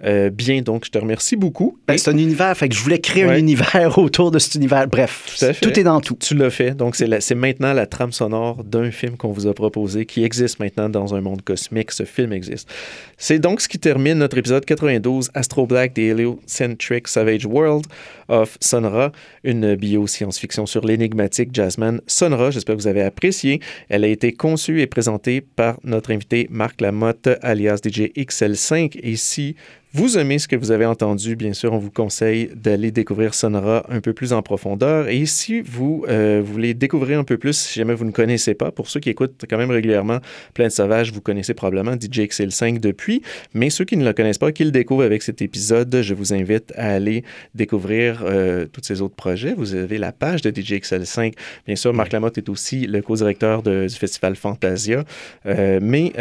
bien, 0.04 0.62
donc 0.62 0.86
je 0.86 0.92
te 0.92 0.98
remercie 0.98 1.36
beaucoup. 1.36 1.78
Ben, 1.88 1.98
c'est 1.98 2.12
un 2.12 2.18
univers 2.18 2.56
que 2.68 2.76
je 2.76 2.82
voulais 2.82 3.00
créer 3.00 3.24
un 3.24 3.38
univers 3.38 3.98
autour 3.98 4.32
de 4.32 4.40
cet 4.40 4.56
univers. 4.56 4.88
Bref, 4.88 5.44
tout, 5.62 5.80
est 5.80 5.84
dans 5.84 6.02
tout. 6.02 6.18
Tu 6.20 6.36
l'as 6.36 6.50
fait. 6.50 6.72
Donc, 6.72 6.96
c'est 6.96 7.36
maintenant 7.36 7.74
la 7.74 7.86
trame 7.86 8.12
sonore 8.12 8.64
d'un 8.64 8.92
film 8.92 9.18
qu'on 9.18 9.32
vous 9.32 9.48
a 9.48 9.54
proposé 9.54 10.06
qui 10.06 10.24
existe 10.24 10.60
maintenant 10.60 10.90
dans 10.90 11.16
un 11.16 11.22
monde 11.22 11.42
cosmique. 11.42 11.92
Ce 11.92 12.04
film 12.04 12.34
existe. 12.34 12.70
C'est 13.18 13.40
donc 13.40 13.62
ce 13.62 13.68
qui 13.68 13.80
termine 13.80 14.18
notre 14.18 14.38
épisode 14.38 14.66
92, 14.66 15.30
Astro 15.34 15.66
Black, 15.66 15.94
The 15.94 16.00
Heliocentric 16.00 17.08
Savage 17.08 17.46
World 17.46 17.86
of 18.28 18.58
Sonora, 18.60 19.12
une 19.44 19.76
bio-science-fiction 19.76 20.66
sur 20.66 20.86
l'énigmatique 20.86 21.50
jazzman 21.54 22.02
Sonora. 22.08 22.52
J'espère 22.52 22.76
que 22.76 22.82
vous 22.82 22.88
avez 22.88 23.02
apprécié. 23.02 23.62
Elle 23.90 24.04
a 24.04 24.08
été 24.08 24.34
conçue 24.34 24.82
et 24.82 24.88
présentée 24.88 25.42
par 25.42 25.80
notre 25.84 26.12
invité 26.12 26.48
Marc 26.50 26.82
Lamotte, 26.82 27.30
alias 27.42 27.80
DJ 27.84 28.12
XL5. 28.18 29.00
Et 29.02 29.16
si 29.16 29.56
vous 29.96 30.18
aimez 30.18 30.40
ce 30.40 30.48
que 30.48 30.56
vous 30.56 30.72
avez 30.72 30.88
entendu, 30.88 31.36
bien 31.36 31.54
sûr, 31.54 31.72
on 31.72 31.78
vous 31.78 31.92
conseille 31.92 32.50
d'aller 32.56 32.90
découvrir 32.90 33.36
Sonora 33.36 33.86
un 33.90 34.02
peu 34.02 34.12
plus 34.12 34.34
en 34.34 34.42
profondeur. 34.42 35.08
Et 35.08 35.28
si 35.28 35.62
vous 35.62 36.04
euh, 36.10 36.42
voulez 36.44 36.74
découvrir 36.74 37.20
un 37.20 37.24
peu 37.24 37.38
plus, 37.38 37.56
si 37.56 37.78
jamais 37.78 37.94
vous 37.94 38.06
ne 38.06 38.12
connaissez 38.12 38.56
pas, 38.56 38.72
pour 38.72 38.90
ceux 38.90 39.00
qui 39.00 39.12
écoutent 39.12 39.46
quand 39.48 39.58
même 39.60 39.70
régulièrement 39.70 40.18
Plein 40.56 40.66
de 40.66 40.72
Sauvage, 40.72 41.12
vous 41.12 41.22
connaissez 41.22 41.54
probablement 41.54 41.94
DJ 41.94 42.22
XL5 42.22 42.80
depuis, 42.80 43.22
mais 43.54 43.70
ceux 43.70 43.86
qui 43.86 43.96
ne 43.96 44.04
le 44.04 44.14
connaissent 44.14 44.40
pas, 44.40 44.52
qui 44.52 44.64
le 44.64 44.72
découvrent 44.72 45.04
avec 45.04 45.22
cet 45.22 45.44
épisode, 45.44 45.96
je 46.02 46.16
vous 46.16 46.34
invite 46.34 46.74
à 46.76 46.94
aller 46.94 47.24
découvrir 47.54 48.24
euh, 48.26 48.66
tous 48.66 48.82
ces 48.84 49.04
autres 49.04 49.16
projets. 49.16 49.54
Vous 49.54 49.76
avez 49.76 50.00
la 50.00 50.12
page 50.12 50.42
de 50.42 50.50
DJ 50.50 50.80
XL5. 50.80 51.34
Bien 51.68 51.76
sûr, 51.76 51.94
Marc 51.94 52.14
Lamotte 52.14 52.40
est 52.40 52.50
aussi 52.50 52.88
le 52.88 53.04
co-directeur 53.04 53.62
du 53.62 53.90
festival 53.90 54.36
Fantasia, 54.36 55.04
euh, 55.46 55.78
mais 55.84 56.14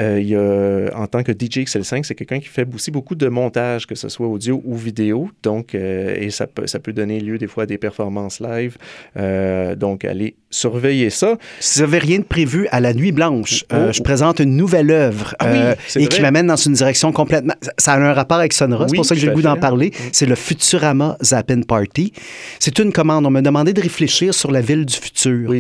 en 0.95 1.07
tant 1.07 1.23
que 1.23 1.33
DJ 1.33 1.65
XL5, 1.65 2.03
c'est 2.03 2.15
quelqu'un 2.15 2.39
qui 2.39 2.49
fait 2.49 2.69
aussi 2.75 2.91
beaucoup 2.91 3.15
de 3.15 3.29
montage 3.29 3.62
que 3.87 3.95
ce 3.95 4.09
soit 4.09 4.27
audio 4.27 4.63
ou 4.65 4.77
vidéo. 4.77 5.31
Donc, 5.43 5.75
euh, 5.75 6.15
et 6.17 6.31
ça 6.31 6.47
peut, 6.47 6.67
ça 6.67 6.79
peut 6.79 6.93
donner 6.93 7.21
lieu 7.21 7.39
des 7.39 7.47
fois 7.47 7.65
à 7.65 7.67
des 7.67 7.79
performances 7.79 8.41
live. 8.41 8.77
Euh, 9.17 9.75
donc, 9.75 10.05
allez 10.05 10.37
surveiller 10.51 11.11
ça. 11.11 11.37
Si 11.61 11.79
vous 11.79 11.87
n'avez 11.87 11.99
rien 11.99 12.19
de 12.19 12.25
prévu 12.25 12.69
à 12.71 12.81
la 12.81 12.95
Nuit 12.95 13.13
Blanche, 13.13 13.65
euh, 13.73 13.89
oh. 13.89 13.93
je 13.93 14.03
présente 14.03 14.41
une 14.41 14.57
nouvelle 14.57 14.91
œuvre 14.91 15.35
ah 15.39 15.75
et 15.97 16.07
qui 16.07 16.21
m'amène 16.21 16.47
dans 16.47 16.57
une 16.57 16.75
direction 16.75 17.13
complètement. 17.13 17.55
Ça 17.79 17.95
a 17.95 17.99
un 17.99 18.13
rapport 18.13 18.39
avec 18.39 18.53
Sonora, 18.53 18.87
c'est 18.89 18.97
pour 18.97 19.05
ça 19.05 19.15
que 19.15 19.21
j'ai 19.21 19.29
le 19.29 19.35
goût 19.35 19.43
d'en 19.43 19.57
parler. 19.57 19.89
Mm. 19.89 20.09
C'est 20.13 20.27
le 20.27 20.35
Futurama 20.35 21.17
Zappin 21.23 21.63
Party. 21.63 22.13
C'est 22.59 22.79
une 22.79 22.93
commande. 22.93 23.27
On 23.27 23.31
m'a 23.31 23.43
demandé 23.43 23.73
de 23.73 23.81
réfléchir 23.81 24.35
sur 24.35 24.51
la 24.51 24.61
ville 24.61 24.85
du 24.85 24.97
futur. 24.97 25.53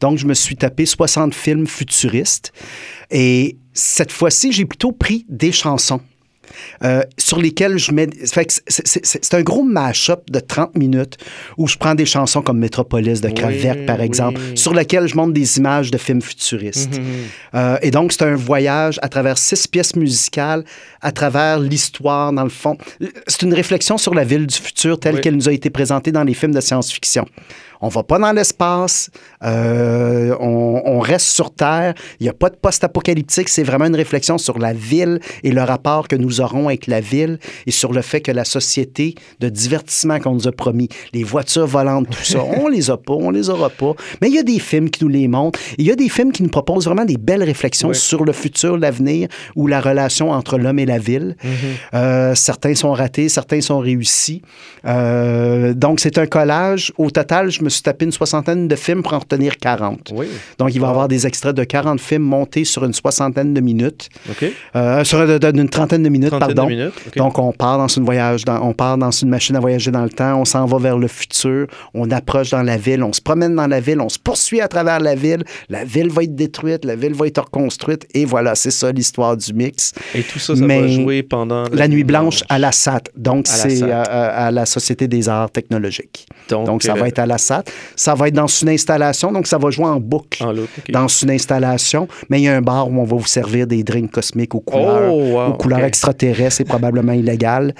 Donc, 0.00 0.18
je 0.18 0.26
me 0.26 0.34
suis 0.34 0.56
tapé 0.56 0.86
60 0.86 1.34
films 1.34 1.66
futuristes. 1.66 2.52
Et 3.10 3.56
cette 3.72 4.12
fois-ci, 4.12 4.52
j'ai 4.52 4.64
plutôt 4.64 4.92
pris 4.92 5.26
des 5.28 5.52
chansons. 5.52 6.00
Euh, 6.82 7.02
sur 7.18 7.38
lesquels 7.38 7.78
je 7.78 7.92
mets. 7.92 8.08
C'est 8.66 9.34
un 9.34 9.42
gros 9.42 9.62
mash-up 9.62 10.30
de 10.30 10.40
30 10.40 10.76
minutes 10.76 11.16
où 11.56 11.66
je 11.68 11.76
prends 11.76 11.94
des 11.94 12.06
chansons 12.06 12.42
comme 12.42 12.58
Metropolis 12.58 13.20
de 13.20 13.28
Kraftwerk, 13.28 13.86
par 13.86 14.00
exemple, 14.00 14.40
sur 14.54 14.74
lesquelles 14.74 15.06
je 15.06 15.16
monte 15.16 15.32
des 15.32 15.58
images 15.58 15.90
de 15.90 15.98
films 15.98 16.22
futuristes. 16.22 16.98
Mhm, 16.98 17.04
mhm. 17.04 17.14
Euh, 17.54 17.78
et 17.82 17.90
donc, 17.90 18.12
c'est 18.12 18.22
un 18.22 18.34
voyage 18.34 18.98
à 19.02 19.08
travers 19.08 19.38
six 19.38 19.66
pièces 19.66 19.96
musicales, 19.96 20.64
à 21.00 21.12
travers 21.12 21.58
l'histoire, 21.58 22.32
dans 22.32 22.44
le 22.44 22.50
fond. 22.50 22.76
C'est 23.26 23.42
une 23.42 23.54
réflexion 23.54 23.98
sur 23.98 24.14
la 24.14 24.24
ville 24.24 24.46
du 24.46 24.56
futur 24.56 24.98
telle 24.98 25.20
qu'elle 25.20 25.36
nous 25.36 25.48
a 25.48 25.52
été 25.52 25.70
présentée 25.70 26.12
dans 26.12 26.24
les 26.24 26.34
films 26.34 26.54
de 26.54 26.60
science-fiction. 26.60 27.26
On 27.82 27.88
va 27.88 28.02
pas 28.02 28.18
dans 28.18 28.32
l'espace. 28.32 29.10
Euh, 29.42 30.36
on, 30.38 31.00
reste 31.00 31.28
sur 31.28 31.50
Terre. 31.50 31.94
Il 32.20 32.24
n'y 32.24 32.28
a 32.28 32.34
pas 32.34 32.50
de 32.50 32.56
post-apocalyptique. 32.56 33.48
C'est 33.48 33.62
vraiment 33.62 33.86
une 33.86 33.96
réflexion 33.96 34.36
sur 34.36 34.58
la 34.58 34.74
ville 34.74 35.18
et 35.42 35.50
le 35.50 35.62
rapport 35.62 36.08
que 36.08 36.16
nous 36.16 36.42
aurons 36.42 36.66
avec 36.66 36.86
la 36.86 37.00
ville 37.00 37.38
et 37.66 37.70
sur 37.70 37.94
le 37.94 38.02
fait 38.02 38.20
que 38.20 38.32
la 38.32 38.44
société 38.44 39.14
de 39.40 39.48
divertissement 39.48 40.20
qu'on 40.20 40.34
nous 40.34 40.46
a 40.46 40.52
promis, 40.52 40.88
les 41.14 41.24
voitures 41.24 41.66
volantes, 41.66 42.10
tout 42.10 42.22
ça, 42.22 42.44
on 42.60 42.68
les 42.68 42.90
a 42.90 42.98
pas, 42.98 43.14
on 43.14 43.30
les 43.30 43.48
aura 43.48 43.70
pas. 43.70 43.94
Mais 44.20 44.28
il 44.28 44.34
y 44.34 44.38
a 44.38 44.42
des 44.42 44.58
films 44.58 44.90
qui 44.90 45.04
nous 45.04 45.10
les 45.10 45.26
montrent. 45.26 45.58
Il 45.78 45.86
y 45.86 45.90
a 45.90 45.96
des 45.96 46.10
films 46.10 46.32
qui 46.32 46.42
nous 46.42 46.50
proposent 46.50 46.84
vraiment 46.84 47.06
des 47.06 47.16
belles 47.16 47.42
réflexions 47.42 47.94
sur 47.94 48.24
le 48.24 48.32
futur, 48.32 48.76
l'avenir 48.76 49.28
ou 49.56 49.66
la 49.66 49.80
relation 49.80 50.30
entre 50.32 50.58
l'homme 50.58 50.78
et 50.78 50.86
la 50.90 50.98
ville. 50.98 51.36
Mm-hmm. 51.42 51.94
Euh, 51.94 52.34
certains 52.34 52.74
sont 52.74 52.92
ratés, 52.92 53.28
certains 53.28 53.60
sont 53.60 53.78
réussis. 53.78 54.42
Euh, 54.86 55.74
donc, 55.74 56.00
c'est 56.00 56.18
un 56.18 56.26
collage. 56.26 56.92
Au 56.98 57.10
total, 57.10 57.50
je 57.50 57.62
me 57.62 57.68
suis 57.68 57.82
tapé 57.82 58.04
une 58.04 58.12
soixantaine 58.12 58.68
de 58.68 58.76
films 58.76 59.02
pour 59.02 59.12
en 59.14 59.18
retenir 59.18 59.56
40. 59.56 60.12
Donc, 60.58 60.74
il 60.74 60.80
va 60.80 60.86
y 60.88 60.90
avoir 60.90 61.08
des 61.08 61.26
extraits 61.26 61.54
de 61.54 61.64
40 61.64 62.00
films 62.00 62.22
montés 62.22 62.64
sur 62.64 62.84
une 62.84 62.92
soixantaine 62.92 63.54
de 63.54 63.60
minutes. 63.60 64.08
Euh, 64.76 65.04
sur 65.04 65.20
une, 65.20 65.68
trentaine 65.68 66.02
de 66.02 66.08
minutes, 66.08 66.36
pardon. 66.38 66.68
Donc, 67.16 67.38
on 67.38 67.52
part 67.52 67.78
dans 67.78 67.88
une 67.88 68.04
voyage, 68.04 68.44
dans, 68.44 68.60
on 68.62 68.72
part 68.72 68.98
dans 68.98 69.10
une 69.10 69.28
machine 69.28 69.56
à 69.56 69.60
voyager 69.60 69.90
dans 69.90 70.02
le 70.02 70.10
temps, 70.10 70.40
on 70.40 70.44
s'en 70.44 70.66
va 70.66 70.78
vers 70.78 70.98
le 70.98 71.08
futur, 71.08 71.66
on 71.94 72.10
approche 72.10 72.50
dans 72.50 72.62
la 72.62 72.76
ville, 72.76 73.02
on 73.02 73.12
se 73.12 73.20
promène 73.20 73.54
dans 73.54 73.66
la 73.66 73.80
ville, 73.80 74.00
on 74.00 74.08
se 74.08 74.18
poursuit 74.18 74.60
à 74.60 74.68
travers 74.68 75.00
la 75.00 75.14
ville, 75.14 75.44
la 75.68 75.84
ville 75.84 76.10
va 76.10 76.22
être 76.22 76.34
détruite, 76.34 76.84
la 76.84 76.96
ville 76.96 77.14
va 77.14 77.26
être 77.26 77.42
reconstruite, 77.42 78.06
et 78.14 78.24
voilà, 78.24 78.54
c'est 78.54 78.70
ça 78.70 78.92
l'histoire 78.92 79.36
du 79.36 79.52
mix. 79.52 79.92
Et 80.14 80.22
tout 80.22 80.38
ça, 80.38 80.56
ça 80.56 80.64
va 80.80 80.88
jouer 80.88 81.22
pendant 81.22 81.64
la, 81.72 81.88
nuit 81.88 82.04
blanche, 82.04 82.42
à 82.48 82.58
la 82.58 82.72
SAT. 82.72 83.04
Donc, 83.16 83.46
c'est 83.46 83.82
à, 83.90 84.02
à, 84.02 84.50
la 84.50 84.66
Société 84.66 85.08
des 85.08 85.28
arts 85.28 85.50
technologiques. 85.50 86.26
Donc, 86.48 86.82
ça 86.82 86.94
va 86.94 87.08
être 87.08 87.18
à 87.18 87.26
la 87.26 87.38
SAT. 87.38 87.64
Ça 87.96 88.14
va 88.14 88.28
être 88.28 88.34
dans 88.34 88.46
une 88.46 88.68
installation, 88.70 89.32
donc 89.32 89.46
ça 89.46 89.58
va 89.58 89.70
jouer 89.70 89.86
en 89.86 90.00
boucle 90.00 90.44
dans 90.88 91.08
une 91.08 91.30
installation. 91.30 92.08
Mais 92.28 92.40
il 92.40 92.44
y 92.44 92.48
a 92.48 92.56
un 92.56 92.62
bar 92.62 92.88
où 92.88 93.00
on 93.00 93.04
va 93.04 93.16
vous 93.16 93.26
servir 93.26 93.66
des 93.66 93.82
drinks 93.82 94.10
cosmiques 94.10 94.54
aux 94.54 94.60
couleurs, 94.60 95.12
oh, 95.12 95.40
aux 95.48 95.52
couleurs 95.54 95.84
extraterrestres. 95.84 96.56
C'est 96.56 96.64
probablement 96.64 97.12
illégal. 97.20 97.74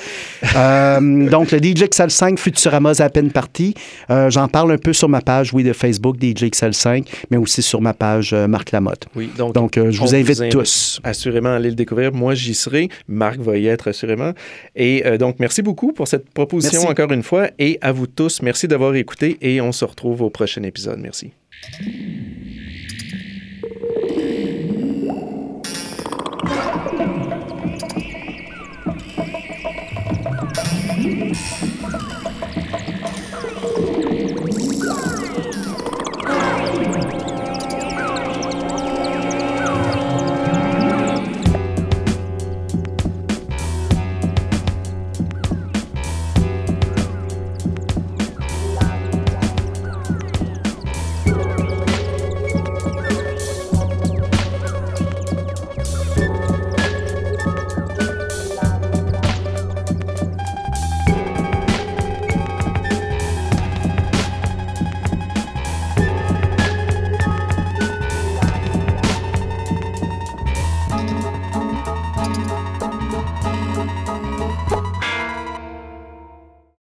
euh, 0.57 1.29
donc, 1.29 1.51
le 1.51 1.59
DJ 1.59 1.85
XL5 1.85 2.39
Futurama 2.39 2.93
à 2.99 3.09
peine 3.09 3.31
parti. 3.31 3.75
Euh, 4.11 4.31
j'en 4.31 4.49
parle 4.49 4.73
un 4.73 4.79
peu 4.79 4.93
sur 4.93 5.09
ma 5.09 5.21
page, 5.21 5.53
oui, 5.53 5.63
de 5.63 5.73
Facebook, 5.73 6.17
DJ 6.21 6.45
XL5, 6.45 7.07
mais 7.31 7.37
aussi 7.37 7.63
sur 7.63 7.81
ma 7.81 7.95
page 7.95 8.33
euh, 8.33 8.47
Marc 8.47 8.73
Lamotte. 8.73 9.07
Oui, 9.15 9.31
donc, 9.37 9.55
donc 9.55 9.79
euh, 9.79 9.91
je 9.91 10.01
vous 10.01 10.15
invite, 10.15 10.49
tous. 10.51 11.01
Assurément 11.05 11.51
à 11.51 11.57
aller 11.57 11.71
le 11.71 11.75
découvrir. 11.75 12.13
Moi, 12.13 12.35
j'y 12.35 12.55
serai. 12.55 12.89
Marc 13.09 13.39
va 13.39 13.57
y 13.59 13.67
être 13.67 13.89
assurément. 13.89 14.33
Et 14.77 15.03
donc, 15.19 15.41
merci 15.41 15.63
beaucoup 15.63 15.93
pour 15.93 16.09
cette 16.09 16.31
proposition 16.31 16.89
encore 16.89 17.13
une 17.13 17.23
fois. 17.23 17.51
Et 17.59 17.79
à 17.81 17.93
vous 17.93 18.07
tous, 18.07 18.43
merci 18.43 18.69
d'avoir 18.69 18.95
écouté 18.95 19.39
et 19.41 19.61
on 19.61 19.73
se 19.73 19.85
retrouve 19.85 20.23
au 20.23 20.31
prochain 20.31 20.63
épisode. 20.63 20.99
Merci. 20.99 21.33